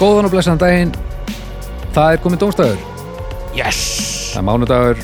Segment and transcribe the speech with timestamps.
[0.00, 0.92] Góðan og blessaðan daginn
[1.94, 2.84] Það er komið dómstæður
[3.56, 3.80] Yes!
[4.32, 5.02] Það er mánudagur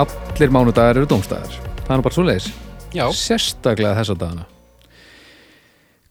[0.00, 2.46] Allir mánudagar eru dómstæður Það er nú bara svo leiðis
[2.96, 4.46] Já, Sérstaklega þessa dagana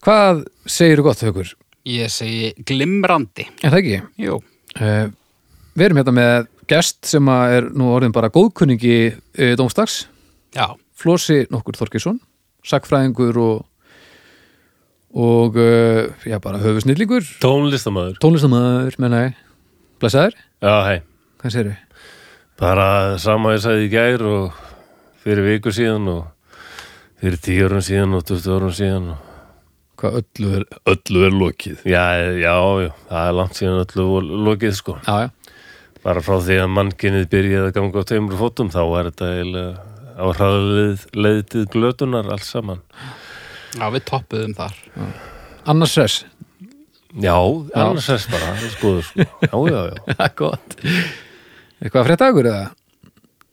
[0.06, 1.50] Hvað segirðu gott, Haukur?
[1.90, 3.48] ég segi glimrandi.
[3.64, 4.00] Er það ekki?
[4.22, 4.36] Jú.
[4.78, 5.08] Uh,
[5.74, 10.04] við erum hérna með gest sem að er nú orðin bara góðkunningi uh, dómstags
[10.54, 10.68] Já.
[11.00, 12.20] Flósi nokkur Þorkesson
[12.68, 13.66] Sakfræðingur og
[15.14, 19.38] og uh, já, bara höfusnillingur Tónlistamæður tónlistamæður, menna ég.
[20.00, 21.00] Blessaður, Já, hei,
[21.42, 21.78] hvað segirðu?
[22.60, 22.86] bara
[23.20, 24.60] sama ég sagði í gær og
[25.24, 26.54] fyrir viku síðan og
[27.20, 29.26] fyrir tíu árum síðan og 20 árum síðan og...
[30.00, 31.82] Hvað öllu er, öllu er lokið?
[31.84, 32.04] Já,
[32.40, 32.54] já,
[32.86, 34.96] já, það er langt síðan öllu lokið sko.
[35.04, 35.56] Já, já,
[36.06, 39.74] bara frá því að mannkinnið byrjaði að ganga á tveimur fótum þá er þetta eiginlega
[40.20, 42.80] á hraðleið leiðtið glötunar alls saman.
[42.96, 43.10] Já,
[43.94, 44.76] við toppuðum þar.
[45.70, 46.18] annars res.
[47.20, 47.36] Já,
[47.74, 49.26] annars er bara, það er skoður sko.
[49.46, 50.76] Já, já, já, Já, gott.
[51.80, 52.66] Eitthvað að frétta ykkur eða?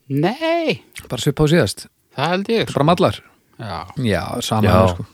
[0.07, 1.87] Nei, Bara svipa á síðast?
[2.17, 2.73] Það held ég.
[2.77, 3.21] Bara mallar?
[3.59, 3.77] Já.
[4.07, 4.77] Já, sama Já.
[4.95, 5.07] sko.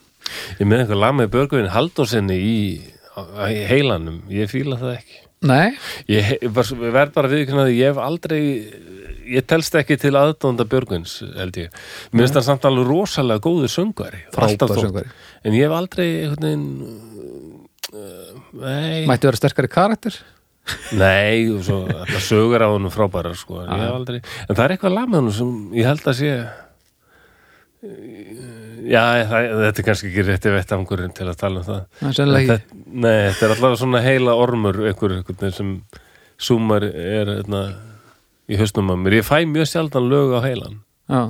[0.61, 5.19] Ég með einhver lag með Björgvin Haldósinni í, í heilanum, ég fíla það ekki.
[5.43, 5.73] Nei,
[6.07, 8.43] Ég ég verð bara viðkynnaði, ég hef aldrei
[9.29, 11.73] ég telst ekki til aðdónda Björgvins held ég,
[12.13, 13.43] mér finnst hann samt alveg rosalega
[14.49, 14.85] Alltaf þótt.
[14.87, 15.13] söngvari.
[15.43, 16.09] En ég hef aldrei
[16.47, 16.67] veginn
[17.93, 20.19] uh, nei, Mætti vera sterkari karakter?
[20.95, 24.99] Nei svo alltaf sögur á honum frábærar sko, en hef aldrei en það er eitthvað
[24.99, 26.35] lag með honum sem ég held að sé
[27.83, 31.81] já, það, þetta er kannski ekki rétti vettangurinn til að tala um það.
[31.99, 32.51] Það ekki.
[32.53, 35.73] þetta, nei, þetta er alltaf svona heila ormur einhver, einhvern sem
[36.43, 37.63] súmar er eitna,
[38.53, 40.77] í hausnum að mér ég fæ mjög sjaldan lög á heilan
[41.09, 41.23] Já,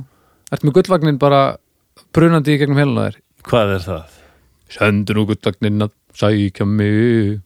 [0.53, 1.41] ertu með gullvagnin bara
[2.15, 3.17] brunandi í gegnum heluna þér
[3.47, 4.19] hvað er það?
[4.73, 7.41] Sendu nú gullvagnin að sækja mig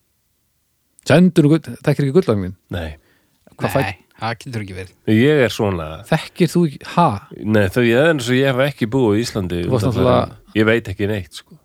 [1.07, 2.55] Sendu nú gull Þekkir ekki gullvagnin?
[2.75, 2.97] Nei,
[3.57, 4.93] Hvað fæ- Nei, það getur ekki verið.
[5.17, 7.07] ég er svona Þekkir þú ekki, ha?
[7.43, 9.61] nei, þau ég er eins og ég hef ekki búið í Íslandi
[10.57, 11.56] ég veit ekki neitt sko.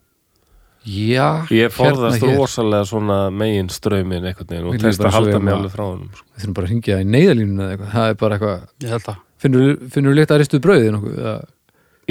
[0.83, 2.33] Já, ég forðast hér.
[2.41, 6.25] rosalega svona megin strömin einhvern veginn og bara að halda mig alveg frá honum sko.
[6.35, 9.21] Við þurfum bara að hringja í neyðalínuna eða eitthvað Það er bara eitthvað.
[9.43, 11.15] Finnur, finnur líkt að ristu brauðið nokkuð?
[11.23, 11.47] eða-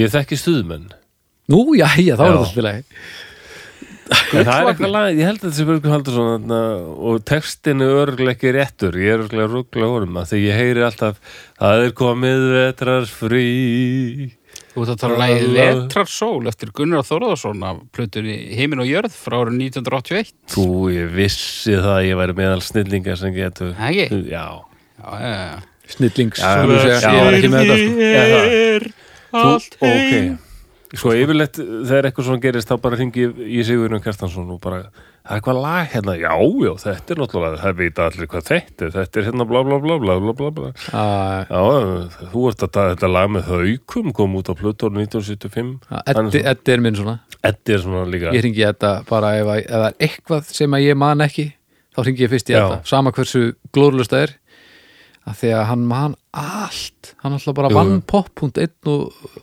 [0.00, 0.88] ég þekki stuðmenn
[1.52, 2.32] Nú, já, já, þá er Já.
[2.32, 2.84] þetta alltaf leið
[4.12, 8.34] En það er eitthvað lag, ég held að þessi Björgur Haldursson og textin er örgulega
[8.36, 11.20] ekki réttur, ég er örgulega rúglega honum að því ég heyri alltaf
[11.60, 14.32] það er komið vetrar frí
[14.72, 19.12] Þú ert að tala um lagið Vetrarsól eftir Gunnar Þórðarsson af plötunni Heimin og Jörð
[19.12, 20.30] frá árið 1981.
[20.54, 24.22] Þú, ég vissi það að ég væri meðal snillingar sem getur Það ekki?
[24.32, 24.46] Já,
[25.02, 25.60] Já, já, já.
[25.92, 27.92] Snillings Já, Ég var ekki með þetta sko.
[28.00, 28.56] Það.
[28.62, 28.88] Er
[29.42, 30.32] allt ok heim.
[30.92, 34.80] Sko yfirleitt þegar eitthvað svona gerist þá bara hringi ég í Sigurinn Kjartansson og bara,
[35.22, 36.14] það er eitthvað lag hérna?
[36.20, 36.32] Já,
[36.66, 39.78] já, þetta er náttúrulega, það veit allir hvað þetta er, þetta er hérna bla bla
[39.80, 40.72] bla bla bla bla bla.
[40.92, 41.62] Já,
[42.34, 46.74] þú ert að þetta lag með haukum kom út á Plutór 1975 já, Eddi, Eddi
[46.76, 47.16] er minn svona.
[47.40, 48.34] Eddi er svona líka.
[48.36, 51.24] Ég hringi í þetta bara ef, að, ef það er eitthvað sem að ég man
[51.24, 51.46] ekki
[51.96, 54.36] þá hringi ég fyrst í þetta sama hversu glórlust það er.
[55.22, 57.12] Að því að hann man allt.
[57.22, 58.04] Hann alltaf bara Jú, vann jú.
[58.10, 59.42] pop.1 og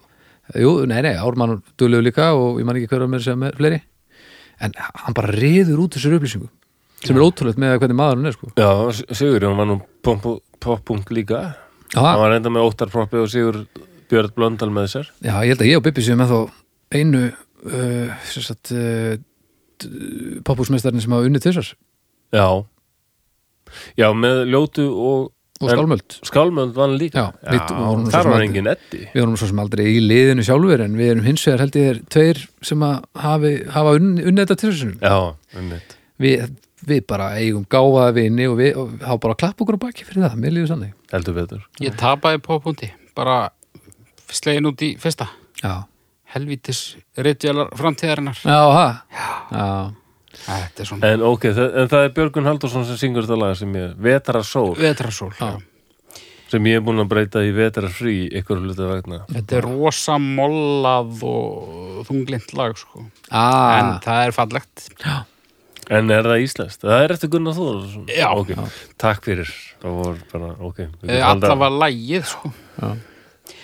[0.58, 3.82] jú, nei, nei, Ármann duðlegu líka og ég man ekki hverja með sem er fleiri.
[4.60, 6.50] En hann bara riður út þessar upplýsingum
[7.00, 8.50] sem er ótrúlegt með hvernig maðurinn er sko.
[8.60, 8.72] Já,
[9.16, 9.78] Sigurinn var nú
[10.60, 11.44] poppunkt líka.
[11.96, 13.62] Hann var enda með óttarproppi og Sigur
[14.10, 15.12] Björn Blöndal með sér.
[15.24, 16.40] Já, ég held að ég og Bibi séum með þá
[17.00, 19.16] einu uh, sagt uh,
[20.48, 21.72] popúsmeistarinn sem hafa unnið þessar
[22.36, 22.48] Já.
[23.98, 25.30] Já, með ljótu og
[25.60, 26.16] og skálmöld.
[26.30, 27.26] Skálmöld vann líka.
[27.44, 29.02] Já, við vorum svo þar var engin Eddi.
[29.14, 31.90] Við vorum svo sem aldrei í liðinu sjálfur en við erum hins vegar held ég
[31.94, 32.96] er tveir sem að
[33.26, 35.18] hafi, hafa unnið, unnið þetta til þessum Já,
[35.60, 35.96] einmitt.
[36.20, 36.48] Við,
[36.94, 40.26] við bara eigum gáfaða vini og við hafa bara að klappa okkur á baki fyrir
[40.28, 41.64] það, mér líður sannig heldur betur.
[41.84, 42.92] Ég tapaði poppundi.
[43.20, 43.38] Bara
[44.32, 45.28] slegin út í fyrsta.
[45.64, 45.84] Já,
[46.30, 48.38] Helvítis ritjalar framtíðarinnar.
[48.46, 48.88] já, ha?
[49.50, 49.66] Já,
[50.30, 53.56] Þetta er svona En ok, það, en það er Björgun Haldursson sem syngur þetta lag
[53.58, 55.32] sem ég, Vetara Sól vetrarsól.
[55.40, 55.50] Já.
[55.58, 56.22] Já.
[56.50, 60.16] sem ég er búin að breyta í Vetara Frí ykkur hluta vegna Þetta er rosa
[60.22, 63.04] mollað og þunglind lag, sko.
[63.30, 64.88] En ah, það er fallegt.
[65.90, 66.84] En er það íslenskt?
[66.86, 68.28] Það er eftir Gunnar Þóðarsson Já.
[68.38, 68.52] Ok,
[69.02, 69.50] takk fyrir
[69.82, 72.52] bara, ok við getum Eh, haldið- Allavega lagið, sko.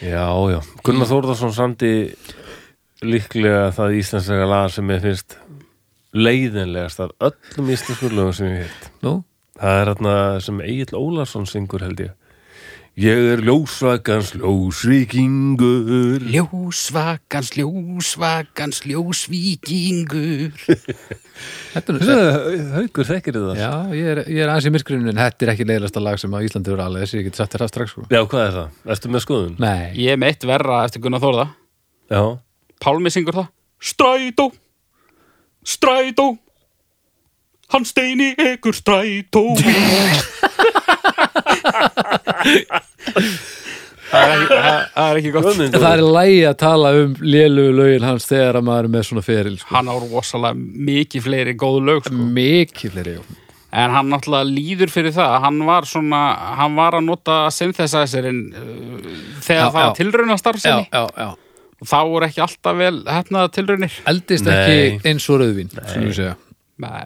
[0.02, 1.92] Já, já, Gunnar Þórðarsson samdi
[3.06, 5.36] líklega það íslenska lag sem ég finnst
[6.16, 9.18] leiðinlegast af öllum íslensku lögum sem ég heit nú,
[9.56, 10.14] Það er þarna
[10.44, 12.14] sem Egil Ólarsson syngur held ég.
[13.00, 16.24] Ég er ljósvakans ljósvíkingur.
[16.32, 20.52] Ljósvakans, ljósvakans, ljósvíkingur.
[21.74, 25.20] Þetta er nú Haukur þekkir það Já, ég er, ég er aðeins í myrkrinu en
[25.20, 27.52] þetta er ekki leiðasta lag sem á Íslandi verður alveg þess að ég get sagt
[27.56, 28.04] þér það strax sko.
[28.16, 28.78] Já, hvað er það?
[28.96, 29.58] Ertu með skoðun?
[29.60, 31.48] Nei, Ég er með eitt verra eftir Gunnar Þórða.
[32.16, 32.22] Já.
[32.86, 33.52] Pálmi syngur það.
[33.84, 34.48] Strætó
[35.66, 36.28] Strætó
[37.74, 39.46] Hann steini ekkur strætó
[44.06, 47.72] Það er ekki, það, það er ekki gott það er lægi að tala um lélugu
[47.80, 49.72] lögin hans þegar að maður er með svona feril sko.
[49.74, 52.28] Hann á rosalega mikið fleiri góðu lög sko.
[52.38, 53.42] Mikið fleiri, já
[53.76, 56.20] En hann náttúrulega líður fyrir það Hann var svona,
[56.62, 59.10] hann var að nota synthesizerinn uh,
[59.44, 59.96] þegar Já, það var já.
[59.98, 61.30] tilrauna Já, já, já
[61.90, 64.00] þá voru ekki alltaf vel hefnaða tilraunir.
[64.10, 64.56] Eldist Nei.
[64.58, 65.42] ekki eins og
[66.82, 67.06] Nei.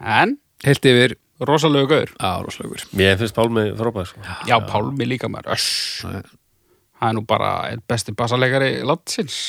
[0.00, 1.16] En, Heilt yfir,
[1.48, 2.10] rosalega gaur.
[2.20, 4.20] Á, roslaugur Mér finnst Pálmi frábæð sko.
[4.48, 5.56] Já, Pálmi líka maður.
[5.56, 6.20] Já.
[7.00, 9.40] Það er nú bara einn besti bassalegari landsins.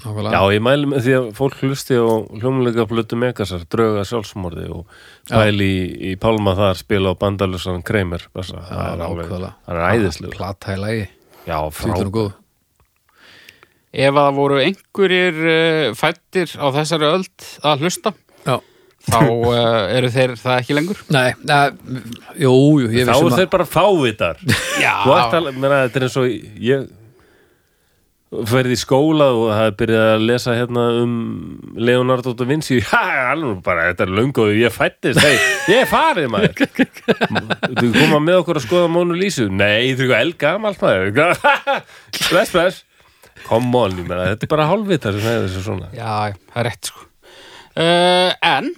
[0.00, 0.32] Nákvæmlega.
[0.32, 2.08] Já, ég mæli með því að fólk hlusti á
[2.40, 5.82] hljómlega blötu megasar, drauga sjálfsmorði og pæli í,
[6.12, 8.24] í Pálma þar spila á bandalusan Kramer.
[8.30, 10.38] Já, það er alveg, það er æðislegur.
[10.38, 11.08] Plata í lægi,
[11.50, 12.32] Já, frá og
[13.90, 18.12] Ef að það voru einhverjir uh, fættir á þessari öld að hlusta
[18.46, 18.60] Já,
[19.08, 19.56] þá uh,
[19.96, 21.00] eru þeir það ekki lengur?
[21.10, 21.98] Nei, nei
[22.38, 22.54] Jú,
[22.84, 24.38] jú, ég Þá vissum er þeir bara fávitar.
[24.84, 26.88] Já, þetta er eins og ég
[28.46, 31.16] ferði í skóla og það er byrjað að lesa hérna um
[31.74, 32.78] Leonardo da Vinci.
[32.92, 33.00] Ha,
[33.32, 35.34] alveg bara, þetta er löngu ég fættist, hei,
[35.72, 36.62] ég er farið maður.
[37.80, 41.34] Þú koma með okkur að skoða Mónu Lísu, nei, þú er elgamalt maður.
[42.30, 42.86] Bless, bless
[43.48, 45.88] come on, ég meina, þetta er bara hálfvitar sem hefur þessu svona.
[45.96, 47.06] Já, já, það er rétt sko.
[47.80, 48.70] Uh, En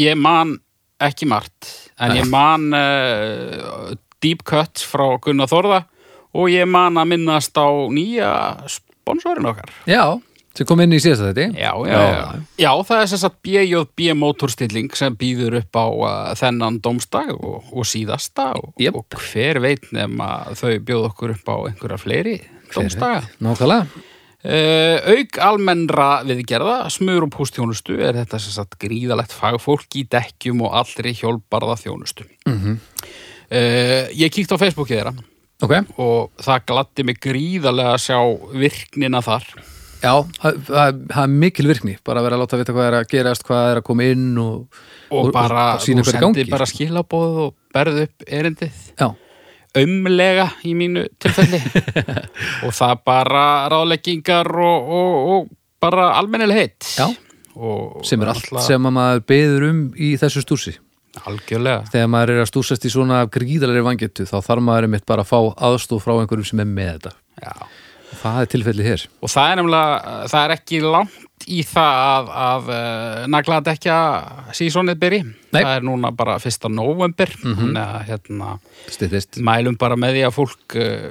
[0.00, 0.56] ég man
[1.04, 1.68] ekki margt
[2.02, 3.92] en ég man uh,
[4.24, 5.82] deep cut frá Gunnar Þórða
[6.34, 8.30] og ég man að minnast á nýja
[8.70, 9.70] sponsorin okkar.
[9.86, 10.18] Já,
[10.54, 12.40] sem kom inn í síðasta þetta Já, já, já.
[12.62, 17.70] já það er sem sagt BJB mótorstilling sem býður upp á uh, þennan dómstag og,
[17.74, 18.98] og síðasta og, Jep.
[19.00, 22.40] og hver veit nema þau bjóð okkur upp á einhverja fleiri
[22.74, 23.24] dómstaga.
[23.42, 24.10] Nákvæmlega
[24.44, 30.60] Uh, auk almennra viðgerða, smur og pústþjónustu er þetta sem sagt gríðalegt fagfólk í dekkjum
[30.66, 32.26] og allri hjólbarða þjónustu.
[32.44, 32.74] Mhm.
[32.76, 35.14] uh, ég kíkti á Facebookið þeirra
[35.64, 38.18] Ok, og það gladdi mig gríðarlega að sjá
[38.52, 39.46] virknina þar.
[40.04, 40.12] Já,
[40.68, 43.70] það er mikil virkni bara að vera að láta vita hvað er að gerast hvað
[43.72, 44.80] er að koma inn og,
[45.14, 48.80] Og, bara, sýna þú hvað er í gangi sendir bara skilabóð og berð upp erindið.
[49.00, 49.08] Já,
[49.74, 51.58] Ömlega í mínu tilfelli.
[52.64, 55.48] og það bara ráðleggingar og, og, og
[55.82, 56.86] bara almennileg heitt.
[56.94, 57.08] Já.
[57.54, 60.72] Og sem er allt náttúrulega- sem að maður beður um í þessu stúsi
[61.26, 61.84] Algjörlega.
[61.92, 65.30] þegar maður er að stúsast í svona gríðalegri vangetu þá þarf maður einmitt bara að
[65.30, 67.12] fá aðstóð frá einhverjum sem er með þetta
[67.44, 67.52] Já.
[68.24, 72.32] Það er tilfelli hér Og það er nefnilega, það er ekki langt í það að,
[72.46, 73.98] að uh, nagla að dekja
[74.56, 75.20] sísonið byrji.
[75.26, 75.60] Nei.
[75.60, 78.56] Það er núna bara fyrsta november, þannig að hérna,
[78.94, 81.08] styttist mælum bara með því að fólk uh,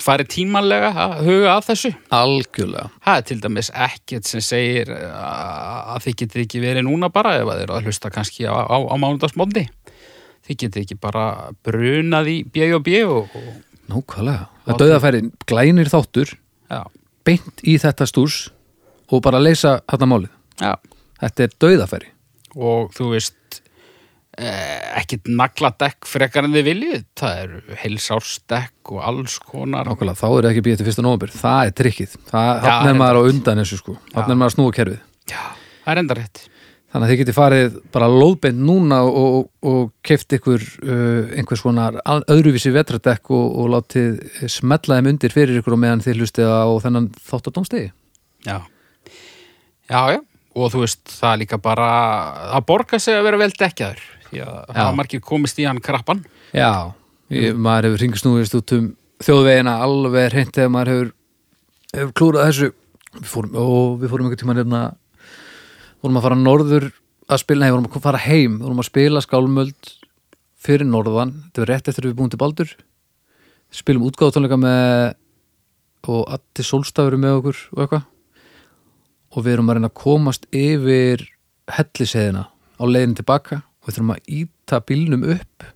[0.00, 1.90] fari tímanlega að huga að þessu.
[2.16, 7.34] algjörlega Það er til dæmis ekkert sem segir að þið getið ekki verið núna bara
[7.40, 9.66] ef að þeir eru að hlusta kannski á, á, á mánudagsmóndi.
[10.46, 11.24] Þið getið ekki bara
[11.66, 13.50] brunað í B&B og, og
[13.90, 16.32] Nákvæmlega, að dauðafæri glænir þáttur
[16.70, 16.80] já,
[17.26, 18.44] beint í þetta stús
[19.10, 20.32] og bara leysa þetta málið.
[20.60, 20.74] Já.
[21.20, 22.10] þetta er dauðafæri.
[22.60, 23.60] Og þú veist
[24.38, 27.02] eh, ekkit nagladekk frekar en þið viljið.
[27.18, 29.88] Það eru heilsársdekk og alls konar.
[29.88, 33.00] Nákvæmlega, þá er ekki býðið til fyrsta nóvambur það er trikkið, það reyndar.
[33.02, 33.98] maður á undan þessu sko.
[34.14, 35.04] Hann er maður að snúa kerfið.
[35.30, 35.42] Já,
[35.84, 36.46] það er enda rétt
[36.90, 41.62] þannig að þið getið farið bara lóðbeint núna og, og, og keft ykkur uh, einhvers
[41.62, 46.50] konar öðruvísi vetradekk og, og látið smetla þeim undir fyrir ykkur og meðan þið hlustið
[46.50, 47.90] á þennan þáttadómstegi
[48.46, 48.62] Já,
[49.90, 50.20] já, já.
[50.56, 51.90] Og þú veist, það er líka bara
[52.56, 54.00] að borga sig að vera vel dekkjaður.
[54.30, 56.24] Því að það hafa margir komist í hann krappan.
[56.56, 56.90] Já,
[57.30, 58.88] ég, maður hefur ringisnúist út um
[59.22, 61.12] þjóðvegina alveg hreint þegar maður hefur,
[61.94, 62.70] hefur klúrað þessu.
[63.10, 64.82] Við fórum, og við fórum einhvern tímann hérna
[66.00, 66.86] vorum að fara norður
[67.30, 68.58] að spila, nei, vorum að fara heim.
[68.62, 69.90] Vorum að spila skálmöld
[70.60, 72.72] fyrir norðan, þetta var rétt eftir við búum til Baldur.
[73.70, 75.16] Spilum útgáðutónleika með
[76.10, 78.06] og Atti Sólstafur er með okkur og eitthvað.
[79.30, 81.22] Og við erum að reyna að komast yfir
[81.70, 85.68] helliseðina á leiðin tilbaka og við þurfum að íta bílnum upp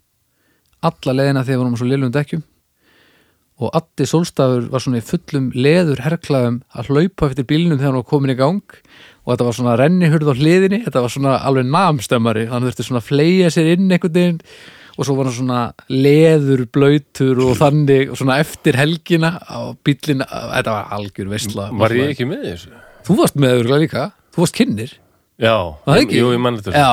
[0.84, 2.42] alla leiðina þegar við vorum á svo liðlum dekkjum
[3.62, 8.00] og Atti Sólstafur var svona í fullum leður herklaðum að hlaupa eftir bílnum þegar hann
[8.00, 8.78] var komin í gang.
[9.24, 12.48] Og þetta var svona rennihurð á hliðinni þetta var svona alveg namstemmari.
[12.50, 14.40] Hann þurfti svona að fleia sér inn einhvern veginn
[14.94, 20.26] og svo var hann svona leður blöytur og þannig og svona eftir helgina á bíllina,
[20.28, 22.76] þetta var algjör veistla Var ég ekki með þessu?
[23.04, 24.94] Þú varst með örugglega líka, þú varst kynnir.
[25.42, 25.56] Já,
[26.14, 26.92] jú, ég mann þetta Já,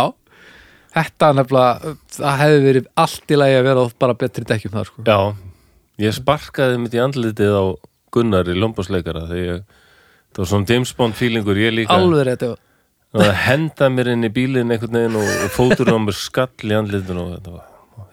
[0.97, 5.05] þetta nefnilega það hefði verið allt í lagi að vera bara betri dekkjum þar sko.
[5.05, 5.19] Já,
[6.01, 7.65] ég sparkaði mitt í andlitið á
[8.11, 9.63] Gunnar í lombosleikara þegar ég,
[10.33, 12.55] það var svona James Bond feelingur ég líka Alveg rétt, já
[13.11, 16.77] Það henda mér inn í bílinn einhvern veginn og, og fótur á mér skall í
[16.77, 17.65] andlitinu og þetta var,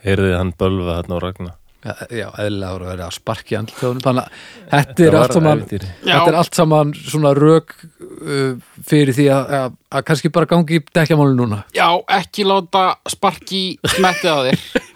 [0.03, 4.03] heyrði hann bölva þarna á ragna Já, já eðlilega voru að vera að sparki andlitjóðunum
[4.03, 4.39] þannig að
[4.73, 5.91] þetta er allt saman ævintýri.
[6.03, 6.09] Já.
[6.09, 10.81] þetta er allt saman svona rök uh, fyrir því að, að, að kannski bara gangi
[10.81, 11.87] í dekkjamáli núna Já,
[12.19, 13.63] ekki láta sparki
[13.95, 14.67] smettið á þér.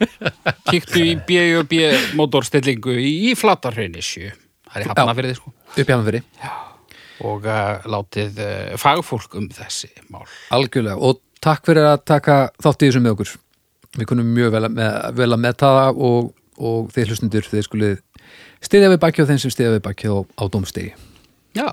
[0.71, 1.82] Kíktu í B&B
[2.18, 4.32] mótorstillingu í, í flatarhreini sjö.
[4.73, 5.52] Það er hafna fyrir þið sko.
[5.82, 6.25] upp hann fyrir,
[7.23, 10.25] Og uh, látið uh, fagfólk um þessi mál.
[10.50, 13.32] algjörlega og takk fyrir að taka þátt í þessu með okkur
[14.00, 17.66] við kunum mjög vel að, með, vel að metta það og, og þeir hlustundur þeir
[17.68, 17.94] skulið
[18.64, 20.94] stiðja við bakki á þeim sem stiðja við bakki á, á dómstegi
[21.52, 21.66] Já,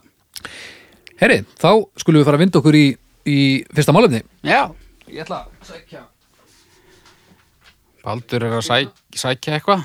[1.22, 1.70] Herri, þá
[2.04, 2.86] skulum við fara að vinda okkur í,
[3.26, 3.40] í
[3.74, 4.62] fyrsta málefni já.
[5.10, 6.04] Ég ætla að sækja
[8.04, 9.84] Baldur er að sæk, sækja eitthvað.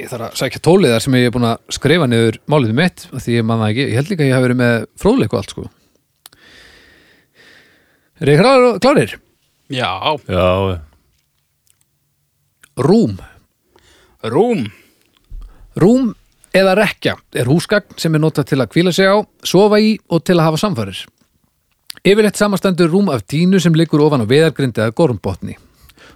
[0.00, 3.04] Ég þarf að sækja tólið þar sem ég er búin að skrifa niður málefni mitt
[3.14, 5.34] af því ég man það ekki, ég held líka að ég hafi verið með fróðleik
[5.36, 5.66] og allt sko
[8.24, 8.80] Er ég klárir?
[8.82, 9.14] klárir?
[9.74, 9.92] Já,
[10.30, 10.80] Já,
[12.74, 13.14] Rúm
[14.24, 14.64] rúm.
[15.76, 16.12] Rúm
[16.54, 20.22] eða rekja er húsgagn sem er notað til að kvíla sig á, sofa í og
[20.24, 21.00] til að hafa samfærir.
[22.04, 25.56] Yfirleitt samastendur rúm af tínu sem liggur ofan á veðargrindi eða gormbotni.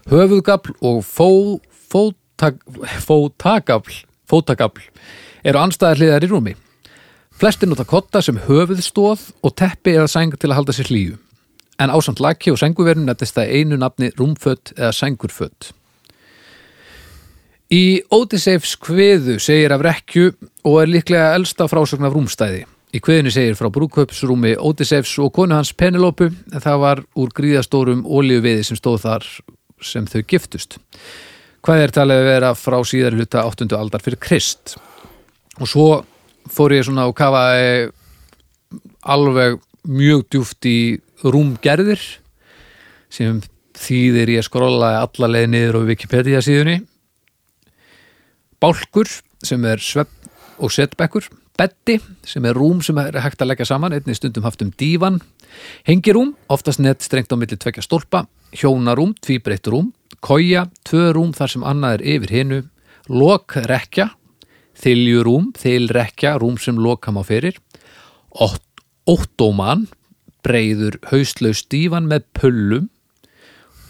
[0.09, 2.63] Höfuðgafl og fó, fótag,
[3.05, 4.87] fótagafl, fótagafl
[5.45, 6.55] eru anstæðar hliðar í rúmi.
[7.37, 11.19] Flestir nota kotta sem höfuðstóð og teppi eða sæng til að halda sér hlýju.
[11.77, 15.75] En ásamt laki og sænguverun nefnist það einu nafni rúmfött eða sængurfött.
[17.69, 20.33] Í Ódiseifs kviðu segir af rekju
[20.65, 22.65] og er líklega elsta frásögn af rúmstæði.
[22.97, 28.07] Í kviðinu segir frá brúköpsrúmi Ódiseifs og konu hans Penelopu en það var úr gríðastórum
[28.09, 29.31] ólíuviði sem stóð þar
[29.85, 30.79] sem þau giftust.
[31.65, 33.69] Hvað er talið að vera frá síðari hluta 8.
[33.77, 34.77] aldar fyrir Krist?
[35.59, 35.89] Og svo
[36.49, 37.91] fór ég svona og kafaði
[39.09, 39.59] alveg
[39.89, 40.79] mjög djúft í
[41.25, 42.03] rúmgerðir
[43.13, 43.41] sem
[43.79, 46.81] þýðir ég skrollaði alla leið niður á Wikipedia síðunni
[48.63, 49.11] bálkur
[49.45, 50.11] sem er svepp
[50.59, 54.63] og setbekkur betti sem er rúm sem er hægt að leggja saman einnig stundum haft
[54.63, 55.21] um dívan
[55.89, 58.27] hengirúm, oftast nett strengt á milli tvekja stólpa
[58.57, 59.93] hjónarúm, tvíbreytt rúm
[60.25, 62.61] koja, tvö rúm þar sem annað er yfir hinu
[63.09, 64.11] lokrekja
[64.79, 67.59] þiljurúm, þilrekja rúm sem loka má fyrir
[68.39, 69.87] Ótt- óttóman
[70.45, 72.89] breyður hauslaus dívan með pullum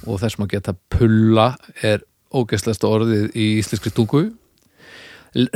[0.07, 1.49] og þess maður geta pulla
[1.83, 4.29] er ógæstlasta orðið í íslenskri tungu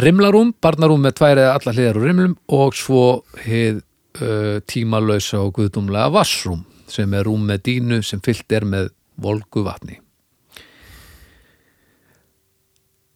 [0.03, 3.05] rimlarúm, barnarúm með tvær eða alla hliðar úr rimlum og svo
[3.47, 3.81] hið
[4.23, 6.63] uh, tímalausa og guðdumlega vassrúm
[6.93, 8.91] sem er rúm með dínu sem fyllt er með
[9.23, 9.99] volgu vatni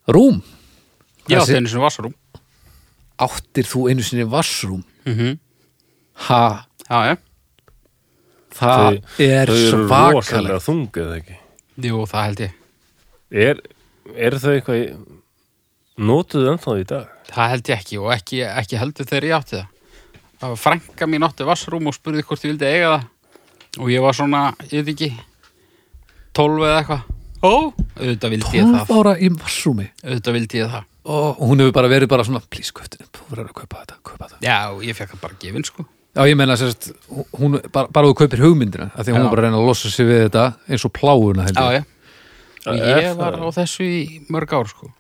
[0.07, 0.43] Rúm
[1.27, 2.15] Já, Þessi- þeirnir sem vassarúm.
[3.19, 5.39] áttir þú einu sinni vassrúm Mm
[6.27, 7.17] ha, Já, já.
[8.51, 11.37] það er þau eru svakalegt rosalega þung eða ekki
[11.87, 12.53] Jú, það held ég.
[13.31, 13.59] Er,
[14.17, 14.95] er þau eitthvað í-
[15.99, 17.09] notuð ennþá í dag?
[17.29, 19.67] Það held ég ekki og ekki, ekki heldur þegar ég átti það.
[20.41, 23.07] Það var frænka mín átti vassrúm og spurði hvort ég vildi eiga það.
[23.81, 24.41] Og ég var svona,
[24.73, 25.11] ég veit ekki,
[26.37, 27.03] 12 eða eitthvað.
[27.47, 27.53] Ó,
[28.01, 28.93] auðvitað vildi ég 12 það.
[28.97, 30.85] ára í vassrúmi Auðvitað vildi ég það.
[31.07, 34.29] og hún hefur bara verið bara svona please, köftin, þú verður að kaupa þetta, kaupa
[34.31, 34.57] þetta Já,
[34.89, 35.85] ég fekk það bara gefin, sko.
[36.17, 36.89] Já, ég meina sérst,
[37.37, 39.27] hún, bara, bara þú kaupir hugmyndina af því hún Já.
[39.29, 41.85] er bara að reyna að losa sig við þetta eins og pláuna held Já, ég.
[41.85, 41.85] já.
[42.67, 44.01] Og Er ég var á þessu í
[44.33, 44.91] mörg ár, sko.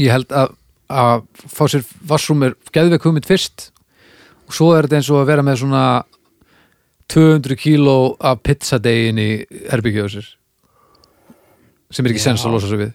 [0.00, 0.56] Ég held að,
[0.90, 3.68] að fá sér vassrúm er geðveik hugmynd fyrst
[4.52, 5.82] og svo er þetta eins og að vera með svona
[7.12, 9.30] 200 kíló af pizzadegin í
[10.12, 10.26] sér
[11.92, 12.26] sem er ekki Já.
[12.30, 12.92] sens að losa sig við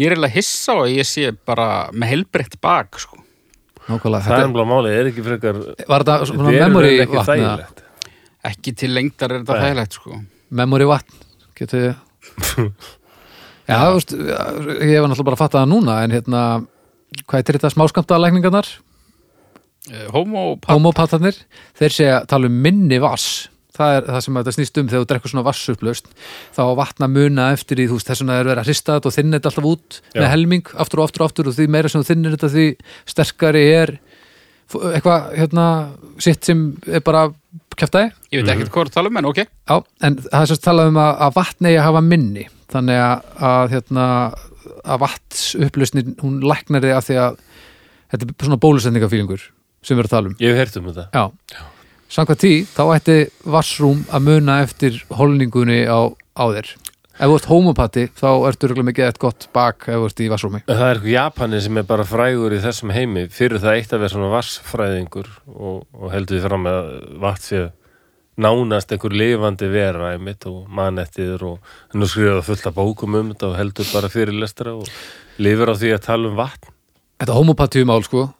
[0.00, 3.20] Ég er eiginlega hissa að ég sé bara með helbreytt bak, sko.
[3.86, 7.18] Nákvæmlega, Það er þetta umlað máli, er ekki frekar var þetta svona er memory ekki
[7.20, 7.52] vatn eða?
[7.54, 7.82] þægilegt.
[8.50, 9.62] Ekki til lengdar er þetta Nei.
[9.68, 10.20] þægilegt, sko.
[10.62, 11.22] memory vatn
[11.60, 11.86] getur
[13.70, 16.42] Já, þú veist, ég hef náttúrulega bara að fatta það núna en hérna,
[17.30, 18.18] hvað er þetta smáskamta
[19.90, 21.34] lækningarnar, Uh, homo, homopatarnir
[21.78, 25.08] þeir segja, tala um minni vass það er það sem þetta snýst um þegar þú
[25.10, 26.10] drekkur svona vassupplaust,
[26.54, 29.10] þá að vatna muna eftir í, þú veist, þess vegna er verið að hrista þetta
[29.10, 30.20] og þinna þetta alltaf út Já.
[30.20, 32.66] með helming aftur og aftur og aftur og því meira sem þú þinnir þetta því
[33.14, 33.92] sterkari er
[34.70, 35.66] eitthvað, hérna
[36.22, 37.28] sitt sem er bara
[37.80, 39.40] kæftæði Ég veit ekkert hvað er að tala um, en ok.
[39.42, 42.44] Já, en það er sérst talað um að, að vatn eigi að hafa minni.
[42.70, 44.04] Þannig að, að, hérna,
[44.84, 47.40] að vatns upplösnin hún læknar þig af því að
[48.12, 49.48] þetta er svona bólusendingafílingur
[49.82, 50.36] sem við erum að tala um.
[50.40, 51.08] Ég hef heyrt um þetta.
[51.14, 51.64] Já,
[52.16, 53.18] samkvæmt því þá ætti
[53.56, 56.00] vassrúm að muna eftir holningunni á,
[56.36, 56.72] á þér.
[57.20, 60.28] Ef þú ert homopati þá ertu röglega mikið eitt gott bak ef þú ert í
[60.32, 60.62] vassrúmi.
[60.64, 63.26] En Það er eitthvað Japani sem er bara frægur í þessum heimi.
[63.28, 66.88] Fyrir það eitt að vera svona vassfræðingur og, og heldur því fram að
[67.20, 67.60] vatn sé
[68.40, 73.32] nánast einhver lifandi vera einmitt og manettiður og hann er skrifað fullt af bókum um
[73.34, 74.88] þetta og heldur bara fyrir lestra og
[75.44, 76.72] lifir á því að tala um vatn.
[77.20, 78.30] Þetta homopatíu mál sko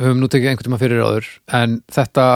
[0.00, 2.26] höfum nú tekið einhvern tíma fyrir áður en þetta,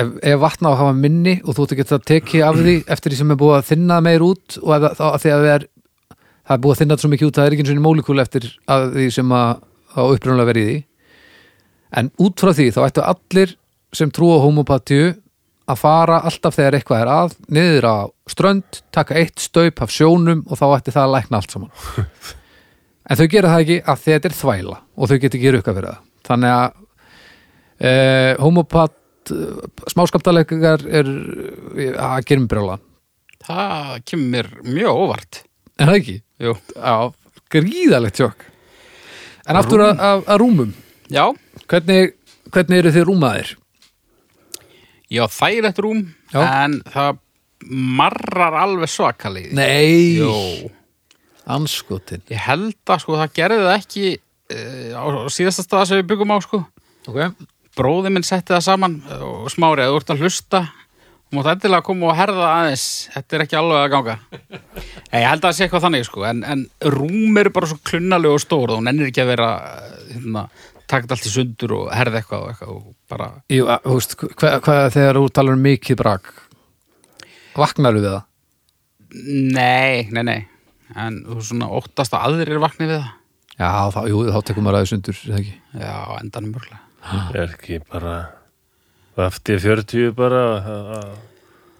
[0.00, 2.76] ef, ef vatna á að hafa minni og þú ert ekki að tekið af því
[2.96, 5.68] eftir því sem er búið að þinna meir út og ef, þá, því að er
[6.44, 8.22] það er búið að þinna þetta svo mikið út, það er ekki eins og mólekúl
[8.24, 9.52] eftir að því sem að,
[9.94, 10.78] að upprunnulega verið í
[11.94, 13.54] en út frá því þá ættu allir
[13.94, 15.12] sem trúa homopatíu
[15.70, 17.96] að fara alltaf þegar eitthvað er að niður á
[18.28, 21.70] strönd, taka eitt staup af sjónum og þá ætti það að lækna allt saman.
[23.04, 25.90] En þau gera það ekki að þetta er þvæla og þau geta ekki rukka fyrir
[25.90, 26.04] það.
[26.24, 26.76] Þannig að
[27.80, 28.94] eh, homopat
[29.88, 32.78] smáskaptalegar er að gera mig brjóla.
[33.44, 35.42] Það kemur mjög óvart.
[35.80, 36.16] En það ekki?
[36.44, 36.54] Jú.
[36.76, 36.96] Já,
[37.52, 38.46] gríðalegt sjokk.
[39.48, 40.72] En aftur að, að, að rúmum.
[41.12, 41.24] Já,
[41.68, 42.14] hvernig,
[42.52, 43.54] hvernig eru þið rúmaðir?
[45.14, 46.00] já, þægilegt rúm
[46.32, 46.40] Já.
[46.42, 47.20] En það
[47.70, 49.52] marrar alveg svakalið.
[49.56, 50.70] Nei, Jú,
[51.48, 56.00] anskotin ég held að sko það gerði það ekki uh, á, á síðasta staða sem
[56.02, 56.60] við byggum á sko.
[57.06, 57.30] Okay.
[57.74, 61.82] Bróði minn setti það saman og smári að þú ert að hlusta og mátt endilega
[61.86, 62.84] koma og herða aðeins.
[63.14, 64.14] Þetta er ekki alveg að ganga.
[65.10, 66.22] Nei, ég held að það sé eitthvað þannig sko.
[66.28, 66.62] En, en
[66.94, 69.48] rúm eru bara svo klunnalega og stór og hún ennir ekki að vera
[70.12, 70.44] hérna,
[70.84, 73.98] taka þetta allt í sundur og herða eitthvað og eitthvað og bara Jú, að, þú
[73.98, 76.32] veist, hvað, hvað þegar þú talar um mikið brak
[77.58, 78.22] vaknar við það?
[79.58, 80.40] Nei, nei, nei.
[80.94, 83.12] En þú er svona óttast að aðrir vakni við það.
[83.54, 85.60] Já, þá, jú, þá tekum maður aðeins undur, er það ekki?
[85.82, 86.83] Já, endanum mörglega
[87.34, 88.14] er ekki bara
[89.28, 91.16] eftir 40 bara að- að-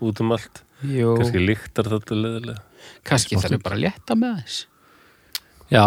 [0.04, 0.62] út um allt?
[0.84, 2.60] Jú, kannski líktar þetta leðilega
[3.08, 4.66] kannski það er bara að létta með þess
[5.72, 5.84] Já,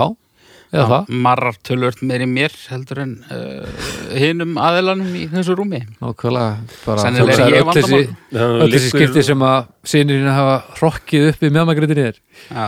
[0.73, 3.67] eða það, Marrar tölvört meir í mér heldur en uh,
[4.17, 5.84] hinum aðilanum í þessu rúmi.
[6.02, 6.58] Nákvæmlega
[8.34, 12.19] er öll þessi, skipti sem að sinirinn hafa hrokkið upp í mjöðmagriðinni er.
[12.50, 12.67] Já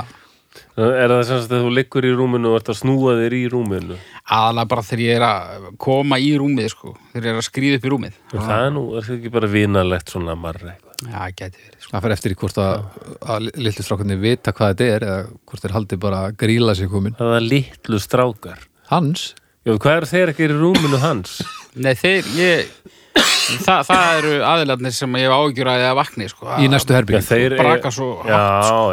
[0.85, 3.41] er það sem sagt að þú liggur í rúminu og ert að snúa þér í
[3.51, 3.97] rúminu?
[4.29, 7.79] Aðalega bara þegar ég er að koma í rúmið sko, þegar ég er að skrýða
[7.79, 8.19] upp í rúmið.
[8.33, 11.09] Og það nú, er það ekki bara vinalegt svona marri eitthvað?
[11.09, 11.91] Já, gæti verið sko.
[11.95, 12.87] Það fer eftir í hvort að,
[13.35, 16.91] að litlu strákarnir vita hvað þetta er eða hvort þeir haldi bara að gríla sig
[16.91, 17.17] komin.
[17.19, 18.65] Það er litlu strákar.
[18.89, 19.29] Hans,
[19.67, 21.39] Já, hvað er þeir ekki í rúminu hans?
[21.75, 22.69] Nei, þeir, ég
[23.15, 26.50] það, það eru aðilarnir sem ég hef áhyggjur að ég að vakni sko.
[26.62, 28.43] í næstu herbyggjum þeir braka svo Já,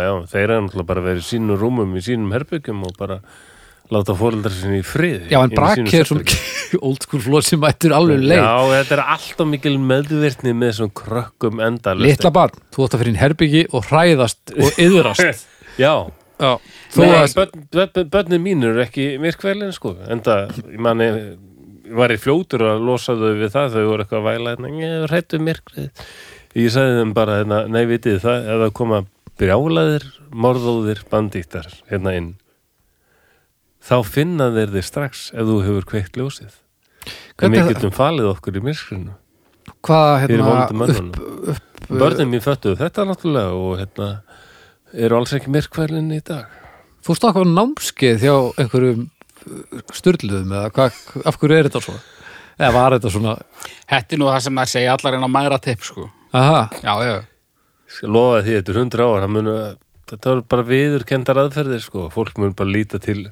[0.04, 3.20] já, þeir eru náttúrulega bara verið í sínum rúmum í sínum herbyggjum og bara
[3.92, 6.38] láta fóreldrar sinni í friði Já, en Inni í brak sínu er svona
[6.88, 8.40] old school flóð sem mættur alveg leið.
[8.42, 13.04] Já, þetta er alltaf mikil meðvirtni með þessum krökkum endalust Litla barn, þú átt að
[13.04, 15.46] fyrir inn herbyggi og hræðast og yðrast
[15.84, 15.92] Já,
[16.36, 16.50] Já,
[16.92, 21.06] þó Nei, að börn, börn, börnin mín eru ekki myrkvelin sko, enda ég manni
[21.94, 25.06] var ég fljótur að losa þau við það þau voru eitthvað að væla hérna, ég
[25.10, 26.08] hrættu myrkrið.
[26.56, 29.04] Ég sagði þeim bara hérna, nei vitið það, ef það koma
[29.36, 32.34] brjálaðir, morðóðir bandíktar hérna inn
[33.86, 36.58] þá finna þeir þig strax ef þú hefur kveikt ljósið.
[37.38, 39.14] En við getum falið okkur í myrkrinu.
[39.86, 41.58] Hvað hérna vondum mönnunum.
[41.86, 44.08] börnin mín föttuðu þetta náttúrulega og hérna
[44.92, 46.50] eru alls ekki myrkvelin í dag.
[47.06, 49.06] Stakk á námskeið hjá einhverjum
[49.96, 52.02] styrluðum eða hvað, af hverju er þetta svona?
[52.56, 53.34] Eða var þetta svona
[53.86, 56.06] Þetta er nú það sem það segja allar en á mæra tipp sko.
[56.36, 57.16] Aha, Já, já,
[57.96, 59.56] skal lofa því þetta er hundra ár það munu,
[60.10, 63.28] þetta er bara viðurkendar aðferðir sko, fólk mun bara líta til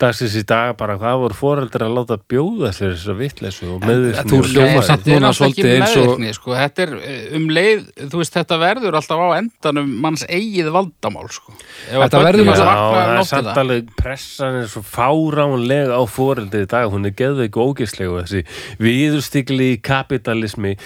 [0.00, 4.30] dagsins í dag bara hvað voru foreldrar að láta bjóða sér þessar vitleysu og meðvirkni
[4.32, 4.82] þú kjáæði.
[4.88, 6.54] samt núna svolítið eins og- sko.
[6.56, 11.28] Þetta er eh, um leið, þú veist, þetta verður alltaf á endanum manns eigið valdamál
[11.32, 11.52] sko.
[11.90, 15.96] Ef Þetta að verður Já, manns um það er samt alveg pressan er svo fáránlega
[15.96, 18.44] á foreldri í dag, hún er geðveik og ógeðslega þessi
[18.82, 20.76] viðurstigli í kapitalismi,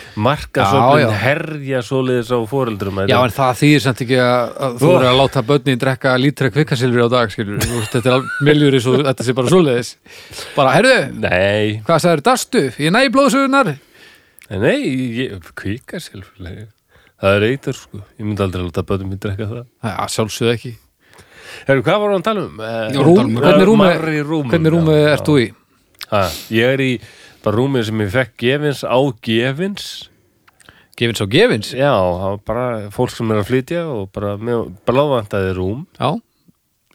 [0.71, 1.11] Já, já.
[1.25, 5.19] herja svoleiðis á foreldrum já en það þýðir samt ekki að, að þú eru að
[5.21, 7.61] láta börnin drekka lítra kvikkasilfri á dag skilur,
[9.01, 9.93] Þú þetta sé bara svoleiðis.
[10.57, 12.67] Bara, herðu, Nei, hvað sagður, dastu?
[12.77, 13.73] Ég næ blóðsugunar
[14.51, 14.79] nei,
[15.15, 16.67] ég, kvika sjálflega
[17.21, 19.65] það er eitur sko, ég myndi aldrei láta bötum mér drekka það.
[19.85, 20.73] Já, sjálfsögðu ekki.
[21.69, 22.61] Herru, hvað var hann að tala um?
[22.65, 25.49] Eh, Já, Rúm, hvernig rúmi, Marri rúmum, hvernig rúmi já, ert þú í?
[26.11, 26.23] Ha,
[26.57, 26.91] ég er í
[27.45, 29.85] bara rúmið sem ég fekk gefins á gefins
[30.99, 34.73] Gefins á gefins Já, það var bara fólk sem er að flytja og bara með
[34.89, 35.85] blávandaði rúm.
[36.01, 36.11] Já,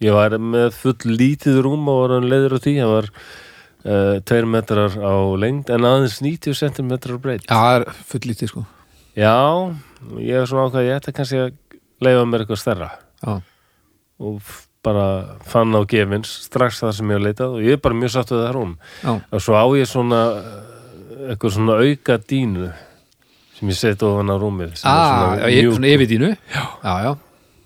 [0.04, 2.74] Ég var með full lítið rúm og var hann leiður á því.
[2.82, 3.10] Það var
[3.86, 8.52] uh, tveir metrar á lengd en aðeins 90 cm breytt Já, það er full lítið
[8.52, 8.64] sko.
[9.16, 9.36] Já,
[10.20, 11.54] ég er svona ákvað ég ætta kannski að
[12.04, 12.90] leifa mér eitthvað stærra.
[13.24, 13.38] Já,
[14.20, 14.56] og
[14.86, 15.06] bara
[15.48, 18.34] fann á gefins strax það sem ég hef leitað og ég er bara mjög satt
[18.34, 18.76] við það rúm.
[19.02, 22.68] Já, og svo á ég svona eh, eitthvað svona auka dínu
[23.56, 26.32] sem ég set ofan á rúmið ah, svona ég, svona yfirdínu?
[26.52, 27.12] Já, já, já,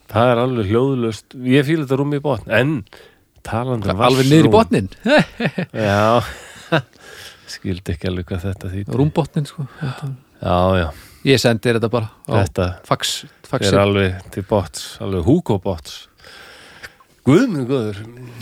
[0.10, 2.74] það er alveg hljóðlust ég fíla þetta rúm í botn en
[3.46, 4.90] talandi um alveg niður í botnin
[5.90, 6.22] já.
[7.54, 9.66] Skildi ekki alveg hvað þetta því Rúmbotnin sko.
[9.80, 10.12] Þetta-
[10.44, 10.90] já já.
[11.28, 13.16] Ég sendi þetta bara þetta fax,
[13.60, 16.06] er alveg til bots alveg Hugo bots
[17.28, 17.98] Guð minn góður,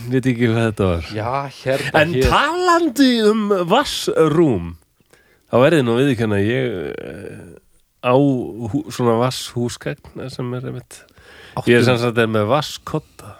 [0.08, 1.08] veit ekki hvað þetta var.
[1.12, 4.70] Já, hérna En talandi um vassrúm
[5.50, 7.42] þá verði nú við ekki ég eh,
[8.06, 8.14] á
[8.94, 11.00] svona vasshúsgagn sem er einmitt
[11.66, 13.34] ég er sem sagt er með vasskotta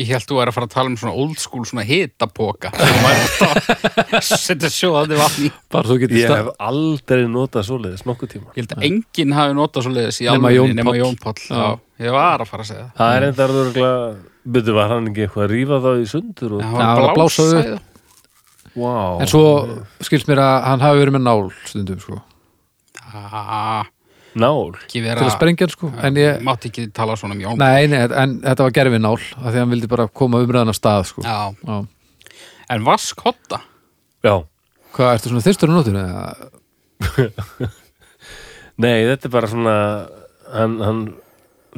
[0.00, 2.70] Ég held þú er að fara að tala um svona old school svona hitapoka.
[2.72, 5.50] Sem maður að setja sjóðandi vatn í.
[5.74, 8.54] Bara þú getur ég stað hef aldrei notað svoleiðis nokkuð tíma.
[8.56, 11.00] Ég held að enginn hafi notað svo leiðis í Nema alveg Jón nema Páll.
[11.02, 11.44] Jón Páll.
[11.44, 11.66] Já,
[12.06, 12.96] ég var að fara að segja það.
[13.02, 13.92] Það er enda örgulega
[14.56, 17.02] byrju var hann ekki eitthvað að rífa þá í sundur og Já, Já, hann að
[17.02, 17.66] blása blása upp.
[17.68, 17.80] það.
[18.80, 19.20] wow.
[19.20, 19.44] En svo
[20.08, 22.22] skilst mér að hann hafi verið með nál stundum sko.
[23.12, 23.84] Ah,
[24.38, 24.72] nál?
[24.90, 25.90] Til að sprengja sko.
[26.02, 29.16] En ég, Mátti ekki tala svona um Jón nei, nei, en þetta var gerfi nál
[29.18, 31.24] af Því að hann vildi bara koma umræðan af stað sko.
[31.26, 31.78] Já, Já.
[32.76, 33.60] en vaskotta
[34.24, 34.34] já.
[34.92, 37.70] Hvað, ertu svona þyrstur á eða?
[38.82, 39.76] Nei, þetta er bara svona
[40.52, 41.02] hann, hann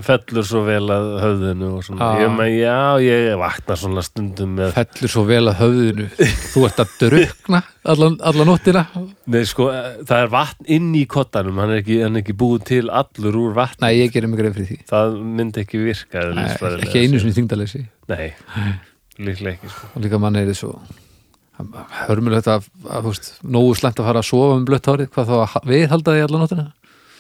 [0.03, 2.17] fellur svo vel að höfðinu og svona, Ah.
[2.19, 6.07] ég með, já, ég vakna svona stundum með, Fellur svo vel að höfðinu.
[6.51, 8.83] Þú ert að drukna allan, allan nóttina.
[9.31, 9.69] Nei, sko,
[10.03, 13.39] það er vatn inn í kottanum, hann er ekki, hann er ekki búið til allur
[13.45, 14.81] úr vatn, Nei, ég gerir mig greið fyrir því.
[14.91, 16.49] Það myndi ekki virka Nei,
[16.89, 17.21] Ekki einu séð.
[17.23, 18.35] sinni þingdalesi Nei,
[19.19, 19.93] líklega ekki, sko.
[19.95, 20.75] Og líka mann er þið svo
[22.09, 25.29] hörmulegt að, að þú veist, nógu slæmt að fara að sofa um blött hárið, hvað
[25.31, 26.65] þá að viðhalda því allan nóttina?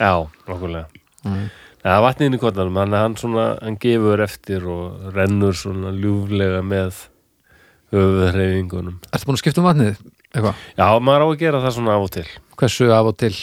[0.00, 0.12] Já,
[0.50, 0.86] nokkulega
[1.84, 1.88] mm.
[1.88, 5.92] Það er vatn inn í kottanum, hann, hann svona, hann gefur eftir og rennur svona
[5.92, 7.02] ljúflega með
[7.94, 8.96] höfuðreifingunum.
[9.12, 9.98] Ertu búin að skipta um vatnið?
[10.34, 10.62] Eitthvað?
[10.80, 12.26] Já, maður á að gera það svona af og til.
[12.58, 13.34] Hversu af og til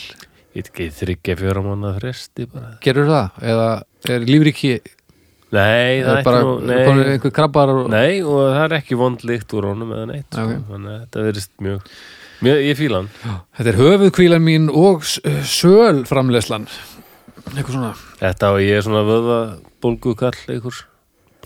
[0.52, 2.74] Ég ekki, þryggja fjóra mánuða fresti bara.
[2.84, 3.38] gerur það?
[3.54, 3.68] Eða
[4.12, 4.72] er lífríki
[5.52, 7.86] Nei, það er bara ekki nú, og...
[7.92, 10.28] nei, og það er ekki vond líkt úr honum eða neitt.
[10.32, 10.58] Sko.
[10.72, 11.88] Þannig að þetta verðist mjög,
[12.48, 13.10] mjög, ég fíla hann.
[13.60, 15.20] Þetta er höfuðkvílan mín og s-
[15.52, 16.68] söl framleyslan
[17.56, 19.40] eitthvað svona Þetta og ég er svona vöða
[19.84, 20.84] bólgu kall einhver.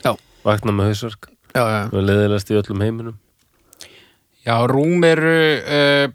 [0.04, 0.12] Já.
[0.46, 1.30] Vakna með hausverk.
[1.56, 3.16] Já, já, er leðilegast í öllum heiminum.
[4.46, 6.10] Já, rúm eru uh,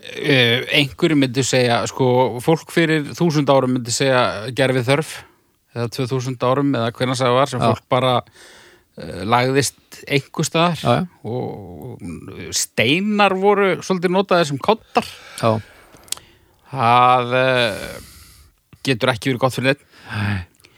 [0.00, 4.22] uh, einhverju myndi segja sko, fólk fyrir þúsund árum myndi segja
[4.56, 5.12] gerfið þörf
[5.76, 7.66] eða 2000 árum eða hvernig það var sem Já.
[7.68, 11.04] fólk bara uh, lagðist einhver staðar Já, já.
[11.28, 15.06] og steinar voru svolítið notaðir sem kottar
[15.42, 15.52] já.
[16.72, 18.09] það uh,
[18.86, 19.86] getur ekki verið gott fyrir neitt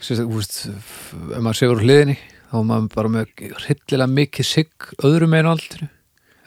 [0.03, 2.17] Sérst, þú veist, ef maður séur úr hliðinni
[2.51, 3.29] þá er maður bara með
[3.63, 5.87] hryllilega mikið sigg öðrum einu aldrei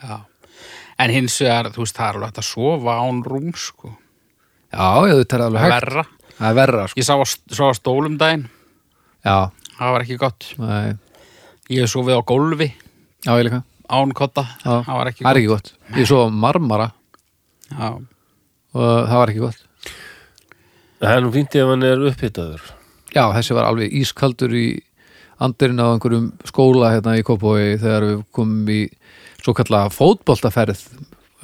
[0.04, 0.16] Já.
[1.00, 3.90] En hins vegar, þú veist, það er alveg hægt að sofa án rúm, sko.
[4.72, 6.04] Já, já, þetta er alveg hægt Verra.
[6.36, 8.44] Það er verra, sko Ég sá að, sá að stólum daginn,
[9.26, 9.36] Já,
[9.78, 10.48] það var ekki gott.
[10.60, 10.94] nei,
[11.72, 12.68] Ég hef sofið á gólfi,
[13.26, 14.72] já, ég líka án kotta, Já.
[14.86, 15.36] það var ekki gott.
[15.40, 16.88] ekki gott Ég svo marmara
[17.72, 17.88] Já.
[17.96, 19.65] og það var ekki gott
[20.96, 22.62] Það er nú fínt ef hann er upphitaður.
[23.12, 24.66] Já, þessi var alveg ískaldur í
[25.44, 28.80] andirinn á einhverjum skóla hérna í Kópói þegar við komum í
[29.42, 30.80] svo kalla fótboltaferð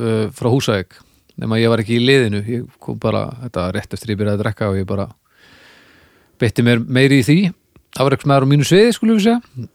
[0.00, 0.96] uh, frá Húsavík.
[1.40, 2.40] Nema ég var ekki í liðinu.
[2.48, 5.08] Ég kom bara, þetta var rétt eftir ég byrjaði að drekka og ég bara
[6.40, 7.38] beitti mér meiri í því.
[7.92, 9.68] Það var eitthvað með á mínu sviði skulum við segja.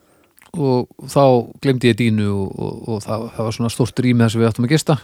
[0.57, 1.23] Og þá
[1.61, 4.49] glemdi ég dínu og, og, og það, það var svona stórt rými þess að við
[4.49, 4.97] áttum að gista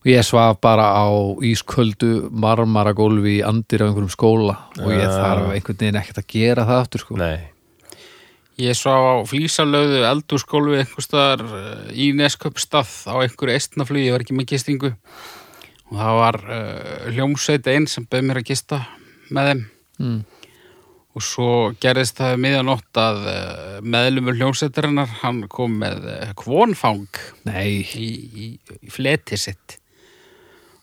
[0.00, 1.08] og ég svaf bara á
[1.44, 6.64] ísköldu marmaragólfi í andir af einhverjum skóla og ég þarf einhvern veginn ekkert að gera
[6.68, 7.18] það aftur sko.
[7.20, 7.50] Nei.
[8.60, 14.24] Ég sá á flísalöðu eldúrskólfi einhver staðar uh, í Nesköpstað á einhverju eistnaflugi, ég var
[14.24, 14.90] ekki með gistingu
[15.90, 18.82] og það var uh, hljómsveit einn sem bauð mér að gista
[19.32, 19.62] með þeim
[20.00, 20.20] mm.
[21.16, 21.50] og svo
[21.82, 28.50] gerðist það miðanótt að uh, meðlumur hljómsveitarinnar hann kom með uh, kvonfang Nei, í, í,
[28.80, 29.79] í fleti sitt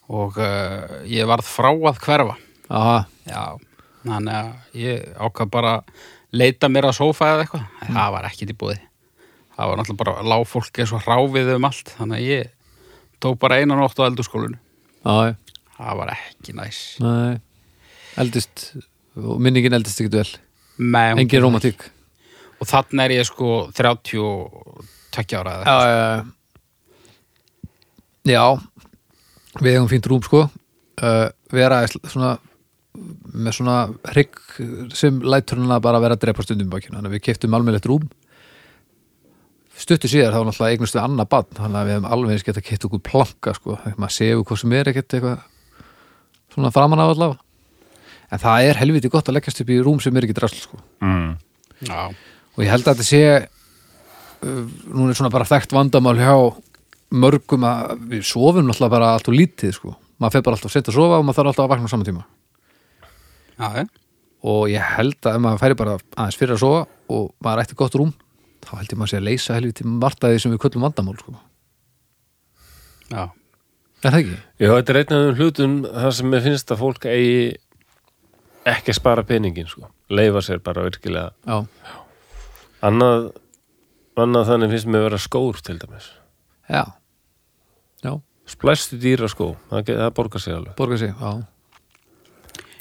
[0.08, 2.38] og uh, ég varð frá að hverfa.
[2.68, 3.44] Aha, já,
[4.04, 5.74] þannig að ég ákvað bara
[6.36, 8.82] leita mér að sófa eða eitthvað, en það var ekkit í búið
[9.58, 12.44] það var náttúrulega bara lág fólk eins og hráfið um allt, þannig að ég
[13.24, 14.60] tók bara einan nótt á eldurskólinu já,
[15.78, 16.80] það var ekki næs.
[17.02, 17.34] Nei,
[18.22, 18.56] eldist
[19.16, 20.32] minningin eldist ekkert vel.
[20.78, 21.80] Nei, engin romantík
[22.62, 26.04] og þannig er ég sko 32 ára eða já, já, já.
[28.38, 28.46] já
[29.62, 30.46] við hefum fínt rúm sko.
[30.98, 32.38] Uh, vera svona
[32.98, 33.76] með svona
[34.14, 34.40] hrygg
[34.98, 37.90] sem lætur hana bara vera að drepa stundum í bakinu þannig að við keftum almennilegt
[37.90, 38.08] rúm.
[39.78, 42.88] Stuttu síðar þá náttúrulega eignustu annað bann þannig að við hefum alveg eins geta keft
[42.88, 45.44] okkur planka sko, maður séu hvað sem er ekkert eitthvað
[46.56, 47.44] svona framan af allavega.
[48.34, 50.82] En það er helviti gott að leggjast upp í rúm sem er ekki drasl sko.
[51.06, 51.36] Mm.
[51.86, 56.34] Já, og ég held að þetta sé uh, nú er svona bara þekkt vandamál hjá
[57.14, 60.90] mörgum að við sofum náttúrulega bara allt og lítið sko maður fer bara alltaf sent
[60.92, 62.24] að sofa og maður þarf alltaf að vakna á saman tíma
[63.58, 63.84] já, já.
[64.52, 66.82] og ég held að ef maður færi bara aðeins fyrir að sofa
[67.14, 68.14] og maður ætti gott rúm
[68.66, 71.36] þá held ég maður sé að leysa helviti martaði sem við köllum vandamál sko
[73.08, 73.24] já.
[73.24, 74.38] er það ekki?
[74.60, 77.48] Já, þetta er einn af þeim hlutum þar sem mér finnst að fólk eigi
[78.68, 79.88] ekki að spara peningin sko.
[80.12, 81.62] leifa sér bara virkilega Já,
[82.90, 83.30] annað,
[84.20, 86.12] annað þannig finnst mér að vera skór til dæmis
[86.70, 86.84] já,
[88.04, 88.14] já,
[88.48, 90.76] splæstu dýra skó, það, það borgar sig alveg.
[90.78, 91.32] Borga sig, já.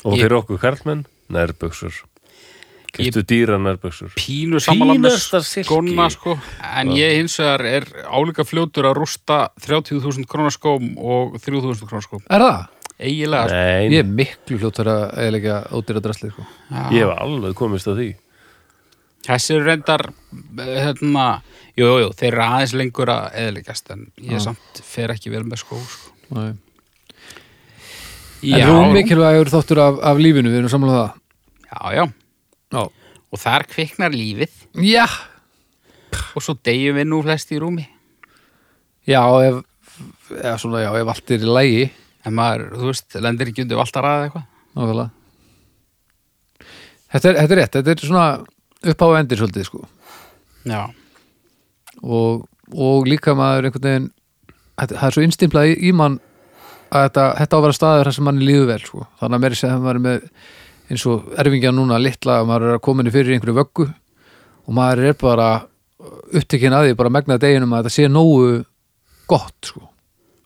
[0.06, 1.92] Og Ég- fyrir okkur karlmenn, nærbuxur.
[2.96, 3.80] Keftu dýra með
[4.16, 5.66] Fínasta silki.
[5.68, 6.38] skóna sko.
[6.62, 12.02] En ég hins vegar er álíka fljótur að rústa 30.000 krónar skóm og 3.000 krónar
[12.06, 12.22] skóm.
[12.30, 12.68] Er það?
[12.98, 13.56] eiginlega sko.
[13.92, 16.46] Ég er miklu fljóttur að eiginlega ódýra drasli sko.
[16.70, 16.88] Já.
[16.90, 18.08] ég hef alveg komist að því
[19.26, 20.04] Þessi reyndar
[20.56, 21.26] hérna,
[21.78, 24.44] jú, jú, þeir eru aðeins lengur að eðilegast en ég Já.
[24.48, 26.12] samt fer ekki vel með skó sko.
[28.46, 31.18] En rúm mikilvægur þáttur af, af lífinu, við erum samlega það.
[31.66, 32.04] Já, já,
[32.76, 32.82] Já,
[33.32, 34.54] og þar kviknar lífið.
[34.86, 35.06] Já,
[36.36, 37.86] og svo deyjum við nú flest í rúmi.
[39.06, 39.62] Já ef,
[40.34, 41.84] eða svona, já, ef allt er í lægi
[42.26, 44.46] en maður, þú veist, lendir ekki undir valtar að eitthvað?
[44.76, 45.10] Nákvæmlega.
[47.14, 48.26] Þetta er, þetta er rétt, þetta er svona
[48.92, 49.82] upp á endir svolítið sko.
[50.66, 50.82] Já,
[52.02, 54.08] og, og líka maður einhvern veginn
[54.76, 56.18] það er svo innstimplað í, í mann
[56.92, 59.06] að þetta, þetta á að vera staður þar sem manni líður vel sko.
[59.20, 60.26] þannig að mér sé að maður er með
[60.86, 63.86] eins og erfingja núna litla að maður er að kominni fyrir í einhverju vöggu
[64.66, 65.48] og maður er bara
[66.36, 68.50] upptekinn að því bara megnaði deginum að þetta sé nógu
[69.30, 69.82] gott sko.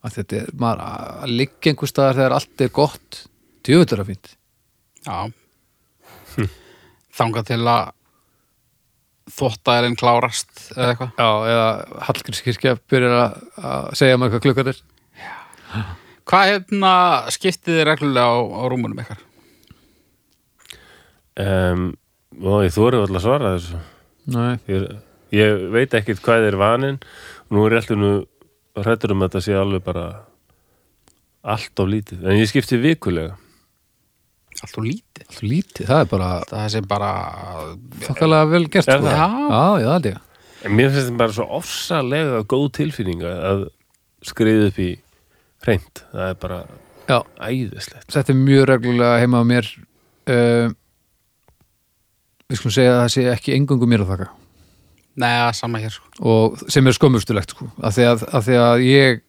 [0.01, 3.23] Að þetta er maður að liggja einhver staðar þegar allt er gott
[3.67, 4.31] djöfullur að fínt.
[5.05, 5.19] Já.
[7.19, 7.91] Þangað til að
[9.41, 11.11] þvottaðurinn klárast eða eitthvað?
[11.17, 14.85] Já, eða Hallgrímskirkja byrjar að, að segja maður hvað klukkar er.
[16.31, 16.95] Hvað hérna
[17.35, 19.27] skiptið þið reglulega á, á rúmunum ykkar?
[21.41, 21.87] um,
[22.41, 23.81] og ég þóri alltaf að svara þessu.
[24.31, 24.89] Nei, ég,
[25.35, 26.99] ég veit ekkert hvað er vanin
[27.51, 28.13] nú er ég alltaf nú
[28.81, 30.07] hrættur um að þetta sé alveg bara
[31.41, 33.39] allt of lítið, en ég skipti vikulega
[34.61, 37.11] Allt og lítið allt lítið, það er bara Það sé bara
[38.05, 39.07] þokkalega vel gert Er sko.
[39.07, 39.39] það?
[39.51, 40.27] Já, já, það er ég
[40.61, 43.63] en mér finnst þetta bara svo ofsalega góð tilfinning að
[44.29, 44.91] skriða upp í
[45.65, 46.59] hreint, það er bara
[47.09, 47.17] Já,
[47.49, 49.71] æðislegt þetta er mjög reglulega heima á mér
[50.29, 50.69] uh,
[52.51, 54.29] Við skulum segja að það sé ekki engungu mér að þakka
[55.21, 56.07] Nei, sama hér sko.
[56.23, 57.67] og sem er skömmustulegt sko.
[57.83, 59.23] af, því að, af því að ég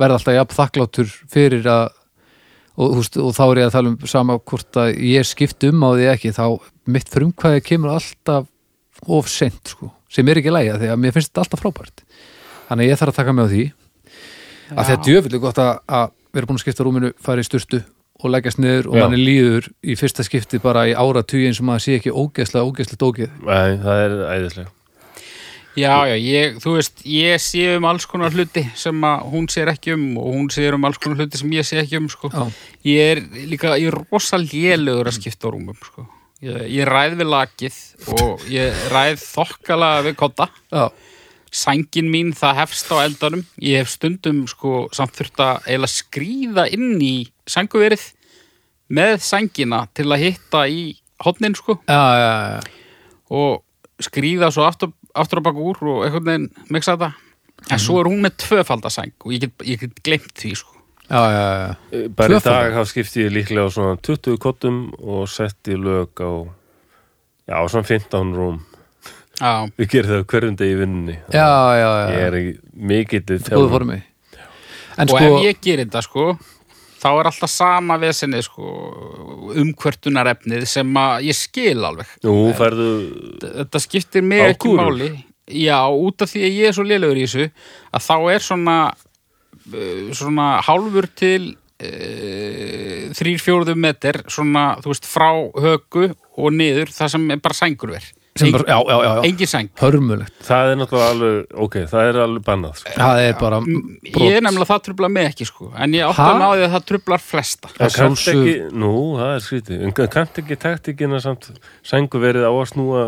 [0.00, 1.84] verð alltaf jafn þakklátur fyrir að
[2.82, 5.86] og, húst, og þá er ég að tala um sama hvort að ég skipti um
[5.86, 6.46] á því ekki þá
[6.92, 8.48] mitt frumkvæði kemur alltaf
[9.06, 12.04] of sent sko, sem er ekki lægja því að mér finnst þetta alltaf frábært.
[12.68, 13.64] Þannig að ég þarf að taka mig á því.
[14.72, 17.82] Að þetta er gott að, að vera búin að skipta rúminu, fara í sturtu
[18.22, 19.02] og leggjast niður og Já.
[19.04, 23.02] manni líður í fyrsta skipti bara í ára eins og maður sé ekki ógeðslega, ógeðslega
[23.02, 24.70] dókið Nei, það er æðislega
[25.72, 29.70] Já, já, ég, þú veist, ég sé um alls konar hluti sem að hún sér
[29.72, 32.28] ekki um og hún sér um alls konar hluti sem ég sé ekki um sko.
[32.28, 32.42] Já.
[32.84, 36.04] Ég er líka, ég er rosa lélugur að skipta á rúmum sko.
[36.42, 37.78] ég, ég ræð við lakið
[38.18, 40.84] og ég ræð þokkalega við kotta Já,
[41.52, 46.66] sængin mín það hefst á eldanum ég hef stundum sko samt þurft að eiginlega skríða
[46.74, 47.14] inn í
[47.46, 48.08] sænguverið
[48.92, 50.88] með sængina til að hitta í
[51.22, 52.60] hotnin sko já, já, já.
[53.32, 53.62] og
[54.02, 57.12] skríða svo aftur, aftur á baka úr og einhvern veginn mixa þetta.
[57.70, 60.78] En svo er hún með tvöfaldasæng og ég get, ég get glemt því sko.
[61.12, 61.46] Já, já,
[61.92, 62.08] já.
[62.16, 66.32] Bara í dag þá skipti ég líklega á svona 20 kottum og setti lög á
[67.50, 68.62] já, svona 15 rúm.
[69.42, 71.18] Já, Við gerum það hverjum degi í vinnunni.
[71.34, 72.08] Já, já, já.
[72.16, 74.00] Ég er góðu formi.
[75.00, 76.26] En og sko, ef ég gerir þetta sko
[77.02, 78.72] þá er alltaf sama vesenið sko
[79.62, 82.10] umkvörtunarefnið sem að ég skil alveg.
[82.26, 82.90] Nú færðu
[83.42, 85.10] þetta skiptir mig ekki máli.
[85.52, 87.48] Já, út af því að ég er svo lélegur í þessu
[87.92, 95.08] að þá er svona uh, svona hálfur til uh, þrýr fjóruðum meter svona, þú veist,
[95.10, 99.22] frá högu og niður, það sem er bara sængurver sem bara, já, já, já, já.
[99.28, 99.68] engin sæng.
[99.80, 100.32] Hörmulegt.
[100.46, 102.92] Það er náttúrulega alveg, ok, það er alveg bannað sko.
[102.96, 105.68] það er bara ég er nefnilega það trubla mig ekki sko.
[105.76, 106.28] En ég átti Ha?
[106.32, 107.68] að ná því að það trublar flesta.
[107.76, 109.82] Það kannt ekki, nú, það er skrítið.
[109.84, 111.50] En kannt ekki taktikina samt
[111.84, 113.04] sængu verið á að snúa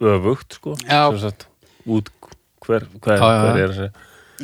[0.00, 0.76] öfugt, sko.
[0.82, 1.46] Sem sagt,
[1.86, 2.10] út
[2.66, 3.90] hver, hver, hver er þessi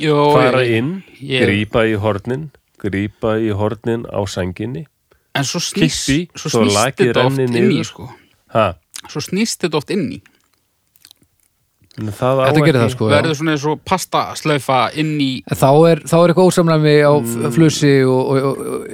[0.03, 2.50] Jó, fara inn, ég- grípa í hornin
[2.85, 4.87] grípa í hornin á sænginni.
[5.35, 7.85] En svo snýst, þetta oft í niður.
[7.88, 8.09] sko.
[8.55, 8.74] Ha,
[9.11, 10.23] svo snýst þetta oft inn í
[12.01, 13.09] en það á Þetta gerir það, sko.
[13.12, 17.12] verður svona eins og pastaslaufa inn í En þá er, þá er eitthvað ósamræmi á
[17.14, 17.45] mm.
[17.55, 18.88] flussi og, og, og,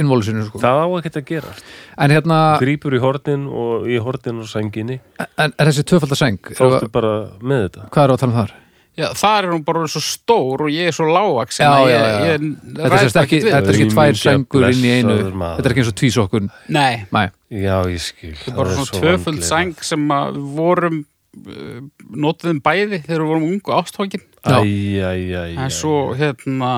[0.00, 0.62] innvólusinu sko.
[0.62, 4.98] það á ekki að gerast en hérna, grípur í hornin og í hornin og sænginni
[5.20, 8.56] en er þessi tvöfaldaseng þá ertu bara með þetta hvað er að tala um þar?
[9.00, 12.18] Já, það er hún bara svo stór og ég er svo lágvaks Já, já, já.
[12.30, 15.16] ég, Þetta er, ekki, þetta er ekki tvær sengur inn í einu.
[15.30, 17.26] þetta er ekki eins og tvísokkun nei, Nei,
[17.64, 18.34] já, ég skil.
[18.36, 21.78] Þetta er bara svona tvöföld sæng sem að við vorum uh,
[22.26, 26.70] notuðum bæði þegar við vorum ungu ástókin en svo hérna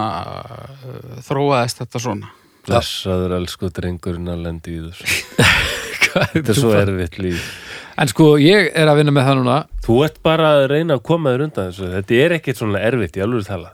[1.26, 2.30] þróaðist þetta svona.
[2.66, 5.46] Blessaður elsku drengurinn að lendi í þessu.
[6.02, 7.46] Hvað þetta er svo erfitt líf
[7.98, 9.58] en sko ég er að vinna með það núna.
[9.84, 11.88] Þú ert bara að reyna að koma þér undan þessu.
[11.96, 13.72] Þetta er ekkit svona erfitt í alveg tala.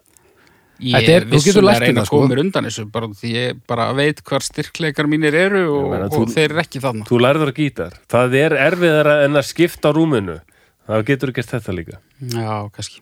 [0.78, 2.18] Ég Þetta er- þú getur vissulega lært reyna þetta, að sko.
[2.20, 5.90] koma mér undan þessu bara því ég bara veit hvar styrkleikar mínir eru og, Ég
[5.90, 7.04] meina, og þú- þeir eru ekki þarna.
[7.08, 7.92] þú lærður að gítar.
[8.08, 10.40] Það er erfiðara en að skipta rúminu.
[10.88, 11.98] Það getur gert þetta líka.
[12.22, 13.00] Já, kannski.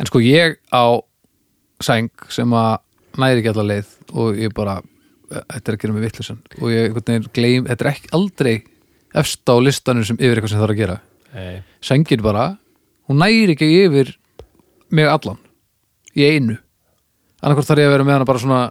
[0.00, 0.84] En sko ég á
[1.80, 2.78] sæng sem að
[3.18, 4.80] næri ekki alla leið og ég bara
[5.28, 8.64] þetta er að gera mig vittlusan og ég veginn gleym, þetta er ekki aldrei
[9.14, 10.98] efst á listanum sem yfir eitthvað sem þarf að gera.
[11.28, 11.62] Nei.
[11.84, 12.56] sængin bara,
[13.08, 14.14] hún næri ekki yfir
[14.90, 15.38] mig allan
[16.16, 16.56] í einu.
[17.42, 18.62] Annarkvort þarf ég að vera með hana bara svona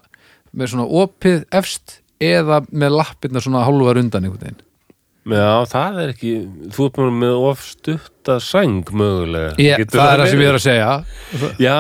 [0.58, 4.64] með svona opið efst eða með lappirna svona hálfar undan einhvern veginn
[5.28, 6.32] Já, það er ekki
[6.72, 9.50] þú ert bara með ofstutta sæng mögulega.
[9.60, 10.90] Ég, Getur það er það sem ég er að segja.
[11.64, 11.78] Já,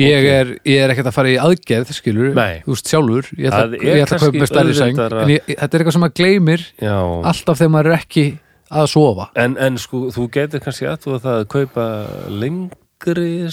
[0.00, 0.28] ég ok.
[0.38, 2.62] er, er ekkert að fara í aðgerð skilur, Nei.
[2.64, 5.32] þú veist sjálfur ég ætla, er ég ætla að kaupa með stærri sæng auðveldara- en
[5.36, 6.96] ég, þetta er eitthvað sem maður gleymir Já,
[7.32, 8.26] alltaf þegar maður er ekki
[8.68, 9.28] að sofa.
[9.44, 11.86] En, en sko, þú getur kannski að þú að það að kaupa
[12.28, 12.76] lengri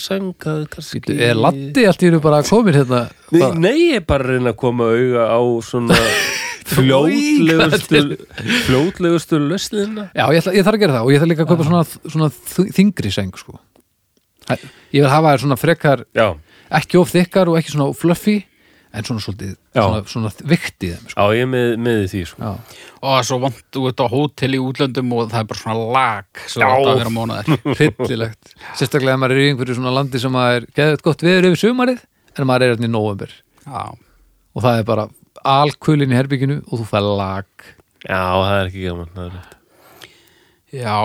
[0.01, 1.01] sæng að kannski.
[1.21, 3.03] Er Latti allt í einu bara komir hérna?
[3.31, 5.97] Nei, nei, ég er bara að reyna að koma auga á svona
[6.75, 8.17] fljótlegustu
[8.65, 11.51] fljótlegustu lösnina já, ég, ætla, ég þarf að gera það og ég þarf líka að
[11.51, 13.59] kaupa svona, svona þ- þyngri sæng sko.
[14.49, 16.27] Ég vil hafa þær svona frekar Já,
[16.81, 18.39] ekki of þykkar og ekki svona fluffy
[18.95, 19.81] en svona svolítið Já.
[19.81, 21.19] svona, svona vikt í þeim sko.
[21.19, 22.39] á ég með, með því sko.
[22.41, 22.51] já.
[23.01, 25.61] og það er svo vant þú ert á hótel í útlöndum og það er bara
[25.61, 26.65] svona lag Já.
[26.69, 30.57] átt að vera mánuðar hryllilegt sérstaklega ef maður er í einhverju svona landi sem maður
[30.61, 32.03] er geðið gott viður yfir sumarið
[32.35, 33.83] en maður er hérna í november já,
[34.55, 35.07] og það er bara
[35.45, 37.71] alkulin í herbygginu og þú fær lag
[38.05, 39.39] Já, það er ekki gaman er
[40.75, 40.97] já.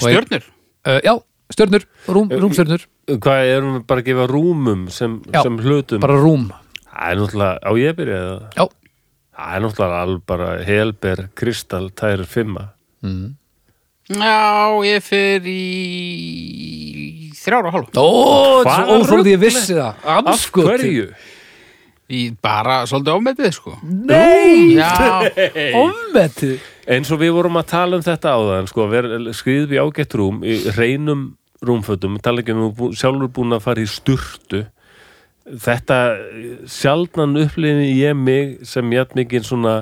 [0.00, 0.46] stjörnur
[0.88, 1.14] uh, já,
[1.52, 6.18] stjörnur, rúm, rúmstjörnur Hvað erum við bara að gefa rúmum sem, Já, sem hlutum bara
[6.20, 6.44] rúm
[7.00, 8.64] Það er náttúrulega, á ég að byrja það já,
[9.40, 12.66] Það er náttúrulega alveg bara helber kristall tæri fimma.
[13.00, 13.36] Mm.
[14.10, 14.36] já,
[14.84, 15.60] ég fer í
[17.40, 17.90] þrjára og hálf.
[17.96, 18.08] Ó,
[18.60, 20.02] þetta er Hvaða svo óþóldi ég vissi það.
[20.04, 20.68] Af Andskoti.
[20.68, 21.10] hverju?
[22.10, 23.76] í bara svolítið ámetið sko.
[23.86, 25.30] Nei, já,
[25.84, 26.56] ofmetið?
[26.90, 28.88] Eins og við vorum að tala um þetta áðan sko,
[29.38, 31.28] skriðum í ágætt rúm í reinum
[31.62, 34.64] rúmfötum, tala ekki um sjálfur búin að fara í sturtu
[35.58, 35.96] þetta
[36.70, 39.74] sjaldnan upplifin ég mig sem jætt mikið svona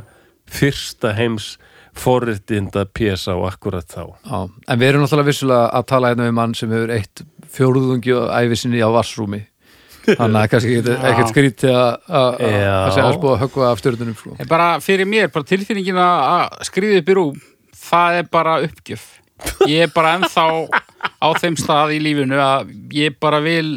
[0.48, 1.56] fyrsta heims
[1.98, 4.38] forritinda pjesa á akkurat þá já,
[4.70, 7.22] en við erum náttúrulega vissulega að tala hérna við mann sem hefur eitt
[7.56, 9.40] fjóruðungi og æfisinni á vassrúmi
[10.08, 12.76] þannig að kannski ekkert- skrítið að að- Já.
[12.86, 14.36] að segja að spúa að höggva af stjörnunum sko.
[14.40, 17.40] En bara fyrir mér, bara tilfinningin að skriða upp í rúm,
[17.76, 19.04] það er bara uppgjöf.
[19.68, 20.46] Ég er bara ennþá
[21.20, 23.68] á þeim stað í lífinu að ég bara vil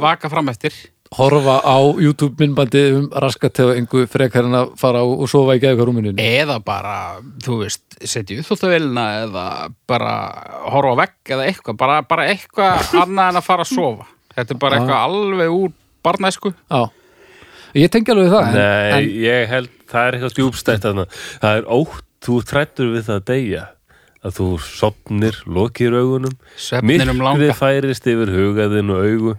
[0.00, 0.72] vaka fram eftir.
[1.14, 5.86] Horfa á YouTube myndbandi um raskatöfingu frekar en að fara á og sofa í geðuga
[5.88, 6.96] rúminu Eða bara,
[7.44, 9.44] þú veist, setja upp þóttavélina eða
[9.90, 10.14] bara
[10.72, 14.08] horfa á vegg eða eitthvað, bara, bara eitthvað annað en að fara að sofa.
[14.34, 16.50] Þetta er bara eitthvað alveg úr barnæsku.
[16.70, 16.82] Já,
[17.78, 21.06] ég tengi alveg við það en, Nei, en, ég held, það er eitthvað djúbstætt þarna.
[21.44, 23.62] það er ótt, þú trættur við það að deyja
[24.24, 27.52] að þú sopnir, lokir augunum Svefninum langa.
[27.58, 29.34] færist yfir hugaðin og augu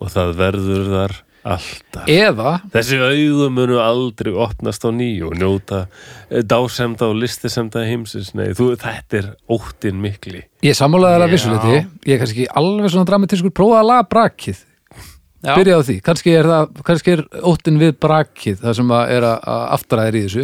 [0.00, 2.08] og það verður þar alltaf.
[2.10, 5.84] Eða þessi augu munu aldrei opnast á ný og njóta
[6.28, 8.32] eh, dásemda og listisemda heimsins.
[8.36, 10.42] Nei, þú, þetta er óttin mikli.
[10.66, 13.54] Ég sammálaði það vissuleiti ég er kannski ekki alveg svona dramatískur.
[13.56, 14.66] Prófaði að laga brakið.
[15.40, 15.54] Já.
[15.56, 19.24] byrja á því, kannski er það kannski er óttin við brakið það sem að er
[19.24, 19.46] að,
[19.78, 20.42] aftræðir í þessu.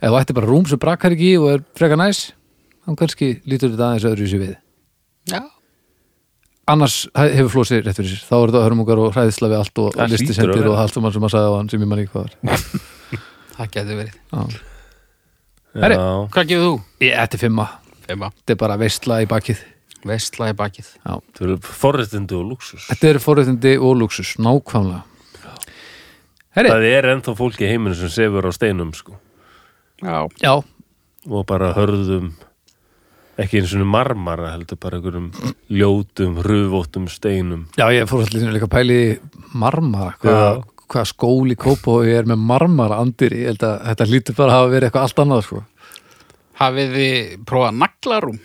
[0.00, 2.20] Ef þú ætti bara rúm sem brakar ekki í og er freka næs,
[2.84, 4.52] þá kannski lítur þetta aðeins öðru sér við.
[5.32, 5.40] Já,
[6.72, 8.22] annars he- hefur flósi rétt fyrir sér.
[8.28, 10.70] Þá er þetta hörmungar og hræðisla við allt og Það listi hlýtur að sendir vera.
[10.70, 12.32] og allt um hann sem að sagði á hann sem ég manni ekki hvað var.
[13.60, 14.14] Það getur verið.
[14.32, 14.42] Já.
[15.84, 15.96] Herri.
[16.34, 16.72] Hvað gefur þú?
[17.04, 17.66] ég, þetta er fimma,
[18.10, 19.60] Fimma, þetta er bara veistla í bakið.
[20.08, 20.88] Veistla í bakið.
[21.04, 21.12] Já.
[21.36, 25.02] það eru forréttindi og luxus þetta er forréttindi og luxus, nákvæmlega.
[26.56, 29.14] Herri, Það er ennþá fólki í heiminu sem sefur á steinum sko.
[30.02, 30.54] Já, já,
[31.28, 32.32] og bara hörðum
[33.44, 35.30] ekki eins og marmara heldur bara einhverjum
[35.72, 37.66] ljótum, hrufóttum steinum.
[37.78, 39.10] Já, ég fór allir líka að pæli í
[39.58, 44.06] marmara, hvað hva skóli kópa og ég er með marmara andir ég held að þetta
[44.10, 45.60] lítur bara að hafa verið eitthvað allt annað sko.
[46.60, 48.40] hafið þið prófað naglarúm?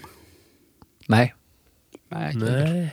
[1.10, 1.26] Nei,
[2.16, 2.30] Nei.
[2.40, 2.84] Nei.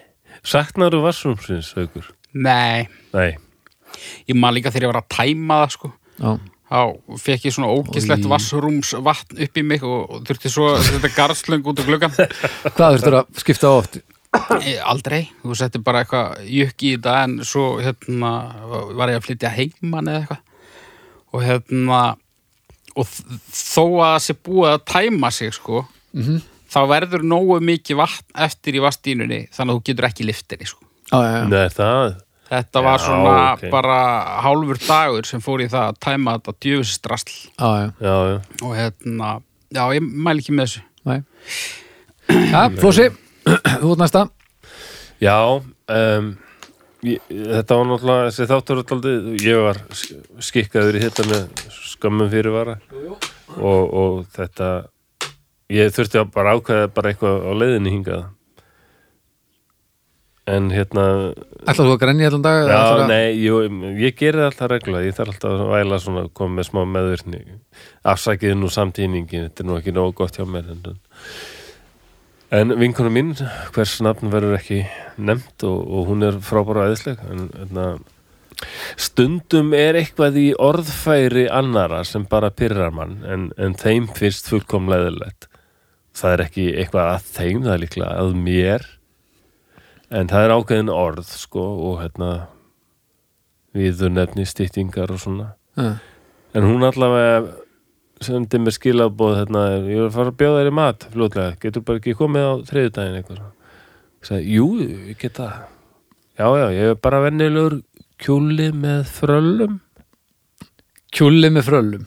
[0.42, 2.08] Saknaru vassrúmsins, aukur?
[2.32, 3.36] Nei, Nei.
[4.26, 5.92] Ég man líka þegar ég var að tæma það sko.
[6.16, 6.30] Já,
[6.72, 11.12] þá fekk ég svona ógislegt vassrúms vatn upp í mig og, og þurfti svo þetta
[11.16, 12.14] garðslöng út á gluggan
[12.76, 13.98] hvað þurftur að skipta á oft?
[14.62, 18.30] Eh, Aldrei, þú setti bara eitthvað jökk í þetta en svo hérna
[18.96, 20.46] var ég að flytja heiman eða eitthvað.
[21.32, 21.98] Og hérna
[22.96, 26.40] og þó að það sé búið að tæma sig sko Mm
[26.72, 30.86] þá verður nógu mikið vatn eftir í vastínunni þannig að þú getur ekki liftinni sko.
[31.12, 32.14] Já, já, já, Nei, það
[32.52, 33.62] Þetta var Já, svona ok.
[33.72, 33.98] bara
[34.44, 36.52] hálfur dagur sem fór í það að tæma þetta
[37.96, 38.16] já
[38.66, 39.30] og hérna,
[39.72, 40.82] já ég mæli ekki með þessu.
[41.08, 41.22] Nei.
[42.52, 43.08] Já, Flósi,
[43.46, 44.26] þú ert næsta.
[45.22, 45.38] Já,
[45.96, 46.28] um,
[47.08, 49.80] ég, þetta var náttúrulega þessi þáttur daldið, ég var
[50.50, 52.76] skikkaður í þetta með skömmum fyrirvara.
[53.56, 54.70] Og, og þetta
[55.72, 58.24] ég þurfti að bara ákveða bara eitthvað á leiðinni hingað
[60.50, 61.04] en hérna
[61.62, 62.66] Ætlar þú að grenja allan dag?
[62.66, 63.60] já, að- nei, jú,
[64.02, 67.42] ég geri það alltaf regla ég þarf alltaf að væla svona koma með smá meðvirkni.
[68.04, 70.96] Afsækið nú samtíðningin þetta er nú ekki nógu gott hjá mér en,
[72.50, 73.30] en vinkunum mín
[73.72, 74.82] hvers nafn verður ekki
[75.18, 78.02] nefnt og, og hún er frábæra æðisleg en, en
[79.00, 85.48] stundum er eitthvað í orðfæri annara sem bara pyrrar mann en, en þeim finnst fullkomleðilegt
[86.18, 88.86] það er ekki eitthvað að þeim það er líklega að mér
[90.12, 92.30] en það er ákveðin orð sko og hérna
[93.76, 95.52] viður nefni stýttingar og svona.
[95.76, 95.96] Já.
[96.52, 97.54] en hún allavega
[98.20, 101.84] sendi mér skilabóð hérna, ég var að fara að bjóða þér í mat fljótlega, getur
[101.86, 104.66] bara ekki komið á þriðudaginn eitthvað ég sagði, jú,
[105.08, 105.54] ég get það.
[106.38, 107.78] Já, já, ég er bara vennilegur
[108.22, 109.80] kjúli með fröllum.
[111.12, 112.06] Kjúli með fröllum?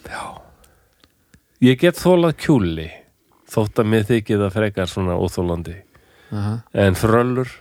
[1.66, 2.88] Ég get þólað kjúli
[3.51, 5.76] þótt að mér þykir það frekar svona óþólandi
[6.34, 6.56] Aha.
[6.74, 7.51] en fröllur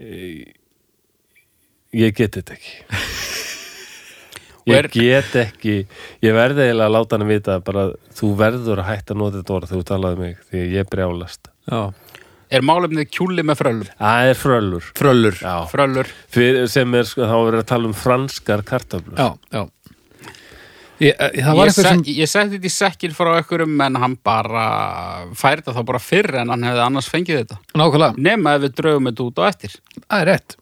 [0.00, 0.54] ég,
[2.04, 2.76] ég get þetta ekki.
[4.70, 5.72] Ég get ekki
[6.22, 9.54] ég verði eiginlega að láta hann vita bara þú verður að hætta að nota þetta
[9.56, 11.48] orð þegar þú talaði mig því ég brjálast.
[11.70, 11.80] Já,
[12.50, 13.88] Er málefnið kjúli með fröllum?
[13.98, 15.54] það er fröllur fröllur Já.
[15.70, 19.16] Fröllur, Fyrir, sem er sko, þá er að tala um franskar kartöflur.
[19.16, 19.62] Já, já
[21.00, 24.16] Ég, eh, það var ég, sem ég setti þetta í sekkin frá einhverjum en hann
[24.26, 24.64] bara
[25.32, 27.56] færi þetta þá bara fyrr en hann hefði annars fengið þetta.
[27.80, 29.78] Nákvæmlega, nema ef við draugum þetta út á eftir.
[30.02, 30.56] Það er rétt.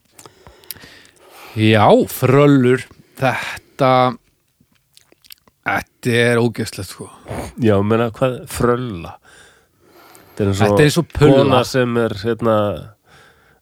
[1.58, 2.86] Já, fröllur
[3.18, 3.92] Þetta
[5.68, 7.08] Þetta er ógeðslegt sko.
[7.60, 9.16] Já, menna hvað, frölla?
[10.38, 12.56] Þetta er eins og, er kona sem er hérna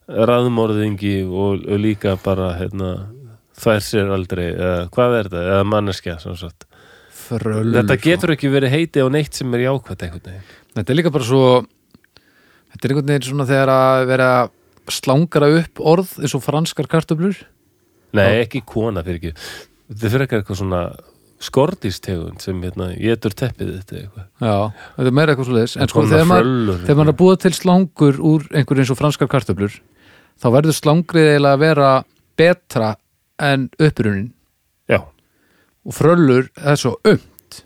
[0.07, 2.93] raðmorðingi og, og líka bara hérna
[3.57, 5.45] þær sér aldrei, eða hvað er þetta?
[5.57, 6.66] Eða manneskja, sem sagt
[7.27, 10.55] Fröllur þetta getur ekki verið heiti á neitt sem er jákvæmt einhvern veginn.
[10.77, 11.43] Þetta er líka bara svo
[12.72, 14.31] Þetta er einhvern veginn svona þegar að vera
[14.93, 17.39] slangara upp orð eins og franskar kartöflur.
[18.16, 19.47] Nei, ekki kona fyrir ekki.
[19.91, 20.83] Þetta fyrir ekki eitthvað svona
[21.43, 24.29] skordístegund sem hérna, getur teppið þetta eitthvað.
[24.41, 27.41] Já, þetta er meira eitthvað svo leiðis En sko Kona þegar maður, er að búa
[27.43, 29.77] til slangur úr einhver eins og franskar kartöflur
[30.41, 31.91] þá verður slangrið eiginlega að vera
[32.41, 32.91] betra
[33.43, 34.31] en upprunin
[35.87, 37.61] og fröllur það er svo umt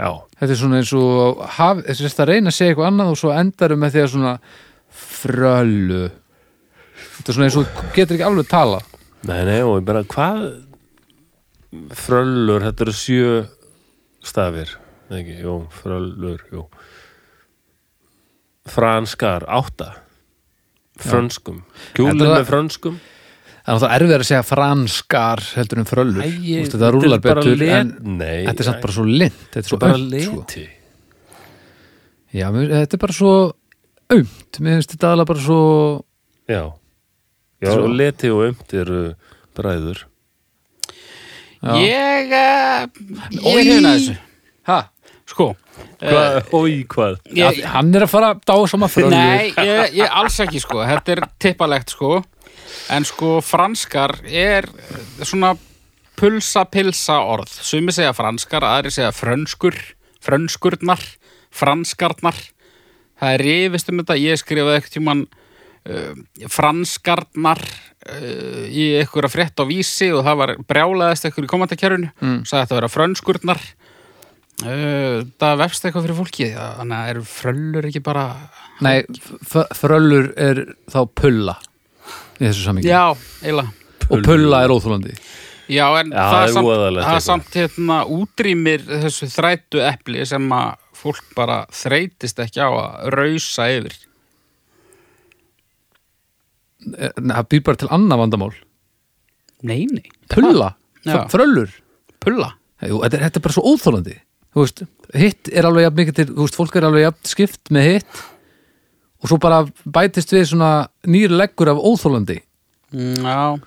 [0.00, 3.20] já, þetta er svona eins og haf, þess að reyna að segja eitthvað annað og
[3.20, 4.34] svo endarum með því að svona
[5.00, 6.02] fröllu.
[7.00, 8.80] Þetta er svona eins og getur ekki alveg tala
[9.28, 10.44] nei, nei, og ég bara hvað
[11.94, 13.34] fröllur, þetta eru sjö
[14.26, 14.72] stafir,
[15.12, 16.64] ekki, jú, fröllur, jú.
[18.70, 19.94] Franskar, átta.
[21.00, 21.62] Frönskum,
[21.96, 22.98] kjúli Þetta er með frönskum
[23.60, 26.24] það er náttúrulega erfið að segja franskar heldur en fröllur.
[26.24, 29.66] Þú veist, þetta rúlar betur en Nei, þetta er samt bara svo lind þetta er
[29.68, 30.36] svo svo bara aumt sko.
[30.44, 30.66] leti.
[32.30, 33.32] Já, mér, þetta er bara svo
[34.10, 34.60] aumt.
[34.62, 35.60] Mér finnst þetta aðalega bara svo
[36.50, 36.62] Já,
[37.60, 39.00] Já, og leti og umt eru
[39.58, 40.04] bræður.
[41.60, 41.74] Já.
[41.76, 42.86] Ég, uh,
[43.36, 43.58] ég Oj.
[43.60, 44.14] er hérna þessu.
[44.70, 44.78] Ha?
[45.28, 45.50] Sko
[46.00, 47.18] Hvað, ói, hvað?
[47.36, 49.12] ég, Hann er að fara dásama fröllur.
[49.14, 50.80] Nei, ég, ég alls ekki sko.
[50.88, 52.22] Þetta er tippalegt sko
[52.90, 54.68] En sko franskar er
[55.22, 55.54] svona
[56.20, 57.52] pulsa-pilsa orð.
[57.64, 59.78] Sumi segja franskar, aðri segja frönskur
[60.20, 61.00] Frönskurnar
[61.50, 62.36] Franskarnar.
[63.20, 64.16] Það er rifist um þetta.
[64.20, 66.12] Ég skrifaði ekkert tímann uh,
[66.52, 72.42] Franskarnar uh, í einhverja frétt á vísi og það var brjálaðist eitthvað í komandakerfinu mm.
[72.44, 73.64] sagði þetta að vera frönskurnar.
[74.60, 78.26] Uh, það vefst eitthvað fyrir fólki þannig að eru fröllur ekki bara
[78.84, 78.98] Nei,
[79.48, 80.60] fröllur er
[80.92, 81.54] þá pulla
[82.40, 83.04] í þessu samingi Já,
[83.44, 85.14] eiginlega og pulla er óþólandi
[85.70, 87.26] Já, en Já, það er samt, voðalegt það er eitthvað.
[87.28, 93.68] samt hérna, útrýmir þessu þrætu epli sem að fólk bara þreytist ekki á að rausa
[93.72, 93.94] yfir.
[96.96, 98.50] Eh, Nei, það býr bara til annað vandamál
[99.68, 100.06] Nei, nei.
[100.32, 100.70] pulla,
[101.04, 101.26] Já.
[101.32, 101.70] Fröllur
[102.20, 102.50] Pulla.
[102.84, 104.14] Jú, þetta, er, þetta er bara svo óþólandi
[104.50, 104.82] þú veist,
[105.20, 108.22] hitt er alveg jafn mikið til þú veist, fólk er alveg jafn skipt með hitt
[109.20, 112.40] og svo bara bætist við svona nýr leggur af óþólandi
[112.90, 113.60] Mm, Já,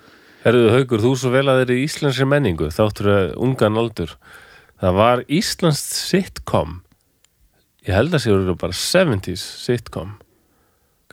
[0.44, 4.10] Herðu Haukur, þú svo vel að þeir í íslenskri menningu þáttur að ungan aldur.
[4.82, 6.74] Það var íslenskt sitcom.
[7.88, 10.12] Ég held að sé eru bara 70s sitcom.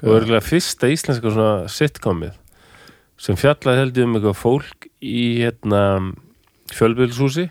[0.03, 2.35] Og örgulega fyrsta íslenska svona sitcomið
[3.21, 5.81] sem fjallaði held ég um eitthvað fólk í hérna
[6.75, 7.47] fjölbýlshúsi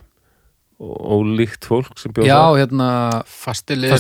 [0.81, 2.89] og, líkt fólk sem bjóð Já, hérna,
[3.25, 3.97] fasti liður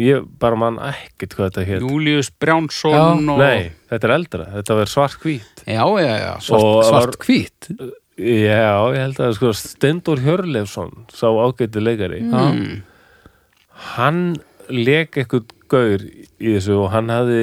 [0.00, 3.02] ég bara man ekkert hvað þetta hétt Július Brjánsson Já.
[3.34, 3.40] og...
[3.42, 6.32] Nei, þetta er eldra, þetta var svart hvít Já, já, já.
[6.46, 7.70] svart, svart hvít
[8.16, 12.78] Já, ég held að sko Stendur Hjörleifsson sá ágæti leikari Mm.
[13.96, 14.20] hann
[14.72, 17.42] leik eitthvað gaur í þessu og hann hafði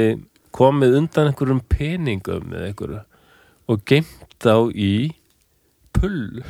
[0.53, 3.01] komið undan einhverjum peningum eða einhverju
[3.69, 4.91] og geimt þá í
[5.93, 6.41] pull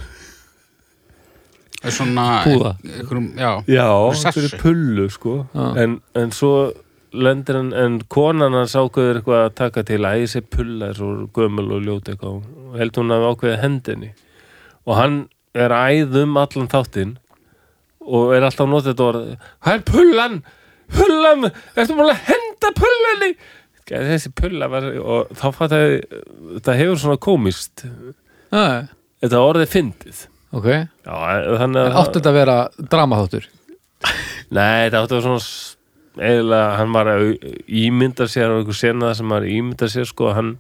[1.92, 2.44] svona...
[2.46, 2.72] Púða.
[2.84, 4.28] einhverjum- Já, Já, Sessu.
[4.40, 5.34] einhverju pullu sko.
[5.76, 6.72] En, en svo
[7.14, 11.28] lendir hann en konan hans ákveður eitthvað að taka til að þessi pulla er svo
[11.36, 12.40] gömul og ljót eitthvað.
[12.72, 14.14] Og held hún að ákveða hendinni.
[14.88, 15.20] Og hann
[15.54, 17.18] er æð um allan þáttinn
[18.04, 19.28] og er alltaf nota þetta orð
[19.64, 20.40] hvað er pullan?
[20.94, 21.46] Pullan,
[21.80, 23.30] ertu múin að henda pullanni?
[23.94, 25.86] þessi pulla var og þá fatt að
[26.58, 27.84] þetta hefur svona komist.
[28.54, 28.88] Já,
[29.24, 30.22] þetta orðið fyndið
[30.60, 30.68] ok.
[30.70, 31.14] Já,
[31.62, 32.58] þannig að Áttu þetta að vera
[32.94, 33.50] dramaþáttur?
[34.58, 35.48] Nei, þetta átti að vera svona
[36.14, 37.26] eiginlega, hann var að
[37.84, 40.54] ímynda sér á einhver sena sem hann ímynda sér sko að hann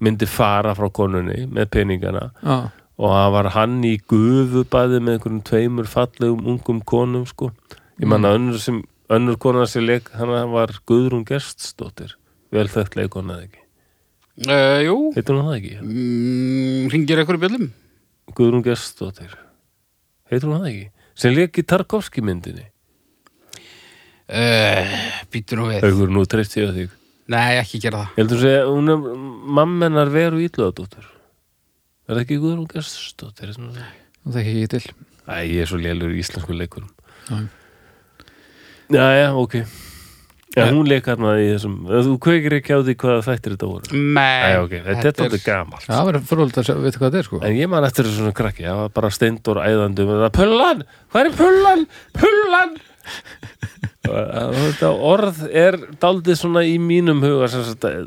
[0.00, 2.30] myndi fara frá konunni með peningana.
[2.40, 2.56] Já,
[2.96, 7.50] og það var hann í gufubæði með einhverjum tveimur fallegum ungum konum sko.
[8.00, 8.82] Ég manna önnur sem
[9.12, 12.16] önnur konan sem leik, hann var Guðrún Gerstsdóttir
[12.54, 13.62] vel þekkt leikona eða ekki?
[14.46, 14.96] Uh, jú.
[15.16, 15.74] heitir hún það ekki?
[15.80, 17.68] Mm, ringir eitthvað í bjöllum?
[18.34, 19.36] Guðrún Gerstsdóttir
[20.30, 20.86] heitir hún það ekki?
[21.16, 22.66] sem leik í Tarkovski myndinni
[24.26, 24.82] Uh,
[25.30, 25.84] býtur nú við.
[25.84, 26.94] Haukur nú treyst ég á þig
[27.30, 28.16] Nei, ekki gera það.
[28.16, 29.04] Heldur að segja, hún er
[29.58, 31.06] mammenar veru ítlöðadóttur.
[32.06, 33.52] Er það ekki Guðrún Gerstóttir?
[33.54, 36.90] það þekki ég ekki til Æ, ég er svo lélur í íslensku leikurum.
[38.90, 39.56] Já, ok.
[40.56, 43.98] Já, hún leik hérna í þessum, þú kveikir ekki á því hvað þættir þetta voru.
[44.16, 44.46] Nei.
[44.46, 45.82] Æ, ok, þetta er þetta gamalt.
[45.84, 48.20] Já, það verður fyrirvöld að vita hvað þetta er sko En ég man eftir þessu
[48.22, 50.80] svona krakki, það var bara steindur æðandi með það, pullan,
[51.12, 51.84] hvað er pullan,
[52.16, 52.72] pullan?
[54.06, 58.06] Og þetta orð er daldið svona í mínum huga sem sagt, eh,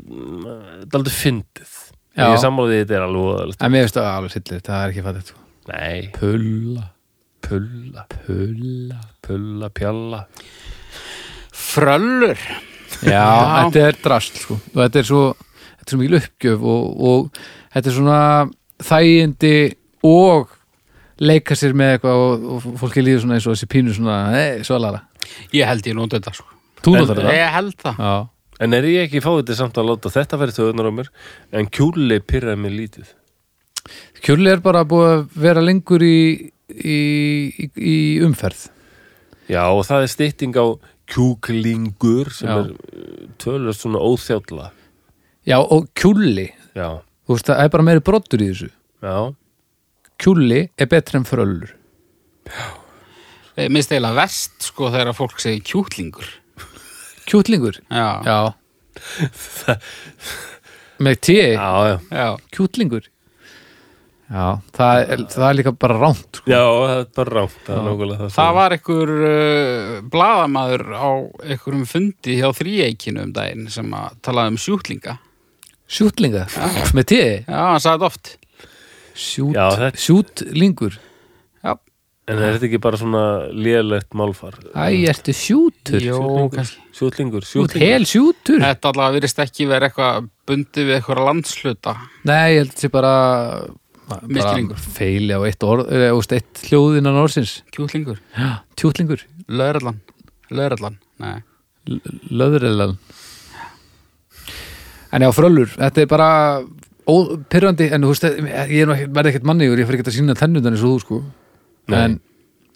[0.90, 1.76] daldið fyndið.
[2.18, 2.24] Já.
[2.32, 3.54] Ég sammáði þetta er alveg.
[3.60, 6.88] En mér finnst það alveg sillið, það er ekki fættið sko Nei, Pulla,
[7.46, 10.24] pulla, pulla pulla, pjalla.
[11.70, 12.40] Fröllur.
[13.00, 13.26] Já, Já.
[13.70, 15.20] þetta er drast sko og þetta er svo,
[15.78, 17.44] þetta er svo mikil uppgjöf og, og
[17.76, 18.18] þetta er svona
[18.90, 19.52] þægindi
[20.10, 20.50] og
[21.20, 24.64] leika sér með eitthvað og, og fólki líður svona eins og þessi pínu svona, hei,
[24.66, 25.02] svalara
[25.54, 26.46] Ég held ég nót þetta, sko.
[26.80, 27.32] Þú notar þetta?
[27.36, 27.98] Ég held það.
[28.00, 28.14] Já,
[28.60, 31.06] En er ég ekki fáið þetta samt að láta þetta verið þauðunar á mér,
[31.56, 33.12] en kjúli pyrraði mig lítið.
[34.24, 36.98] kjúli er bara búið að vera lengur í, í,
[37.56, 37.96] í, í
[38.26, 38.66] umferð
[39.50, 40.66] Já, og það er stytting á
[41.10, 42.56] kjúklingur sem Já.
[42.60, 44.70] er tölvöld svona óþjálla.
[45.48, 48.70] Já, og kjúli, Já, þú veist, það er bara meiri brottur í þessu.
[49.02, 49.16] Já,
[50.20, 51.70] Kjúli er betri en fröllur.
[53.56, 56.28] Ég minnst eiginlega vest, sko, þegar fólk segir kjúklingur.
[57.30, 58.20] Kjútlingur, Já.
[58.26, 58.40] já.
[61.00, 62.26] Með tí, já,
[64.30, 64.36] já.
[64.40, 64.44] Já.
[64.46, 66.50] Já, það er, það er líka bara ránt sko.
[66.50, 67.88] Já, það er bara rámt, það
[68.20, 68.28] það.
[68.36, 71.10] Það var einhver uh, bladamaður á
[71.50, 75.16] einhverjum fundi hjá þríeikinu um daginn sem að talaði um sjúklinga.
[75.90, 76.44] Sjútlinga,
[76.94, 78.32] með tíði Já, hann sagði þetta oft.
[79.20, 80.98] Sjút, Já, þetta- Sjútlingur?
[81.66, 81.72] Já,
[82.30, 84.54] En er þetta ekki bara svona lélegt málfar?
[84.70, 85.98] Æ, ertu sjútur?
[86.06, 86.20] Jó,
[86.54, 86.78] kannski.
[86.94, 88.62] Sjútlingur, sjútlingur hel sjútur.
[88.62, 91.96] Þetta allavega virðist ekki verið eitthvað bundið við eitthvað landsluta
[92.30, 93.12] Nei, ég held sé bara
[94.10, 94.80] bara Misskilningur.
[94.98, 97.54] feili á eitt orð eða úst, eitt hljóð innan orðsins.
[97.74, 101.40] Kjúklingur, Já, tjútlingur, Löðrallan, nei.
[102.30, 102.96] Löðrilan
[105.10, 106.28] En já, fröllur, þetta er bara
[107.10, 108.26] ópyrrandi, en þú veist
[108.70, 110.92] ég er nú ekki- verð ekkert mannigur, ég fyrir ekki að sína tennundan eins og
[110.92, 111.18] þú sko.
[111.90, 112.20] En,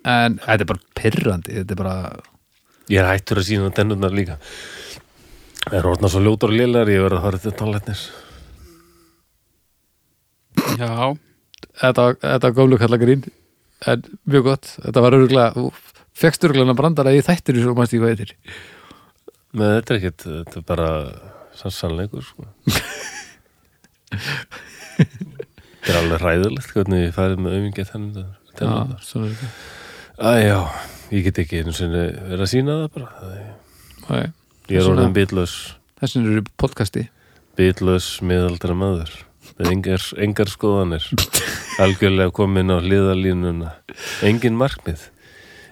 [0.05, 1.95] en þetta er bara pyrrandi þetta er bara,
[2.91, 4.35] Ég er hættur að sína tennurnar líka.
[5.64, 8.03] Það er orðna svo ljótur og lélegar Ég verð að fara til tannlæknis
[10.79, 11.17] Já,
[11.81, 13.27] þetta, þetta var góðlu kalla grín
[13.91, 15.67] en mjög gott, þetta var örgulega
[16.15, 18.35] fegst örgulega brandara í þættir mannst ég hvað heitir.
[19.55, 20.89] Með þetta er ekkert, þetta er bara
[21.59, 22.49] sann sannleikur sko.
[24.95, 28.27] Þetta er alveg hræðilegt hvernig ég farið með auðvingið þetta.
[30.25, 30.59] Æjá,
[31.11, 33.09] ég get ekki einu sinni verið að sína það bara.
[34.09, 34.25] Nei,
[34.71, 35.55] Ég er orðin bitlaus
[36.01, 37.03] Þessin eru podcasti.
[37.59, 39.12] Bitlaus miðaldra maður
[39.59, 41.09] með engar, engar skoðanir.
[41.83, 43.75] Algjörlega komin á hliðalínuna
[44.27, 45.09] engin markmið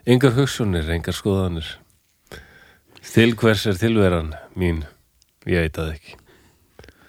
[0.06, 1.76] engar hugsunir, engar skoðanir.
[3.12, 4.82] Til hvers er tilveran mín,
[5.46, 6.18] ég veit það ekki.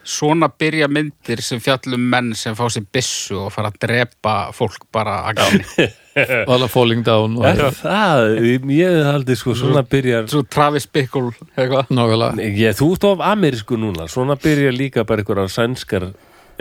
[0.04, 4.90] Svona byrja myndir sem fjallum menn sem fá sér byssu og fara að drepa fólk
[4.92, 5.86] bara að gani
[6.52, 8.34] Alla falling down er það,
[8.68, 11.88] ég haldi sko svona byrjar Svo Travis Bickle eitthvað.
[11.96, 12.50] Nákvæmlega.
[12.52, 16.12] Ég, þú ert of amerísku núna svona byrjar líka bara einhverjar sænskar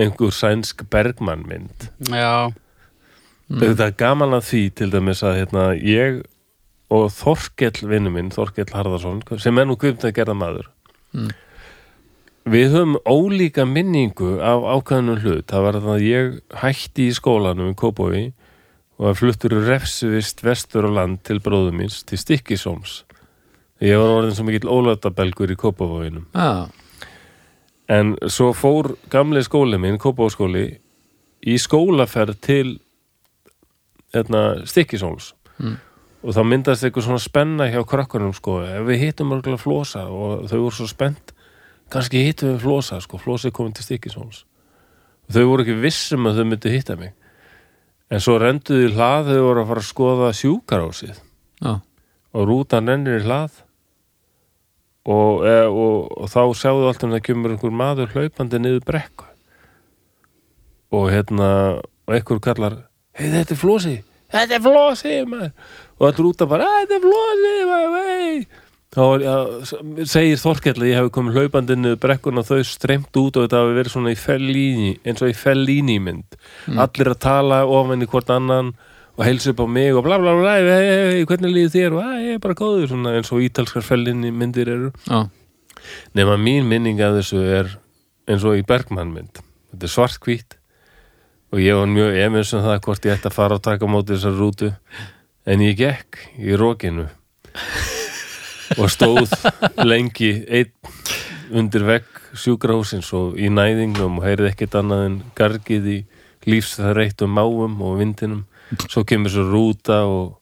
[0.00, 1.88] einhver sænsk bergmann mynd.
[2.08, 2.52] Já,
[3.48, 6.22] þetta er gaman að því til dæmis að hérna, ég
[6.92, 10.68] og Þorkell vinnu minn, Þorkell Harðarsson sem er nú kvipnt að gerða maður.
[11.12, 11.32] Mm.
[12.48, 15.44] við höfum ólíka minningu af ákveðnum hlut.
[15.46, 18.22] Það var það að ég hætti í skólanum í Kópói
[19.02, 23.02] og að fluttur refsivist vestur á land til bróðum míns til Stikkisóms
[23.82, 26.70] ég var orðin svo mikill ólöftabelgur í Kópavóinum Já,
[27.92, 30.66] En svo fór gamli skóli minn, Kópáskóli,
[31.44, 32.68] í skólaferð til
[34.14, 35.32] hérna, Stikkisóls.
[35.58, 35.76] Mm.
[36.22, 38.60] Og þá myndast eitthvað svona spenna hjá krakkunum, sko.
[38.64, 41.34] Ef við hittum örgulega flosa og þau voru svo spennt,
[41.92, 43.20] kannski hittum við flosa, sko.
[43.20, 44.44] Flosi er komin til Stikkisóls.
[45.32, 47.12] Þau voru ekki vissum að þau myndu hitta mig.
[48.12, 51.72] En svo renduðu í hlað þau voru að fara að skoða sjúkarásið já,
[52.36, 53.62] og rútan rennir í hlað
[55.06, 59.28] og, e, og, og þá sjáðu alltaf að það kemur einhver maður hlaupandi niður brekku.
[60.92, 61.48] Og hérna
[61.80, 62.76] og einhver kallar
[63.18, 63.94] hei þetta er flosi,
[64.32, 65.54] þetta er flosi maður.
[65.98, 68.46] og þetta rúta bara "Æ, þetta er flosi maður, hei
[68.92, 69.36] þá ja,
[70.04, 73.62] segir Þorkell að ég hef komið hlaupandi niður brekkun og þau streymt út og þetta
[73.62, 76.36] hafi verið svona í fellíni eins og í fellíni mynd.
[76.76, 78.74] Allir að tala ofan í hvort annan
[79.18, 81.92] og heilsa upp á mig og bla bla bla hei, hvernig líður þér?
[81.98, 84.92] Og "Æ, ég er bara góður svona eins og ítalskar fellinni myndir eru.
[85.06, 85.28] Já,
[86.14, 87.76] nema mín minning af þessu er
[88.28, 89.42] eins og í Bergmann mynd
[89.72, 90.56] þetta er svartkvít
[91.52, 94.14] og ég var mjög emins um það hvort ég ætti að fara og taka móti
[94.16, 94.72] þessar rútu.
[95.44, 97.08] En ég gekk í rókinu
[98.78, 99.32] og stóð
[99.84, 100.70] lengi einn
[101.52, 105.98] undir vegg sjúkrahúsins og í næðingnum og heyrði ekkert annað en gargið í
[106.48, 108.44] lífsþreittum máum og vindinum
[108.88, 110.38] svo kemur svo rúta og,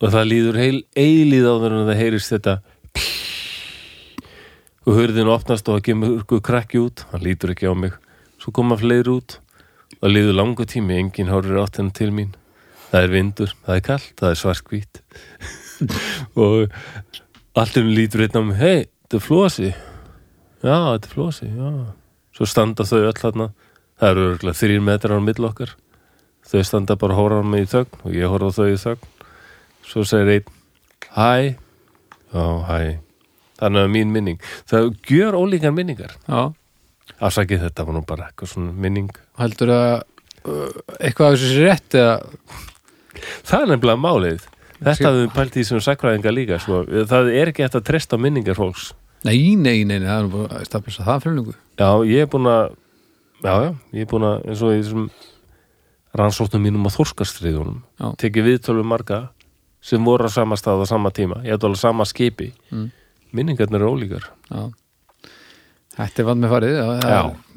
[0.00, 2.58] og það líður heil eilíð áður en það heyrist þetta
[4.84, 7.94] og hurðin opnast og það kemur krakki út hann lítur ekki á mig.
[8.42, 9.38] Svo koma fleiri út.
[10.02, 12.34] Og líður langu tími enginn horfir átt henni til mín.
[12.90, 15.00] Það er vindur, það er kallt, það er svartkvít
[16.44, 16.76] og
[17.58, 19.70] allt um lítur á mig hei, þetta er flosi.
[20.60, 21.70] Já, þetta er flosi, já.
[22.36, 23.48] Svo standa þau öll þarna.
[23.98, 25.74] Það eru örgulega þrýr metrar á mill okkar
[26.50, 28.80] þau standa bara að horfa á mig í þögn og ég horfa á þau í
[28.84, 29.10] þögn.
[29.84, 30.52] Svo segir einn
[31.14, 31.56] hæ,
[32.34, 32.78] já, hæ.
[33.60, 34.48] Þannig að mín minning.
[34.70, 36.16] Það gjör ólíkar minningar.
[37.22, 39.12] Afsakið þetta var nú bara eitthvað svona minning.
[39.38, 39.92] Heldur að
[40.48, 42.16] uh, eitthvað af þessu sé rétt eða?
[43.46, 44.50] Það er nefnilega málið.
[44.80, 46.82] Þetta hafum við pælt í sem sakræðinga líka sko.
[47.08, 48.90] það er ekki hægt að treysta minningar fólks.
[49.24, 52.24] Nei, nei, nei, nei, það er nú bara að stafnisa það fyrir lengu já, ég
[52.24, 52.64] er búin að
[53.40, 55.06] já, já, ég er búin að eins og í þessum
[56.14, 57.80] rannsóknum mínum á þórskastriðunum
[58.20, 59.18] tekið viðtölu marga
[59.84, 61.42] sem voru á sama stað á sama tíma.
[61.44, 62.52] Ég ætla alveg sama skipi.
[62.70, 62.90] Mm.
[63.34, 64.28] minningarnir eru ólíkar.
[64.50, 64.70] Já.
[65.94, 66.76] Þetta er vann með farið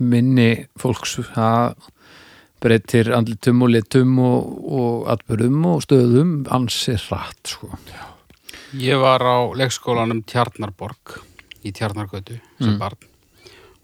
[0.01, 0.49] minni
[0.81, 1.75] fólks það
[2.61, 4.47] breytir andlitum og litum og,
[4.81, 7.69] og atbyrðum og stöðum ansi rætt sko.
[8.77, 11.19] Ég var á leikskólanum Tjarnarborg
[11.63, 12.79] í Tjarnargötu sem Mm.
[12.81, 12.97] barn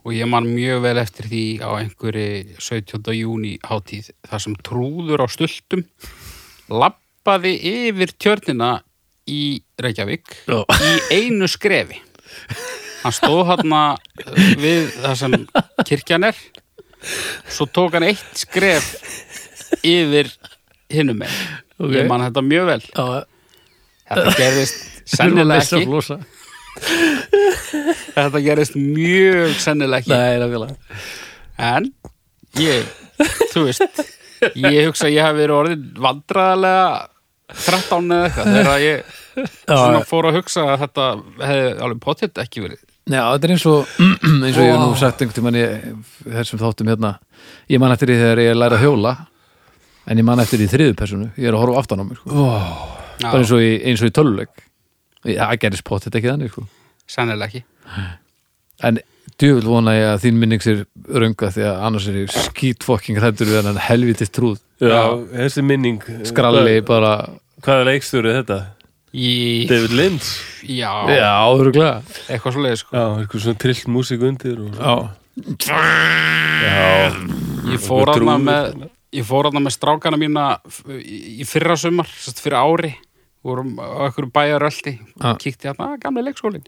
[0.03, 3.13] og ég man mjög vel eftir því á einhverju 17.
[3.15, 5.85] júni hátíð þar sem trúður á stultum
[6.71, 8.73] lappaði yfir tjörnina
[9.29, 10.59] í Reykjavík Já.
[10.67, 12.01] í einu skrefi
[13.03, 13.75] hann stóð hann
[14.59, 15.37] við það sem
[15.87, 16.39] kirkjan er
[17.51, 18.93] svo tók hann eitt skref
[19.83, 20.31] yfir
[20.93, 21.31] hinnum með
[21.83, 21.89] Ok.
[21.95, 23.05] ég man þetta mjög vel Já,
[24.13, 26.19] þetta gerðist sennilega ekki.
[28.15, 30.75] Þetta gerðist mjög sennilega ekki Nei, nákvæmlega
[31.63, 31.89] En
[32.59, 32.87] ég,
[33.53, 33.99] þú veist,
[34.57, 36.87] ég hugsa að ég hef verið orðin vandræðalega
[37.53, 39.19] 13 eða eitthvað þegar ég
[39.67, 41.05] svona fór að hugsa að þetta
[41.43, 42.81] hefði alveg potið ekki verið.
[43.03, 43.93] Já, þetta er eins og
[44.47, 45.63] eins og ég hef nú sagt einhvern tímann í
[46.23, 47.13] þessum þáttum hérna
[47.71, 49.15] ég man eftir því þegar ég læra að hjóla
[50.07, 52.45] en ég man eftir því þriðu personu ég er að horfa aftan á mér sko.
[53.19, 54.63] Já, bara eins og í, í töluleik
[55.23, 56.65] það gerist pottet ekki þannig sko.
[57.07, 57.63] sennilega ekki.
[58.83, 58.99] en
[59.39, 63.49] djöfull vona ég að þín minning sér rönga því að annars er ég skítfokking hrættur
[63.49, 64.59] við hennan helvitist trúð.
[64.83, 65.01] Já,
[65.33, 67.13] þessi minning skralli Hvað- bara
[67.63, 68.57] Hvaða leikstjóri er þetta?
[69.13, 70.29] Í, David Lynch?
[70.65, 71.29] Já, já,
[72.27, 72.95] eitthvað svo leið, sko.
[72.97, 74.73] Já, eitthvað svona trillt músík undir og...
[74.73, 74.95] já,
[76.63, 77.13] Já,
[77.73, 78.83] Ég fór aðna með,
[79.15, 80.43] ég fór aðna með strákana mína
[80.99, 82.91] í fyrra sumar, fyrir ári,
[83.43, 85.31] vorum á einhverju bæjaröldi Já.
[85.33, 86.63] og kíkti hérna, gamli leikskólin.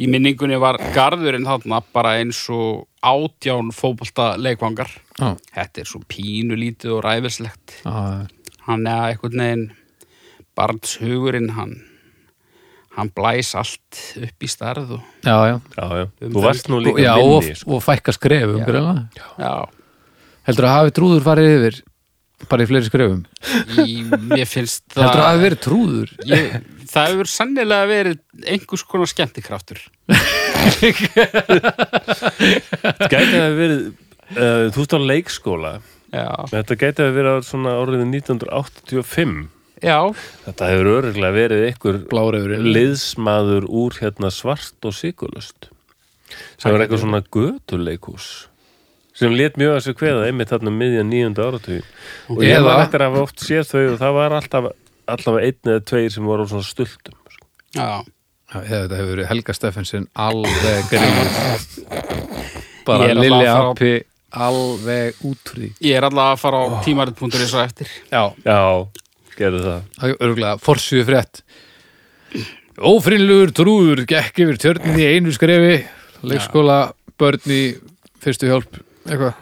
[0.00, 4.90] Í minningunni var garðurinn þarna bara eins og átján fótbolta leikvangar.
[5.18, 7.76] já, Þetta er svo pínu lítið og ræfislegt.
[7.84, 8.26] já,
[8.66, 9.70] Hann er einhvern veginn
[10.56, 11.76] barnshugurinn, hann
[12.96, 15.60] hann blæs allt upp í starð og já, já.
[15.78, 16.06] já, já.
[16.26, 17.76] Um Þú varst nú Og, líka og, minni sko.
[17.76, 19.06] og fækka skrefum já.
[19.38, 19.52] já,
[20.48, 21.78] heldur að hafi trúður farið yfir
[22.48, 23.22] bara í fleiri skrefum?
[24.30, 26.12] Mér finnst það heldur að hafi verið trúður?
[26.30, 26.58] Ég,
[26.90, 28.18] það hefur sannilega verið
[28.54, 29.80] einhvers konar skemmtikraftur.
[33.10, 33.80] Gæti að verið
[34.36, 35.72] uh, Þú á leikskóla.
[36.10, 39.34] Já, Þetta gæti að verið á svona árið 1985
[39.78, 39.98] já,
[40.46, 42.00] Þetta hefur örgulega verið einhver
[42.66, 45.70] liðsmaður úr hérna svart og sigurlust
[46.60, 48.26] sem var eitthvað svona götuleikús
[49.20, 51.82] sem let mjög að sig kveða einmitt þarna um miðjan nýjunda áratug
[52.32, 54.70] og ég Eða- var eftir að hafa oft séð þau og það var alltaf
[55.10, 57.46] allavega einn eða tveir sem voru á svona stultum sko.
[57.76, 57.90] já.
[58.50, 61.74] Já, þetta hefur verið Helga Steffensen alveg gríð
[62.88, 63.92] bara Lilli allavega Appi
[64.30, 65.68] alveg út úr því.
[65.86, 67.88] Ég er alltaf að fara á tímarit.is á eftir.
[68.10, 68.58] Já, Já,
[69.38, 69.80] gerðu það.
[70.00, 71.40] Það er örgulega forsjöðu frétt.
[72.80, 75.80] Ófrinnlugur trúður gekk yfir tjörnin í einu skrefi.
[76.26, 76.78] Leikskóla,
[77.20, 77.62] börn í
[78.22, 79.38] fyrstu hjálp, eitthvað?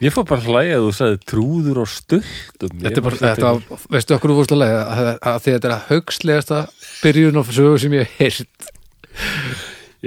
[0.00, 3.48] Ég fór bara að hlæja að þú sagði trúður og stultum Þetta er bara, þetta,
[3.52, 6.60] var- veistu okkur þú fórst að lega að, að þetta er að högslegasta
[7.02, 8.70] byrjun og sögu sem ég hef heyrt.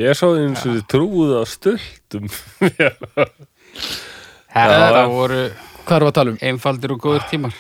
[0.02, 2.26] Ég sá eins og þið trúðu á stultum
[4.54, 5.44] þetta voru
[5.84, 6.40] Hvað er að tala um?
[6.48, 7.56] einfaldir og góður tímar.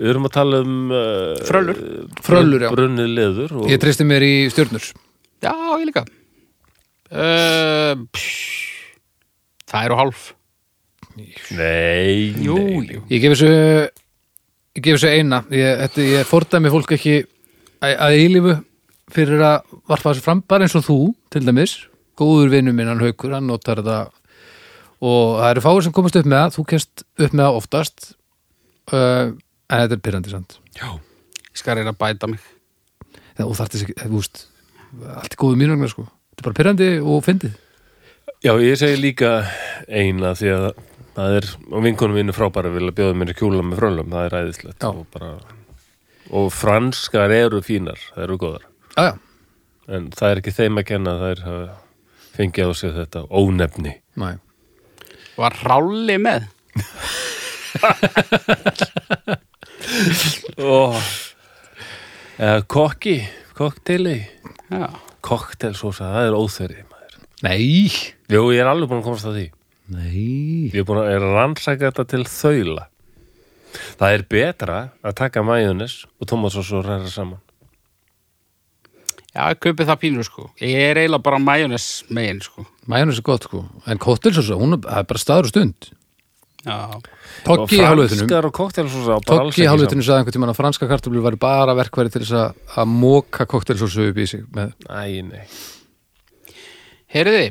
[0.00, 1.78] Við erum að tala um uh, Fröllur.
[2.26, 2.70] Fröllur, já.
[2.74, 3.68] Brunnið leður og...
[3.70, 4.88] Ég treysti mér í stjörnur.
[5.44, 6.02] Já, ég líka.
[7.10, 8.92] Uh, pff,
[9.70, 10.26] það eru hálf
[11.16, 12.94] Nei, jú, nei.
[12.94, 13.02] jú.
[13.10, 15.42] Ég gef þessu ég gef þessu eina.
[15.54, 17.16] Ég, þetta, ég fordæmi fólk ekki
[17.82, 18.54] að, að eilífu
[19.10, 20.98] fyrir að varpa þessu fram bara eins og þú,
[21.32, 21.76] til dæmis.
[22.20, 24.00] Góður vinnu minn, hann haukur, hann notar þetta.
[25.00, 26.54] Og það eru fáir sem komast upp með það.
[26.56, 28.10] Þú kemst upp með það oftast.
[28.90, 29.32] Uh,
[29.70, 30.58] en þetta er pyrrandi samt.
[30.76, 32.42] Ég skal reyna að bæta mig.
[33.34, 34.46] Það, og þarf þess ekki, þú veist
[34.90, 37.58] allt er góðu mínugna sko, þetta er bara pyrrandi og fyndið.
[38.40, 39.32] Já, ég segi líka
[39.86, 40.66] eina því að
[41.20, 44.36] það er, og vinkonum mínu frábæra vilja bjóða mér í kjúla með frölum, það er
[44.36, 44.90] ræðislegt Já.
[44.90, 45.32] og bara
[46.30, 48.66] og franskar eru fínar, það eru góðar.
[48.94, 49.14] Já, já,
[49.96, 51.64] en það er ekki þeim að kenna það er að
[52.36, 53.96] fengið á sig þetta ónefni.
[54.20, 54.30] Næ
[55.40, 56.48] var ráli með?
[60.60, 60.96] Oh.
[62.36, 63.14] eða kokki
[63.56, 64.18] kokteili.
[65.24, 67.16] Koktelsósa, það er óþverri maður.
[67.44, 67.88] Nei,
[68.30, 69.46] Jú, ég er alveg búin að komast að því
[69.92, 70.70] nei.
[70.70, 72.88] Ég er búin að að rannsaka þetta til þaula.
[74.00, 77.38] Það er betra að taka majónes og tómatsós og ræra saman.
[79.30, 80.48] Já, ég kaupi það pínur sko.
[80.58, 82.64] Ég er eiginlega bara majónes megin sko.
[82.90, 85.90] Majónis er gott sko, en kóttelsósa, hún er, er bara staður og stund.
[86.60, 86.76] Já,
[87.46, 90.88] Toggi í hálfveitunum franskar og alls Toggi í ekki hálfvitinu sagði einhvern tímann að franska
[90.90, 94.74] kartöflur væri bara verkværi til þess að, að móka koktelsósu upp í sig með.
[94.90, 95.46] Æ, nei,
[97.14, 97.46] heyriði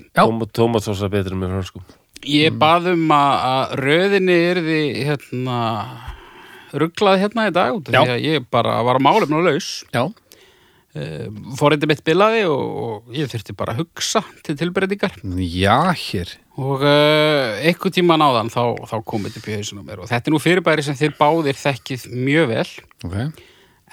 [0.53, 1.87] tómatsósa betri með franskum
[2.27, 5.59] Ég bað um að, röðinni yrði hérna
[6.75, 9.69] rugglað hérna í dag út af því að ég bara var að málefna laus.
[9.93, 10.09] Já,
[11.59, 15.19] forrindi mitt bilaði og, ég þurfti bara að hugsa til tilbreytingar.
[15.39, 16.33] Já, hér.
[16.59, 20.01] Og uh, einhver tíma náðan þá, þá komið til bjöðisum mér.
[20.03, 22.67] Og þetta er nú fyrirbæri sem þið báðir þekkið mjög vel.
[23.07, 23.19] Ok,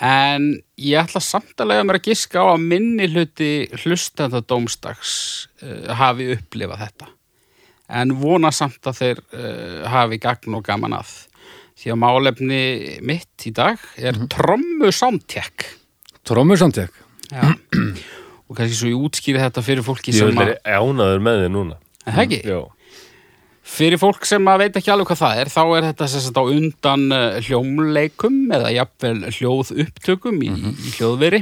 [0.07, 0.49] en
[0.83, 3.53] ég ætla samt að lega mér að giska á að minni hluti
[3.85, 5.14] hlustenda dómstags
[5.62, 7.12] uh, hafi upplifað þetta
[7.89, 11.14] en vona samt að þeir uh, hafi gagn og gaman að.
[11.76, 12.62] Því að málefni
[13.05, 15.66] mitt í dag er trommu soundcheck
[16.26, 16.95] trómur samtek
[17.30, 17.53] Já.
[18.49, 21.45] og kannski svo ég útskýri þetta fyrir fólki Ég sem vil að er ánaður með
[21.45, 21.78] þið núna.
[22.07, 22.41] Er það ekki?
[22.47, 22.62] Já,
[23.66, 26.45] Fyrir fólk sem að veit ekki alveg hvað það er, þá er þetta sagt á
[26.47, 31.41] undan uh, hljómleikum eða jafnvel hljóð upptökum í, í hljóðveri.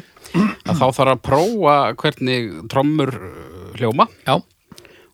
[0.65, 4.09] Að þá þarf að prófa hvernig trommur uh, hljóma.
[4.25, 4.39] Já,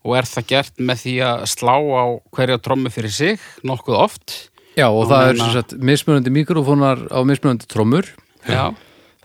[0.05, 2.05] og er það gert með því að slá á
[2.37, 4.37] hverja trommu fyrir sig nokkuð oft.
[4.79, 8.07] já og Og það er sem sagt mismunandi mikrofónar á mismunandi trómur
[8.49, 8.73] Já.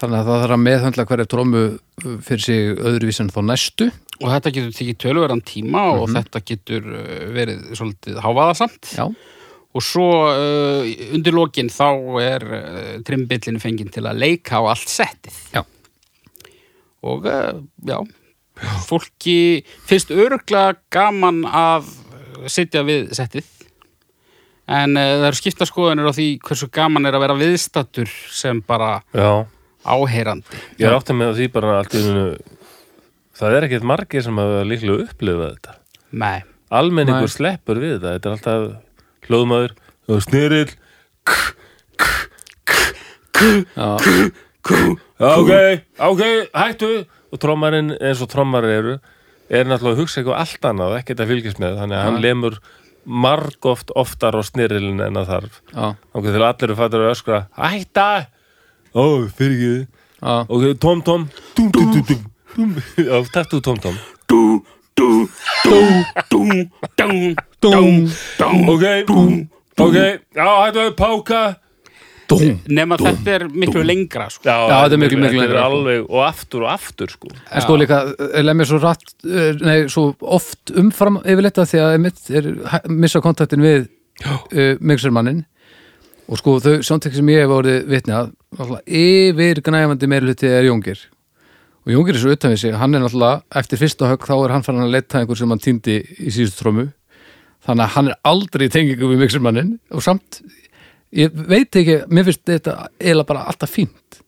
[0.01, 1.61] þannig að það þarf að meðhöndla hverja trómu
[2.25, 3.91] fyrir sig öðruvísi en þá næstu
[4.23, 8.93] Og þetta getur tekið töluverðan tíma og þetta getur uh, verið svolítið hávaðasamt.
[8.95, 9.09] Já,
[9.75, 11.89] Og svo uh, undir lokin þá
[12.23, 15.35] er uh, trimbillin fenginn til að leika á allt settið.
[15.51, 15.65] Já.
[17.03, 17.97] Og uh, já,
[18.87, 21.91] fólki finnst öruglega gaman að
[22.51, 23.47] sitja við settið.
[24.65, 28.63] En uh, það eru skipta skoðanir á því hversu gaman er að vera viðstattur sem
[28.65, 29.45] bara já
[29.85, 30.61] áheyrandi.
[30.79, 32.27] Ég er átt að með því bara allt í einu
[33.35, 35.73] Það er ekkert margir sem hafa líklega upplifað þetta
[36.15, 36.39] Nei.
[36.75, 37.33] Almenningur Nei.
[37.35, 38.61] sleppur við þetta Þetta er alltaf
[40.25, 40.71] snirill
[43.75, 43.89] já,
[45.15, 45.51] Ok,
[45.99, 46.23] ok,
[46.55, 46.91] hættu
[47.35, 48.95] og trommarinn eins og trommar eru
[49.45, 51.77] er náttúrulega að hugsa eitthvað allt annað og ekkert að fylgjast með.
[51.81, 52.23] Þannig að hann Já.
[52.25, 52.57] lemur
[53.05, 55.59] margoft oftar á snirillin en að þarf.
[55.69, 58.07] Já, og þegar allir eru fattur að öskra Hætta!
[58.95, 59.03] Ó,
[59.35, 60.35] fyrir ekki já.
[60.47, 61.27] Ok, tom tom.
[61.57, 62.23] Dum, dum, dum, dum,
[62.55, 62.71] dum.
[62.97, 63.99] Já, takk þú tom tom.
[64.31, 64.41] Dú,
[64.97, 65.09] dú,
[65.67, 65.81] dú,
[66.31, 66.41] dú,
[66.95, 67.09] dú,
[67.61, 67.75] dú, dú.
[68.71, 68.85] Ok,
[69.75, 69.97] ok,
[70.33, 71.43] já, hættu að páka
[72.29, 72.55] Dúm.
[72.73, 74.47] Nefn að þetta er miklu lengra, sko.
[74.49, 75.79] Já, þetta er miklu, miklu þetta lengra, er sko.
[75.79, 77.99] alveg, og aftur og aftur sko En sko líka,
[78.41, 79.11] leið mér svo rætt,
[79.61, 80.05] nei, svo
[80.35, 83.85] oft umfram yfirleitt að því að mitt er hæ- missa kontaktin við
[84.25, 85.43] uh, mixermannin
[86.25, 90.49] og sko þau samtek sem ég hef orðið vitni að náttúrulega yfir gnæfandi meiri hluti
[90.49, 91.03] er Jóngir
[91.85, 94.53] og Jóngir er svo utan við sig, hann er náttúrulega eftir fyrsta högg þá er
[94.55, 96.87] hann farin að leita einhver sem hann týndi í síðustu trómu
[97.67, 100.41] þannig að hann er aldrei í tengingu við mixermannin og samt,
[101.15, 104.19] ég veit ekki mér finnst þetta eiginlega bara alltaf fínt.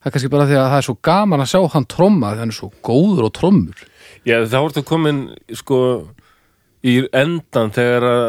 [0.00, 2.42] Það er kannski bara því að það er svo gaman að sjá hann tromma því
[2.44, 3.86] hann er svo góður og trommur.
[4.26, 5.22] Já, þá ertu komin
[5.54, 5.78] sko
[6.86, 8.28] í endan þegar að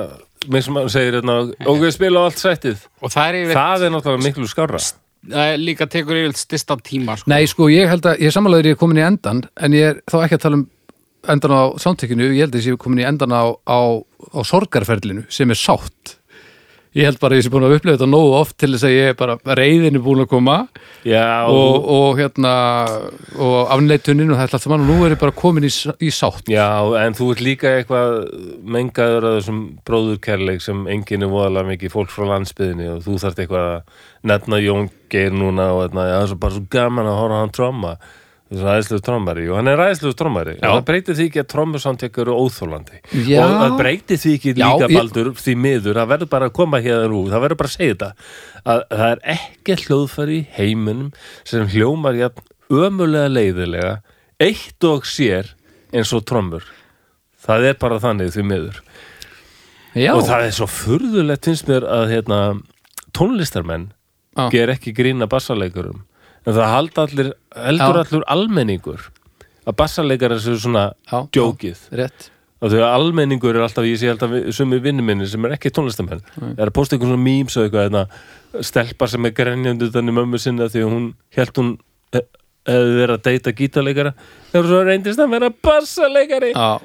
[0.54, 1.36] mér sem hann segir hérna,
[1.70, 4.80] ok, spila á allt sættið Og það er yfir, það er náttúrulega miklu skárra.
[5.28, 7.30] það er líka tekur yfir stista tíma, sko.
[7.34, 10.02] Nei, sko, ég held að, ég samanlega er ég komin í endan en ég er
[10.08, 10.68] þá ekki að tala um
[11.28, 15.26] endan á samtökinu, ég held að ég sé komin í endan á, á, á sorgarferlinu
[15.34, 16.17] sem er sátt
[16.98, 18.96] ég held bara að ég sé búin að upplega þetta nógu oft til þess að
[18.96, 20.58] ég er bara reyðinu búin að koma.
[21.08, 22.54] Já, og, og hérna
[23.38, 25.72] og afneitunin og þetta allt saman og nú er ég bara komin í,
[26.02, 26.50] í sátt.
[26.52, 26.68] Já,
[27.04, 28.18] en þú ert líka eitthvað
[28.66, 33.44] mengaður að þessum bróðurkerleik sem enginn er voðalega mikið fólk frá landsbyðinni og þú þarft
[33.46, 37.54] eitthvað að nefna Jón Geir núna og það er bara svo gaman að horfa hann
[37.58, 38.00] þessu
[38.48, 40.54] ræðislu trommari og hann er ræðislu trommari.
[40.62, 43.42] Og það breytir því ekki að trommusamtök eru óþólandi Já.
[43.44, 46.54] og það breytir því ekki Já, líka ég- baldur því miður, það verður bara að
[46.60, 48.12] koma hérna nú það verður bara að segja þetta
[48.72, 51.12] að það er ekki hljóðfæri í heiminum
[51.44, 53.94] sem hljómar jafn ömulega leiðilega
[54.40, 55.52] eitt og sér
[55.94, 56.64] eins og trommur.
[57.48, 58.80] Það er bara þannig því miður.
[59.98, 62.40] Já, og það er svo furðulegt finnst mér að hérna,
[63.18, 63.90] tónlistarmenn
[64.38, 64.50] Já.
[64.54, 66.04] ger ekki grína bassaleikurum
[66.48, 67.30] en það halda allir,
[67.68, 69.06] heldur allur almenningur
[69.68, 71.80] að bassaleikarar séu svona Já, djókið.
[72.00, 72.30] rétt.
[72.64, 76.24] Og þegar almenningur er alltaf, ég sé alltaf sumi vinnu minni sem er ekki tónlistamenn.
[76.40, 78.06] Það er að posta einhvern svona memes og eitthvað hérna,
[78.66, 81.06] stelpa sem er grenjandi utan í mömmu sinna því að hún
[81.38, 81.70] held hún
[82.16, 82.24] he-
[82.72, 84.14] hefði verið að deyta gítarleikara.
[84.54, 86.54] Þegar svo reyndist að vera bassaleikari.
[86.56, 86.80] Já.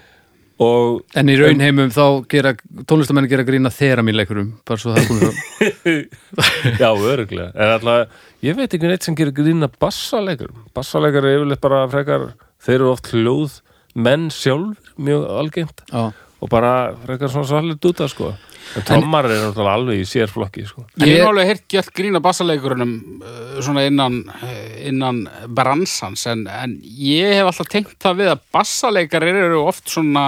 [0.61, 2.53] Og En í raunheimum þá gera
[2.89, 6.03] tónlistamenn gera grína þeirra mín leikurum bara svo það komið fram.
[6.83, 8.09] Já, öruglega En alltaf,
[8.45, 12.29] ég veit ekki neitt sem gerir grína bassalegur Bassalegar er yfirleitt bara frekar
[12.63, 13.61] Þeir eru oft hljóð
[13.95, 16.11] menn sjálfur Mjög algengt Já,
[16.43, 16.73] Og bara
[17.07, 18.33] frekar svona svalir dúta sko.
[18.75, 20.83] En trommar er náttúrulega alveg í sérflokki sko.
[20.99, 24.49] En ég hef alveg heyrt gætt grína bassaleikurunum uh, svona innan, uh,
[24.89, 30.27] innan bransans en, en ég hef alltaf tengt það við að bassaleikar eru oft svona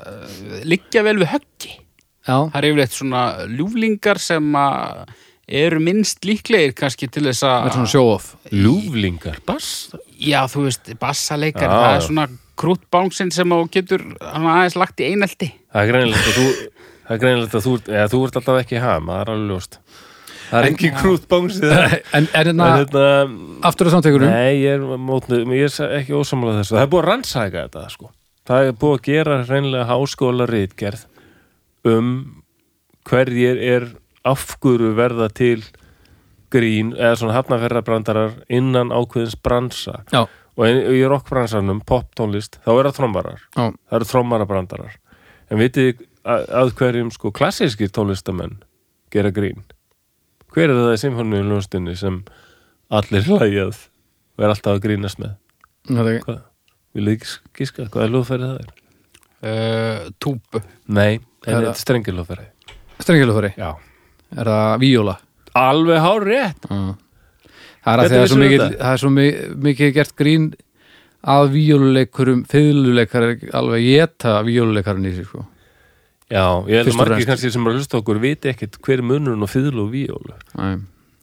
[0.00, 0.36] uh,
[0.68, 1.72] liggja vel við höggi.
[2.26, 5.14] já, Það er yfirleitt svona ljúflingar sem að
[5.50, 8.28] eru minnst líklegir kannski til þess Það er að svona show-off.
[8.54, 9.70] Ljúflingar, bass?
[10.20, 12.28] Já, þú veist, bassaleikar Já, það er svona
[12.60, 15.48] krútbánsinn sem þú getur hann aðeins lagt í einelti.
[15.72, 16.46] Það er greinilegt að þú
[17.10, 17.26] er
[17.56, 19.78] að þú, eða, þú ert alltaf ekki ham, það er alveg ljóst
[20.50, 23.04] Það er ekki krút bángsið En, en hérna, En þetta,
[23.70, 26.76] aftur að samtökunum nei, ég er mótnu, ég er ekki ósamlega þessu.
[26.76, 28.10] Það er búið að rannsæka þetta, sko.
[28.50, 31.06] Það er búið að gera reynilega háskóla ritgerð
[31.90, 32.10] um
[33.08, 33.86] hverjir er
[34.28, 35.62] afguru verða til
[36.50, 40.02] grín eða svona hafnaferðarbrandarar innan ákveðins bransa.
[40.10, 40.26] Já,
[40.60, 44.96] og í rockbransanum, poptónlist þá er það trommarar, já, það eru trommarabrandarar
[45.50, 48.58] en vitið að, að hverjum sko klassískir tónlistamenn
[49.14, 49.62] gera grín
[50.54, 52.20] hver er það í symfóníu ljónstunni sem
[52.90, 53.80] allir hlægjað
[54.38, 55.34] og er alltaf að grínast með?
[55.90, 56.40] Hvað,
[56.94, 58.72] vil þið gíska, hvað er ljóðfærið það er?
[59.50, 60.62] uh, túbu.
[60.90, 63.70] Nei, Hvað er en þetta er strengir ljóðfærið Strengilufari, Já,
[64.36, 65.14] er það víóla?
[65.56, 66.66] Alveg hár rétt.
[66.68, 66.80] Já.
[67.80, 68.16] Það er að því
[68.60, 70.50] að það er svo mi- mikið gert grín
[71.24, 73.24] að víóluleikurum, fiðluleikar
[73.56, 75.46] alveg geta víóluleikarinn í sig sko.
[76.30, 79.00] Já, ég held að og margir kannski sem er að hlusta okkur viti ekkit hver
[79.00, 80.36] er munurinn og fiðlu og víólu.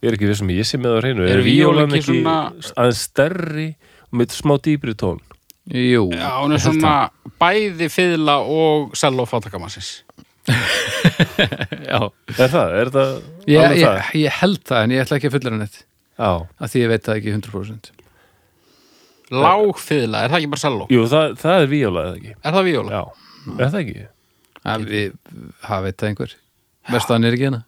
[0.04, 2.74] Ég er ekki vissum ég sé með það hreinu Er víóla víólan ekki ekki svona-
[2.78, 3.68] aðeins stærri
[4.12, 5.22] og með smá dýbri tón
[5.68, 6.92] Jú, já, hún er svona
[7.42, 10.04] bæði fiðla og selló fátakamannsins
[11.92, 12.00] já.
[12.38, 12.76] Er það?
[12.82, 13.10] Er það?
[13.50, 14.12] Ég, ég, það?
[14.22, 15.80] ég held það en ég ætla ekki að fullera neitt
[16.18, 16.30] Já.
[16.62, 17.90] að því ég veit það ekki 100%
[19.38, 20.86] lág fiðla, er það ekki bara selló?
[20.94, 22.94] Jú, það, það er víóla eða ekki er það víóla?
[22.94, 23.04] Já,
[23.58, 24.06] er það ekki?
[24.68, 25.12] Það við,
[25.64, 26.38] það veit það einhver.
[26.92, 27.62] Vestan er ekki hérna.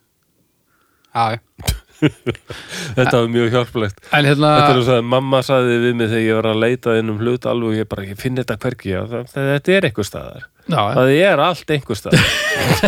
[1.16, 1.76] Já, já.
[2.96, 3.98] Þetta var mjög hjálplegt.
[4.16, 6.96] En hérna, Þetta er svo að mamma saði við mig þegar ég var að leita
[7.00, 10.46] inn um hlut alveg og ég bara, ég finn þetta það, þetta er einhver staðar.
[10.70, 12.32] Já, það er allt einhver staðar.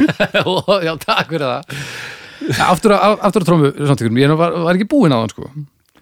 [0.87, 1.75] Já, takk fyrir það.
[2.67, 5.49] Aftur að, aftur að trómu samtökunum, ég var, var ekki búinn á þann sko.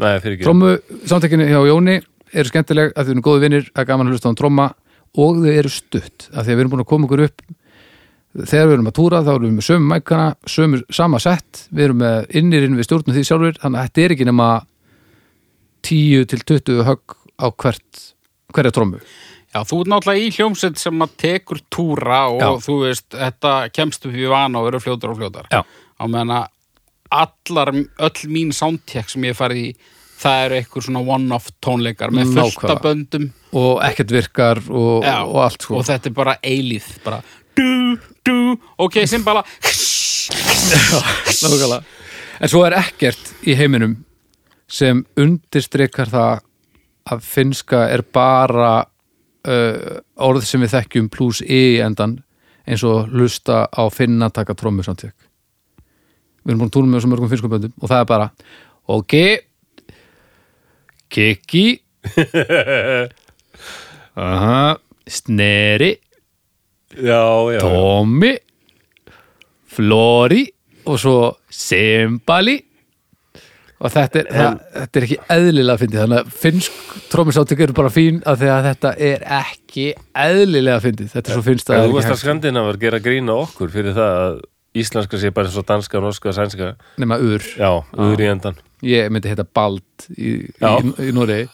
[0.10, 0.38] Ekki.
[0.46, 0.76] Trómu
[1.10, 1.98] samtökinu hjá Jóni
[2.30, 4.68] eru skemmtileg að þau eru góði vinnir, að gaman að hlusta á hann tróma
[5.18, 7.44] og þau eru stutt að því að við erum búin að koma okkur upp
[8.38, 11.88] þegar við erum að túra þá erum við með sömu mækana sömu, sama sett, við
[11.90, 14.50] erum með innirinn við stjórnum því sjálfur, þannig að þetta er ekki nema
[15.90, 18.06] 10 til 20 högg á hvert
[18.54, 19.02] hverja trómu
[19.50, 22.50] Já, þú ert náttúrulega í hljómsveit sem að tekur túra og Já.
[22.68, 25.48] þú veist, þetta kemst upp í vana og verður fljótar og fljótar.
[25.50, 25.64] Já.
[25.98, 26.44] Á meðan að
[27.18, 29.72] allar, öll mín soundcheck sem ég hef farið í,
[30.22, 32.76] það eru eitthvað svona one-off tónleikar með fullt Nákvæmlega.
[32.76, 33.26] af böndum
[33.58, 35.18] og ekkert virkar og, Já.
[35.26, 37.22] og allt sko og þetta er bara eilíð, bara
[37.60, 38.38] du, du,
[38.80, 39.44] ok, sem bara
[40.30, 41.82] Nákvæmlega.
[42.40, 43.98] En svo er ekkert í heiminum
[44.70, 46.44] sem undirstrykar það
[47.10, 52.20] að finska er bara uh, orð sem við þekkjum pluss e í endan
[52.70, 55.16] eins og hlusta á finna taka trómu samtík.
[56.44, 58.28] Við erum búin að túnum með þessum mörgum finskum böndum og það er bara
[58.90, 59.16] ok
[61.10, 61.66] kiki
[64.30, 64.78] aha,
[65.10, 65.96] sneri
[66.98, 67.24] Já,
[67.54, 67.60] já.
[67.62, 68.34] Tommy
[69.70, 70.48] Flori
[70.90, 71.20] og svo
[71.54, 72.58] Sembali.
[73.80, 76.80] Og þetta er, það, þetta er ekki eðlilega að fyndið þannig að finnsk
[77.14, 79.86] trómisáttik eru bara fín að því að þetta er ekki
[80.26, 81.12] eðlilega að fyndið.
[81.14, 82.26] Þetta er svo finnst að það þú er veist ekki að hægt.
[82.26, 84.42] Skandinavar gera grína okkur fyrir það að
[84.84, 86.74] íslenska sé bara eins og danska, norska, sænska.
[87.00, 90.80] Nema ur, Já, úr í endan ég myndi heita Bald í, Já.
[90.80, 91.48] í, í Noregi.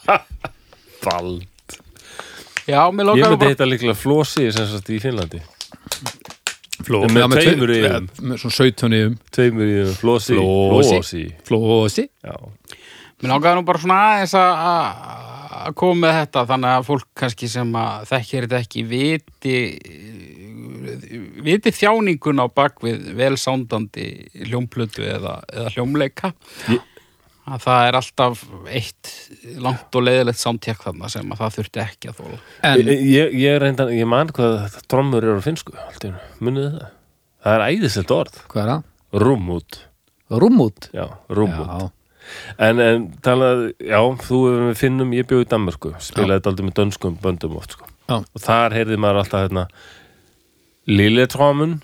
[1.06, 1.46] Bald
[2.66, 5.40] Já, mér Ég lókar myndi bara heita líklega Flósi sem sagt í Finnlandi.
[6.86, 8.08] Fló, Með Já, tveimur tvei- iðum.
[8.20, 10.90] með svona 17 yfum Tveimur í Flósi Flósi.
[10.92, 12.34] Flósi Flósi Já,
[13.22, 15.24] Mér langaði nú bara svona aðeins að- að
[15.66, 19.54] að koma með þetta þannig að fólk kannski sem að þekkir þetta ekki viti
[21.46, 24.04] viti þjáningun á bakvið velsándandi
[24.46, 26.32] hljómplötu eða, eða hljómleika.
[26.68, 26.82] Ég-
[27.46, 28.44] að það er alltaf
[28.74, 29.10] eitt
[29.62, 33.36] langt og leiðilegt samtjekk þarna sem að það þurfti ekki að þóla En Ég, ég,
[33.42, 36.14] ég, reyndan, ég man hvað trommur eru á einu.
[36.42, 36.88] Munið það?
[37.46, 38.88] Það er æðislegt orð hvað er það?
[39.22, 39.78] Rúmút
[40.42, 41.92] Rúmút Já, rúmút
[42.58, 46.76] En, en talað, já, þú við finnum, ég bjóð í Danmarku, spilaði þetta aldrei með
[46.80, 47.86] dönskum böndum oft, sko.
[48.08, 48.16] Já.
[48.18, 49.64] Og þar heyrði maður alltaf hérna,
[50.90, 51.76] lille trommun,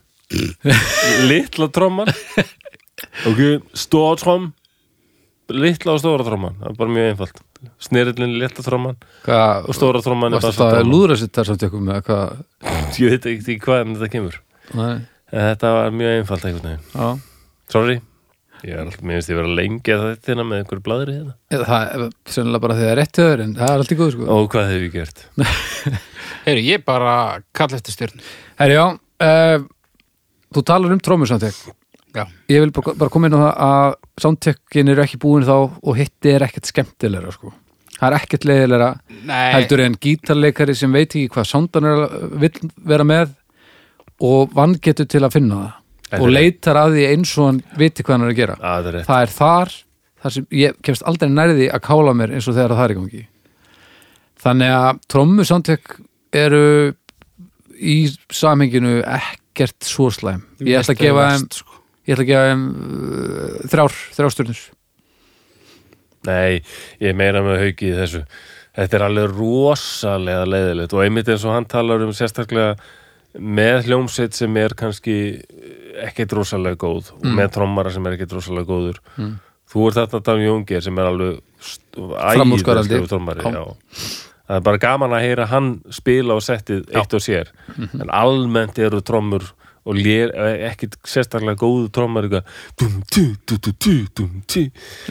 [1.30, 2.10] litla tromman,
[3.30, 3.42] ok,
[3.78, 4.50] stóra tromm,
[5.55, 7.40] litla og stóra tromman, það er bara mjög einfalt.
[7.82, 8.64] Snerillin, litla
[9.26, 10.94] hvað og stóra tromman er Varstu bara það að tromman.
[10.94, 12.32] lúðra sér þar samt ykkur með hvað
[13.03, 14.38] Ég veit ekki hvað þetta kemur.
[14.78, 14.94] Nei,
[15.32, 16.88] En þetta var mjög einfalt einhvern veginn.
[16.92, 17.09] já
[17.72, 17.94] Sorry,
[18.62, 21.36] ég er alltaf, mér finnst ég vera lengi að þetta hérna með einhverju bladri hérna.
[21.53, 22.03] Það er
[22.34, 24.26] sennilega bara því að það er rétt höður en það er allt í góð sko
[24.36, 25.22] Og hvað hef ég gert?
[26.46, 27.14] Heyri, ég bara
[27.57, 28.22] kall eftir stjörn
[28.61, 29.64] Herri já, uh,
[30.53, 31.57] þú talar um trómusamtek
[32.12, 35.56] Já, ég vil bara, bara koma inn á það að soundtekkin eru ekki búin þá
[35.58, 37.52] og hitti er ekkert skemmtilegra sko.
[37.98, 38.90] það er ekkert leiðilegra
[39.54, 41.88] heldur en gítarleikari sem veit ekki hvað soundan
[42.42, 43.32] vill vera með
[44.22, 45.78] og vann getur til að finna það
[46.12, 48.54] Þetta og leitar að því eins og hann viti hvað hann er að gera.
[48.60, 49.70] Að það er það er þar,
[50.22, 52.96] þar sem ég kemst aldrei nærði að kála mér eins og þegar það er í
[52.98, 53.22] gangi.
[54.42, 55.94] Þannig að trommu soundtek
[56.36, 56.66] eru
[57.80, 57.96] í
[58.28, 60.44] samhenginu ekkert svo slæm.
[60.60, 61.71] Ég ætla að gefa þeim sko.
[62.07, 64.64] Ég ætla að gefa uh, þrjár, þrjár stjörnur.
[66.28, 66.62] Nei,
[67.03, 68.24] ég meira með hauki í þessu.
[68.72, 72.76] Þetta er alveg rosalega leiðilegt og einmitt eins og hann talar um sérstaklega
[73.32, 75.14] með hljómsveit sem er kannski
[76.05, 79.00] ekkert rosalega góð og með trommara sem er ekkert rosalega góður.
[79.16, 79.32] Mm.
[79.72, 81.40] Þú er þetta Dami Jóngir sem er alveg
[81.96, 83.44] æðislegur trommari.
[84.42, 87.53] Það er bara gaman að heyra hann spila og settið eitt og sér.
[87.76, 88.03] Mhm.
[88.05, 89.53] en almennt eru trommur
[89.85, 90.30] og lér,
[90.70, 91.89] ekkert sérstaklega góðu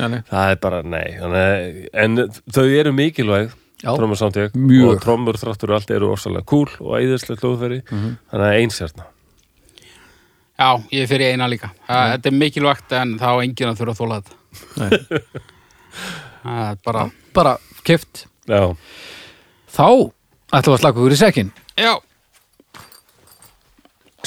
[0.07, 0.21] nei.
[0.29, 3.51] það er bara nei þannig, en þau eru mikilvæg
[4.55, 4.91] Mjög.
[4.95, 8.13] og trommur þráttur og allt eru orsalega cool og æðislega hljóðfæri Mhm.
[8.31, 9.07] þannig að einsérna
[10.61, 11.71] Já, ég fyrir eina líka.
[11.89, 14.35] Það- Þetta er mikilvægt en þá enginn að þurfa að þóla þetta.
[14.77, 14.89] Nei.
[16.43, 17.53] Það er bara, bara
[17.83, 18.75] keft já,
[19.73, 19.87] þá
[20.53, 21.91] ætlum við að slaka okkur í sekkin já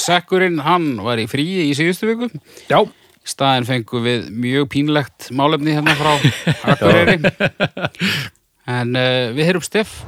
[0.01, 2.31] Sekkurinn, hann var í fríi í síðustu viku
[2.71, 6.13] já, Í staðinn fengum við mjög pínlegt málefni hérna frá
[6.75, 7.21] Akureyri
[8.75, 10.03] En uh, við heyrum Steff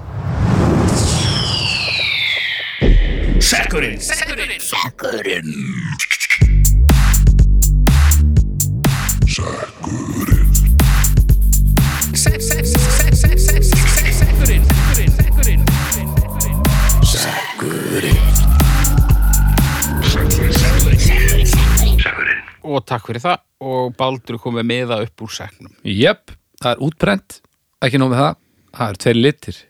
[22.67, 23.43] Og takk fyrir það.
[23.67, 27.39] Og Baldur komið meða upp úr seknum jöp, það er útbrent
[27.87, 28.35] ekki nóg með það,
[28.77, 29.61] það er tveir litir.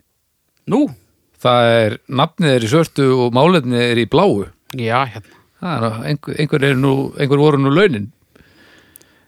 [0.72, 0.80] Nú,
[1.42, 4.46] það er, nafnið er í svörtu og málefnið er í bláu.
[4.74, 5.38] Já, hérna.
[5.62, 8.08] Það er, einhver, einhver, er nú, einhver voru nú launin.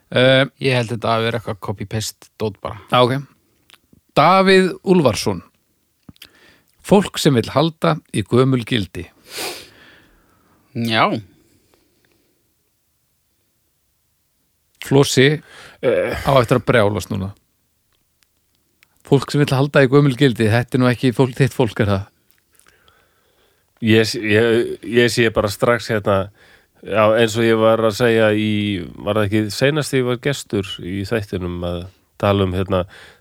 [0.08, 2.80] Uh, Ég held þetta að vera eitthvað copy-paste dót bara.
[2.90, 3.14] Já, ok.
[4.18, 5.44] Davíð Úlfarsson.
[6.88, 9.04] Fólk sem vil halda í gömul gildi.
[10.74, 11.04] Já,
[14.86, 15.28] Flossi
[15.82, 17.32] á eftir að brjálast núna.
[19.08, 21.88] Fólk sem vil halda í gömul gildi, þetta er nú ekki fólk, þitt fólk er
[21.94, 22.06] það.
[23.80, 26.16] ég, ég, ég sé bara strax hérna
[26.82, 28.48] já, eins og ég var að segja í,
[28.98, 31.78] var það ekki seinast þegar ég var gestur í þættinum að
[32.18, 32.80] tala um hérna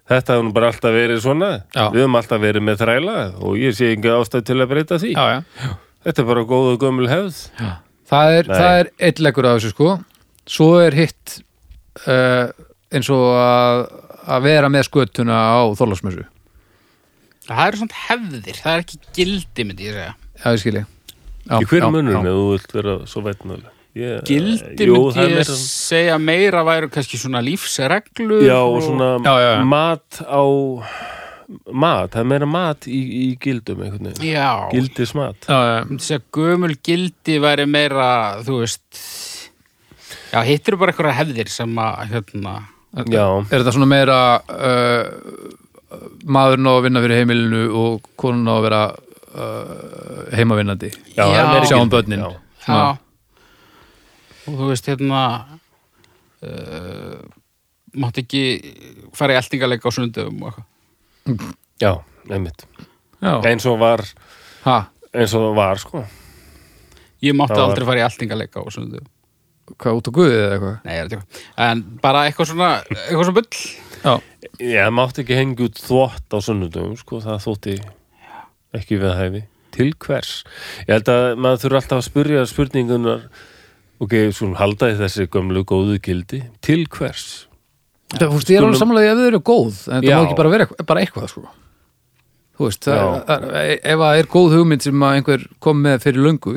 [0.09, 1.83] þetta hefur nú bara alltaf verið svona Já.
[1.93, 5.11] við höfum alltaf verið með þræla og ég sé ekki ástæð til að breyta því
[5.13, 5.69] Já, já.
[6.07, 7.41] þetta er bara góð og gömul hefð
[8.07, 9.87] Það er, það er eitt leggur af þessu sko.
[10.47, 11.33] Svo er hitt
[12.05, 12.51] uh,
[12.93, 13.85] eins og að,
[14.37, 16.25] að vera með skötuna á þorlagsmessu.
[17.47, 20.85] það eru svona hefðir Það er ekki gildi, myndi ég segja Já, ég skilji.
[21.47, 22.29] Já, Í hver já, munurinn já.
[22.29, 23.73] ef þú vilt vera svo veitnuleg?
[23.97, 29.07] Ég, Gildi Jú, myndi ég meira- segja meira væru kannski svona lífsreglur Já, og svona
[29.25, 29.63] Já, já, já.
[29.65, 30.43] mat á
[31.71, 35.77] mat, það er meira mat í, í gildum einhvern veginn, Já, gildismat Já, já.
[35.87, 38.09] myndi segja gömul gildi væri meira,
[38.43, 39.01] þú veist
[40.33, 42.55] Já, hittir bara eitthvað hefðir sem að, hérna
[43.11, 45.03] Já, Er þetta svona meira uh,
[46.27, 50.89] maðurinn á að vinna fyrir heimilinu og konun á að vera uh, heimavinnandi?
[51.15, 51.43] Já, Já.
[51.69, 52.23] Sjáum börnin.
[52.23, 52.31] já.
[52.67, 52.97] Já.
[54.47, 55.21] Og þú veist, hérna
[56.43, 57.19] uh,
[57.97, 58.41] Mátt ekki
[59.17, 61.53] fara í eldingaleika á sundum og eitthvað?
[61.81, 61.91] Já,
[62.29, 62.65] einmitt.
[63.23, 64.03] Já, eins og var,
[64.67, 64.75] ha,
[65.17, 66.03] eins og var sko.
[67.25, 69.05] Ég mátti Það var- aldrei fara í eldingaleika á sundum
[69.75, 70.77] hvað út á guðið eða eitthvað?
[70.87, 73.61] Nei, ég er þetta En bara eitthvað svona, eitthvað svona bull?
[73.97, 74.13] Já,
[74.63, 77.75] Ég mátti ekki hengja út þvott á sunnudum sko, það þótti
[78.77, 79.41] ekki við hæfi.
[79.77, 80.31] Til hvers?
[80.87, 83.27] Ég held að maður þurfa alltaf að spyrja spurningunar
[84.01, 87.27] ok, svo halda í þessi gömlu góðu gildi til hvers?
[88.15, 90.15] Það, veist, ég er alveg samlega ef þau eru góð en það Já.
[90.15, 91.41] má ekki bara vera eitthvað, bara eitthvað sko.
[92.57, 93.23] Þú veist, það, Já.
[93.27, 96.53] það, ef það er góð hugmynd sem að einhver kom með fyrir löngu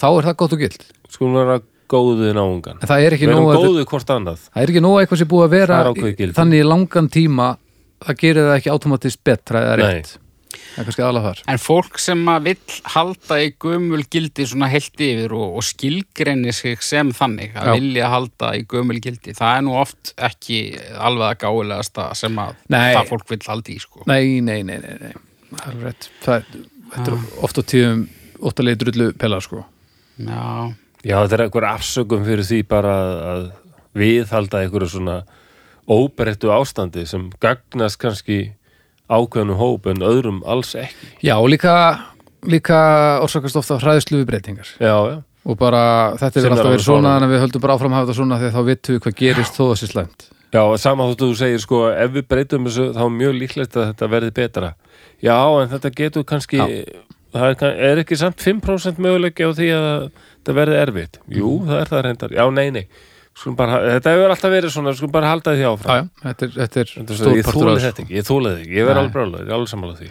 [0.00, 1.60] þá er það gott og gild skulum vera
[1.90, 2.80] góðið náungan.
[2.80, 5.54] En það er ekki nóg að það er ekki nóg að eitthvað sem búið að
[5.56, 7.52] vera er þannig í langan tíma
[8.00, 10.18] það gerir það ekki automatist betra eða rétt.
[10.78, 10.86] Er
[11.50, 16.54] En fólk sem að vill halda í gömul gildi svona heilt yfir og, og skilgrenni
[16.54, 17.72] sig sem þannig að Já.
[17.78, 20.60] vilja halda í gömul gildi, það er nú oft ekki
[20.98, 22.92] alveg að gáilegasta sem að Nei.
[22.96, 24.04] það fólk vill halda í sko.
[24.10, 25.14] Nei, nei, nei, nei, nei.
[25.50, 26.10] Það er rétt.
[26.24, 26.54] Það,
[26.90, 28.06] Þetta oft á tíðum
[28.50, 29.64] óttalegi drullu pela sko.
[30.18, 30.46] Já,
[31.00, 32.94] Já, þetta er einhver afsökum fyrir því bara
[33.32, 33.44] að
[33.96, 35.20] viðhalda einhverju svona
[35.90, 38.52] óberettu ástandi sem gagnast kannski
[39.10, 41.08] ákveðnum hóp en öðrum alls ekki.
[41.26, 41.74] Já, og líka,
[42.46, 42.80] líka
[43.24, 45.16] orsakast ofta hræðslu við breytingar Já, já.
[45.44, 45.82] og bara
[46.20, 48.52] þetta er alltaf verið svona að við höldum bara áfram að hafa þetta svona að
[48.54, 52.10] þá vitum við hvað gerist þó sé slæmt Já, sama þóttu þú segir sko, ef
[52.16, 54.70] við breytum þessu þá er mjög líklegt að þetta verði betra.
[55.22, 56.58] Já, en þetta getur kannski,
[57.30, 60.08] það er, er ekki samt 5% möguleiki á því að
[60.40, 61.20] þetta verði erfitt.
[61.30, 62.34] Jú, það er það reyndar.
[62.40, 62.84] Já, nei, nei.
[63.56, 65.88] Bara, þetta hefur alltaf verið svona, skulum bara halda því áfram.
[65.94, 67.86] Já, já, þetta er, þetta er Þetta ég þúlið þessu.
[67.86, 69.02] þetta ekki, ég þúlið þetta ekki, ég verð Nei.
[69.04, 70.08] alveg brálega, ég er alveg sammála því.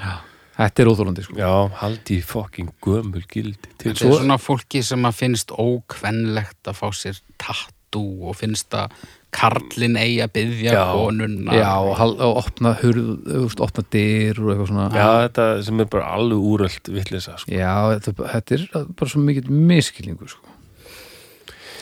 [0.60, 1.36] Þetta er óþólandi sko.
[1.40, 1.52] Já,
[1.82, 6.88] haldi í fokking gömul gildi Þetta er svona fólki sem að finnst ókvennlegt að fá
[6.96, 8.92] sér tattoo og finnst að
[9.36, 10.84] karlinn eigi að byggja Já.
[10.98, 15.84] konuna Já, og, hal- og opna hurð, opna dyr og eitthvað svona Já, þetta sem
[15.84, 17.54] er bara alveg úröld vittlisa, sko.
[17.54, 20.56] Já, þetta, þetta er bara svo mikill miskilningu sko.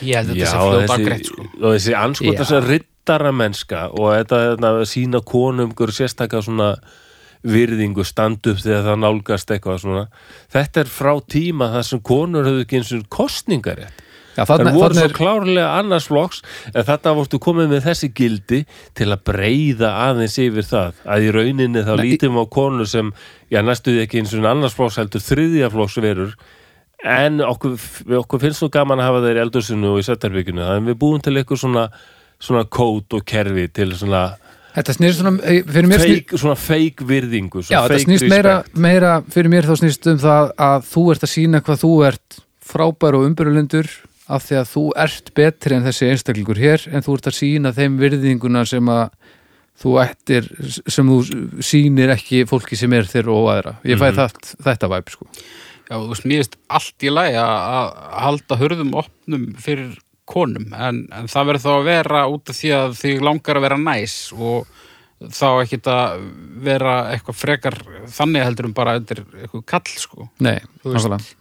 [0.04, 1.46] Já, þetta sé fljóta þessi, greitt sko.
[1.58, 2.38] og þessi anskot Já.
[2.42, 6.68] þess að rittara mennska og þetta þetta, að sína konum ykkur sérstakka svona
[7.48, 10.04] virðingu stand upp þegar það nálgast eitthvað svona
[10.52, 14.04] þetta er frá tíma þar sem konur höfðu ekki eins og kostningarétt
[14.38, 16.42] Já, það þarna, voru þarna svo er, klárlega annars flokks
[16.72, 18.60] en þetta vortu komið með þessi gildi
[18.98, 23.10] til að breyða aðeins yfir það að í rauninni þá Nei, lítum á konur sem,
[23.50, 26.36] já næstuði ekki eins og annars flokks heldur þriðja flokks verur
[27.06, 27.74] en okkur,
[28.22, 31.20] okkur finnst nú gaman að hafa þeir í eldursinu og í Söttarbygginu þannig við búum
[31.22, 31.84] til eitthvað svona
[32.38, 34.22] svona kót og kerfi til svona
[34.76, 38.28] þetta snýst svona eh, fyrir mér feik, svona feik virðingu Já, svona þetta fake snýst
[38.30, 38.82] meira, respect.
[38.86, 42.38] meira fyrir mér þá snýst um það að þú ert að sína hvað þú ert
[42.68, 43.90] frábær og umbyrjulendur
[44.28, 47.72] af því að þú ert betri en þessi einstaklingur hér en þú ert að sína
[47.76, 49.08] þeim virðinguna sem að
[49.78, 50.48] þú ættir
[50.90, 51.18] sem þú
[51.62, 54.16] sýnir ekki fólki sem er þér og aðra ég fæ Mhm.
[54.18, 55.26] það, þetta væp sko
[55.88, 59.94] Já, þú veist, mér finnst allt í lagi að halda hurðum opnum fyrir
[60.28, 63.64] konum en, en það verður þá að vera út af því að þig langar að
[63.64, 64.66] vera næs og
[65.32, 66.26] þá ekkit að
[66.68, 67.78] vera eitthvað frekar
[68.12, 71.32] þannig heldur um bara eitthvað kall sko Nei, Þú veist.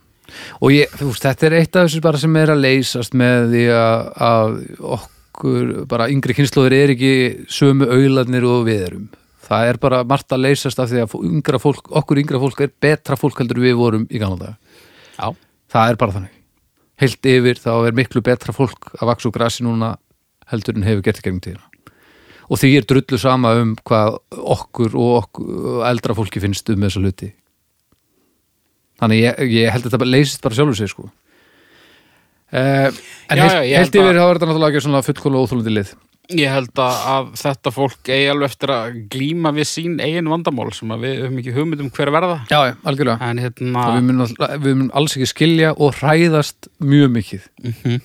[0.62, 3.52] Og ég, þú veist, þetta er eitt af þessu bara sem er að leysast með
[3.54, 4.58] því að, að
[4.98, 7.14] okkur, bara yngri kynnslóðir er ekki
[7.52, 9.08] sömu auðlarnir og við erum.
[9.48, 12.74] Það er bara margt að leysast af því að yngra fólk, okkur yngra fólk er
[12.84, 14.82] betra fólk heldur við vorum í gamla dag
[15.16, 15.32] Já,
[15.72, 16.34] það er bara þannig.
[16.98, 19.96] Heilt yfir þá er miklu betra fólk að vaksa úr grasi núna
[20.52, 21.64] heldur en hefur gert í gegnum tíðina.
[22.48, 27.04] Og því er drullu sama um hvað okkur og okkur, eldra fólki finnst um þessa
[27.04, 27.32] hluti
[29.02, 31.08] þannig ég, ég held að þetta leysist bara sjálfur sig sko.
[32.48, 32.88] Uh,
[33.28, 35.90] en Já, heilt, já, heilt yfir þá er þetta náttúrulega ekki svona fullkóla óþólandi lið.
[36.36, 40.68] Ég held að, að þetta fólk eigi alveg eftir að glíma við sín eigin vandamál
[40.76, 42.38] sem við höfum ekki hugmynd um hver verða.
[42.52, 43.30] Já, já, algjörlega.
[43.32, 47.48] En hérna og við munum, alltaf- við munum alls ekki skilja og hræðast mjög mikið.
[47.64, 48.02] Mhm.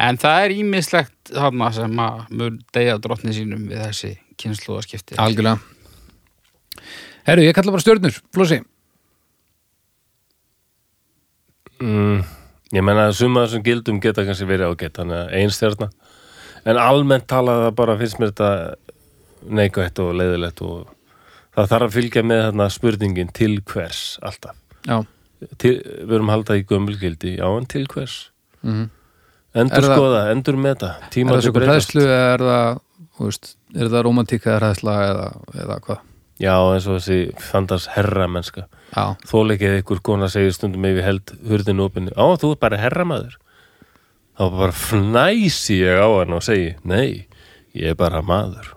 [0.00, 5.18] En það er ímislegt þarna sem að mun deyja drottni sínum við þessi kynnslóðaskipti.
[5.18, 5.58] algjörlega.
[7.26, 8.62] Herru, ég kalla bara stjörnur, Flósi
[11.80, 12.20] mm,
[12.76, 15.90] ég menna að suma þessum gildum geta kannski verið ágætt þannig að einstjörna
[16.70, 18.50] en almennt talað það bara finnst mér þetta
[19.60, 20.90] neikvætt og leiðilegt og
[21.56, 24.56] það þarf að fylgja með þarna spurningin til hvers alltaf?
[25.56, 28.18] Til, við erum haldað í gömulgildi já en til hvers?
[28.62, 28.90] Mhm.
[29.60, 32.78] Endur Er það- skoða, endur meta það tímandi svo breytast er það,
[33.74, 35.24] er það romantíka eða hræðsla eða,
[35.64, 36.04] eða hvað?
[36.40, 37.18] Já eins og þessi
[37.50, 42.26] fandars herra mennska Já, þóleikið ykkur kona segir stundum ef ég held hurðinu opinni á
[42.40, 43.36] þú er bara herramaður
[44.40, 47.26] þá bara fnæsi ég á hann og segi nei,
[47.76, 48.72] ég er bara maður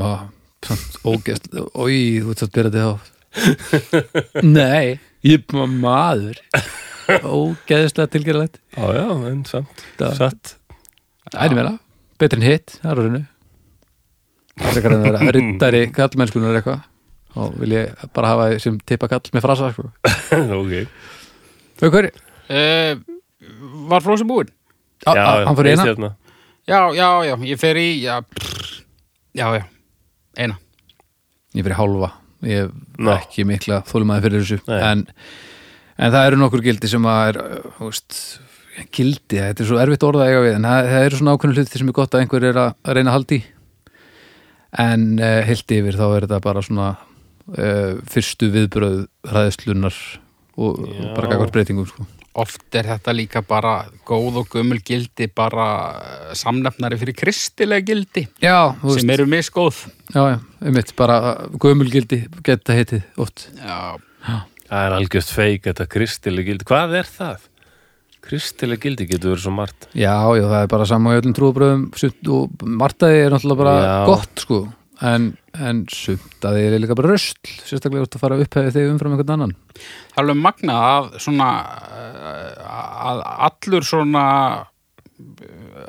[0.00, 0.26] ó,
[1.12, 2.92] ógeðst, oi, þú ert svo byrjað þig á.
[4.42, 6.40] Nei, ég er bara maður.
[7.06, 8.58] Ógeðslega tilgerðilegt.
[8.74, 9.84] já já, en samt
[10.18, 10.56] satt
[11.30, 11.72] Það er meira,
[12.18, 13.22] betri en hitt, það er rauninu.
[14.56, 16.84] Það er ekki að vera rittari kallmennskunar eitthvað.
[17.36, 19.90] Og vil ég bara hafa því sem tippa kall með frasa, sko.
[20.60, 20.74] ok
[21.76, 22.12] Þau hverju?
[22.48, 22.92] Uh,
[23.90, 24.48] var Flósi búinn?
[25.04, 25.12] Já,
[25.44, 25.82] hann fyrir eina.
[25.84, 26.08] einstjarna.
[26.66, 28.70] Já, já, já, ég fer í, já, prr,
[29.36, 29.66] já, já,
[30.40, 30.56] eina.
[31.54, 32.08] Ég fyrir hálfa
[32.46, 33.12] Ég hef Nó.
[33.16, 34.80] ekki mikla þólumæði fyrir þessu Nei.
[34.90, 35.04] en,
[36.00, 38.16] en það eru nokkur gildi sem að er uh, þú veist,
[38.96, 41.56] gildi, þetta er svo erfitt orða að eiga við en það, það eru svona ákveðnu
[41.60, 43.44] hluti sem er gott að einhver er að, að reyna að haldi í.
[44.78, 49.96] En uh, heilt yfir þá er þetta bara svona uh, fyrstu viðbröð hræðslunar
[50.56, 51.08] og Já.
[51.16, 52.06] bara gagvart breytingum sko.
[52.36, 55.66] Oft er þetta líka bara góð og gömul gildi, bara
[55.96, 59.78] eh, samnefnari fyrir kristilega gildi, Já, sem eru misgóð.
[60.12, 61.16] já, já, einmitt bara
[61.56, 63.96] gömul gildi geta heitið oft Já,
[64.68, 67.48] það er algjörst feik þetta kristileg gildi, hvað er það?
[68.26, 69.86] Kristileg gildi getur verið svo margt.
[69.94, 71.84] Já, já, það er bara sama í öllum trúabröðum
[72.36, 73.94] og martaði er náttúrulega bara Já.
[74.10, 74.60] gott sko.
[75.04, 78.86] En, en sumt að þið er líka bara rösl sérstaklega út að fara upphefið þig
[78.94, 79.52] umfram einhvern annan.
[79.76, 81.48] Það er alveg magna að svona
[83.06, 83.20] að
[83.50, 84.24] allur svona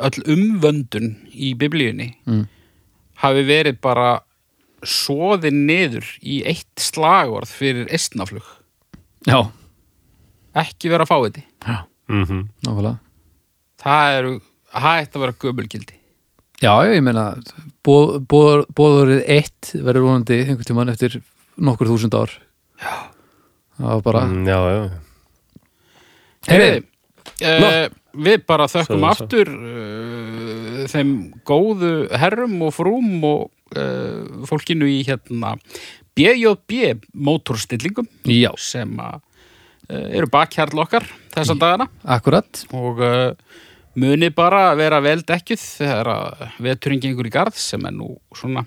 [0.03, 2.43] öll umvöndun í biblíunni Mm.
[3.23, 4.09] hafi verið bara
[4.83, 8.43] soðin niður í eitt slagorð fyrir eistnaflug.
[9.27, 9.47] Já,
[10.53, 11.56] ekki vera fáiði já,
[12.09, 12.97] mm nákvæmlega.
[13.83, 14.33] Það eru
[14.73, 15.93] hægt að vera gömulgildi.
[16.61, 17.25] Já, ég meina
[17.85, 21.19] bóð- bóð- bóðorið eitt verður vonandi einhvern tímann eftir
[21.57, 22.31] nokkur þúsund ár.
[22.81, 22.95] Já.
[23.77, 24.89] Það var bara mm, Já, já,
[26.47, 26.79] Heyriði,
[27.43, 27.87] uh,
[28.25, 29.11] við bara þökkum það.
[29.11, 31.11] aftur uh, þeim
[31.45, 33.43] góðu herrum og frúm og
[33.77, 35.55] uh, fólkinu í hérna
[36.17, 39.19] BJB mótorstillingum Já, sem að
[39.89, 41.87] eru bakhjarl okkar þessa dagana.
[42.03, 42.63] Akkurat.
[42.75, 43.31] Og uh,
[43.97, 48.65] muni bara vera vel dekkjuð þegar að veturinn gengur í garð sem er nú svona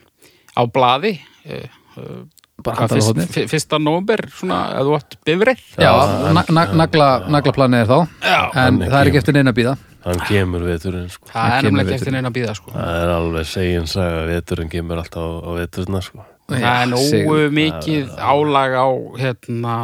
[0.56, 1.66] á uh,
[2.01, 2.22] uh,
[2.60, 7.88] fyr- fyrsta nómber svona eða þú átt bifrið Já, Já, na na nagla, naglaplanið er
[7.88, 7.98] þá.
[8.26, 11.28] Já, En það er ekki eftir neina að býða hann kemur veturinn sko.
[11.28, 12.72] það er kemur nefnilega ekki eftir neina að býða sko.
[12.74, 16.24] Það er alveg segin saga veturinn kemur alltaf á, á veturna sko.
[16.51, 18.89] Það er nógu mikið álag á
[19.20, 19.77] hérna,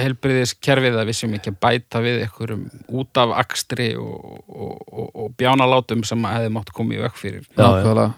[0.00, 2.66] helbriðiskerfið að við sem ekki bæta við einhverjum
[3.02, 7.48] út af akstri og, og, og, og bjánalátum sem hefði mátt koma í vekk fyrir.
[7.56, 8.10] Já.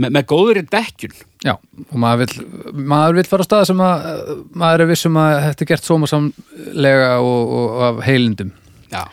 [0.00, 1.18] Me, með góðri dekkjun.
[1.44, 4.06] Já, og maður vill, maður vill fara á stað sem að
[4.56, 8.54] maður er vissum að þetta er gert sómasamlega og, og, og af heilindum.
[8.92, 9.04] Já.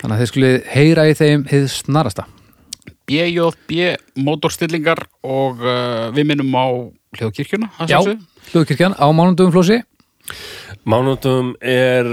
[0.00, 2.26] þannig að þið skulle heyra í þeim hið snarasta.
[3.08, 6.66] BJB mótorstillingar og uh, við minnum á
[7.16, 7.98] hljóðkirkjuna Já,
[8.52, 9.80] hljóðkirkjan á mánundum flósi
[10.88, 12.06] Mánundum er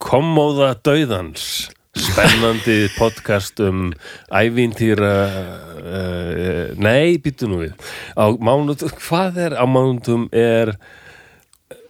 [0.00, 1.68] kommóða dauðans.
[1.98, 3.90] Spennandi podcast um
[4.30, 7.74] ævintýra uh, nei, býttu nú við.
[8.14, 10.72] Á mánundum, hvað er á mánundum er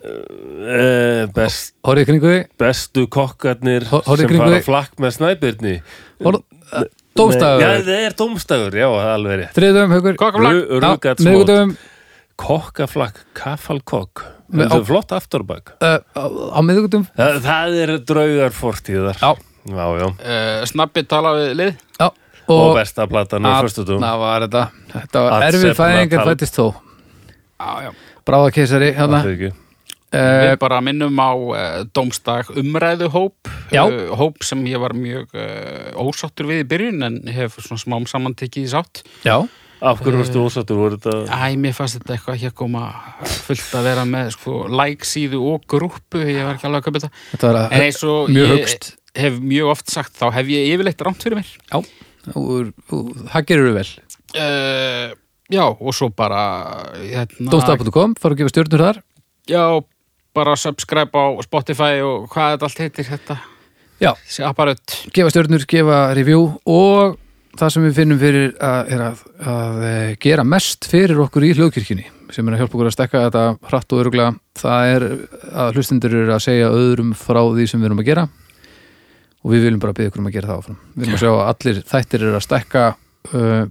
[0.01, 1.77] uh, best,
[2.60, 5.77] bestu kokkarnir Hor- sem fara flakk með snæbyrni
[7.19, 9.57] horf, já, það er dómstagur, já, það er alveg rétt.
[9.59, 10.12] Þriðdöfum.
[10.81, 11.74] Rugatsmót, miðgudöfum
[12.41, 15.74] kokkaflakk, kafalkokk það er flott afturbak.
[15.78, 16.24] Uh, á,
[16.57, 19.31] á miðgudum Það, það er draugar fortíðar Já.
[19.70, 20.07] já, já.
[20.09, 21.73] Uh, snabbi tala við lið.
[22.01, 22.09] Já,
[22.51, 24.62] Og, og besta platan á föstudum það var þetta.
[24.95, 26.28] Þetta var erfið sefna fæðing en tal.
[26.32, 26.65] fættist þó.
[27.61, 27.91] Já, já.
[28.27, 29.53] bráða keisari hérna Við
[30.11, 31.57] Við uh, bara minnum á uh,
[31.95, 33.85] Dómstag umræðu hóp Já.
[33.87, 38.09] uh, hóp sem ég var mjög uh, ósáttur við í byrjun en hef svona smám
[38.11, 39.05] saman tekið í sátt.
[39.27, 39.37] Já,
[39.81, 42.82] Af hverju varstu ósattur voru þetta Æ, mér fannst þetta eitthvað ekki að koma
[43.47, 47.01] fullt að vera með sko, like síðu og grúppu ég var ekki alveg að köpa
[47.01, 47.23] þetta.
[47.31, 48.91] Þetta var en eins og mjög ég hugst.
[49.23, 51.55] hef mjög oft sagt þá hef ég yfirleitt rámt fyrir mér.
[51.70, 51.81] Já,
[52.35, 53.89] og, og, það gerur vel.
[54.35, 55.16] Uh,
[55.51, 56.43] Já, og svo bara
[56.95, 59.01] hérna, Dómstaf.com, fara að gefa stjórnur þar.
[59.51, 59.62] Já,
[60.36, 63.39] bara subscribe á Spotify og hvað þetta allt heitir þetta.
[64.01, 64.12] Já.
[65.12, 67.19] Gefa stjórnur, gefa review og
[67.59, 71.52] það sem við finnum fyrir að, er að, að eh, gera mest fyrir okkur í
[71.59, 73.43] hljóðkirkjunni sem er að hjálpa okkur að stekka þetta
[73.73, 75.07] hratt og öruglega það er
[75.65, 78.27] að hlustundur eru að segja öðrum frá því sem við erum að gera
[79.40, 80.81] og við viljum bara byggja okkur um að gera það áfram.
[80.94, 82.85] Við erum að sjá að allir þættir eru að stekka
[83.32, 83.62] uh,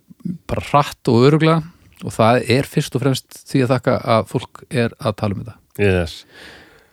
[0.49, 1.59] bara hratt og öruglega
[1.99, 5.43] og það er fyrst og fremst því að þakka að fólk er að tala um
[5.43, 6.23] þetta yes.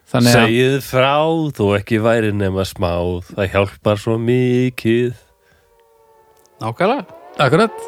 [0.06, 1.18] Segið frá,
[1.56, 2.92] þú ekki væri nema smá.
[3.34, 5.16] Það hjálpar svo mikið.
[6.62, 7.04] Nákvæmlega.
[7.42, 7.82] Akkurat.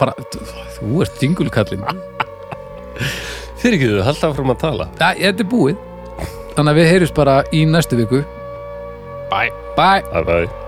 [0.00, 0.14] Fara,
[0.78, 1.84] Þú ert dingulkallinn.
[3.62, 4.88] Fyrir ekki þú, halda áfram að tala.
[4.98, 5.84] Það, þetta er búið.
[6.56, 8.24] Þannig að við heyrjumst bara í næstu viku.
[9.30, 9.52] Bye.
[9.76, 10.02] Bye.
[10.10, 10.61] Bye bye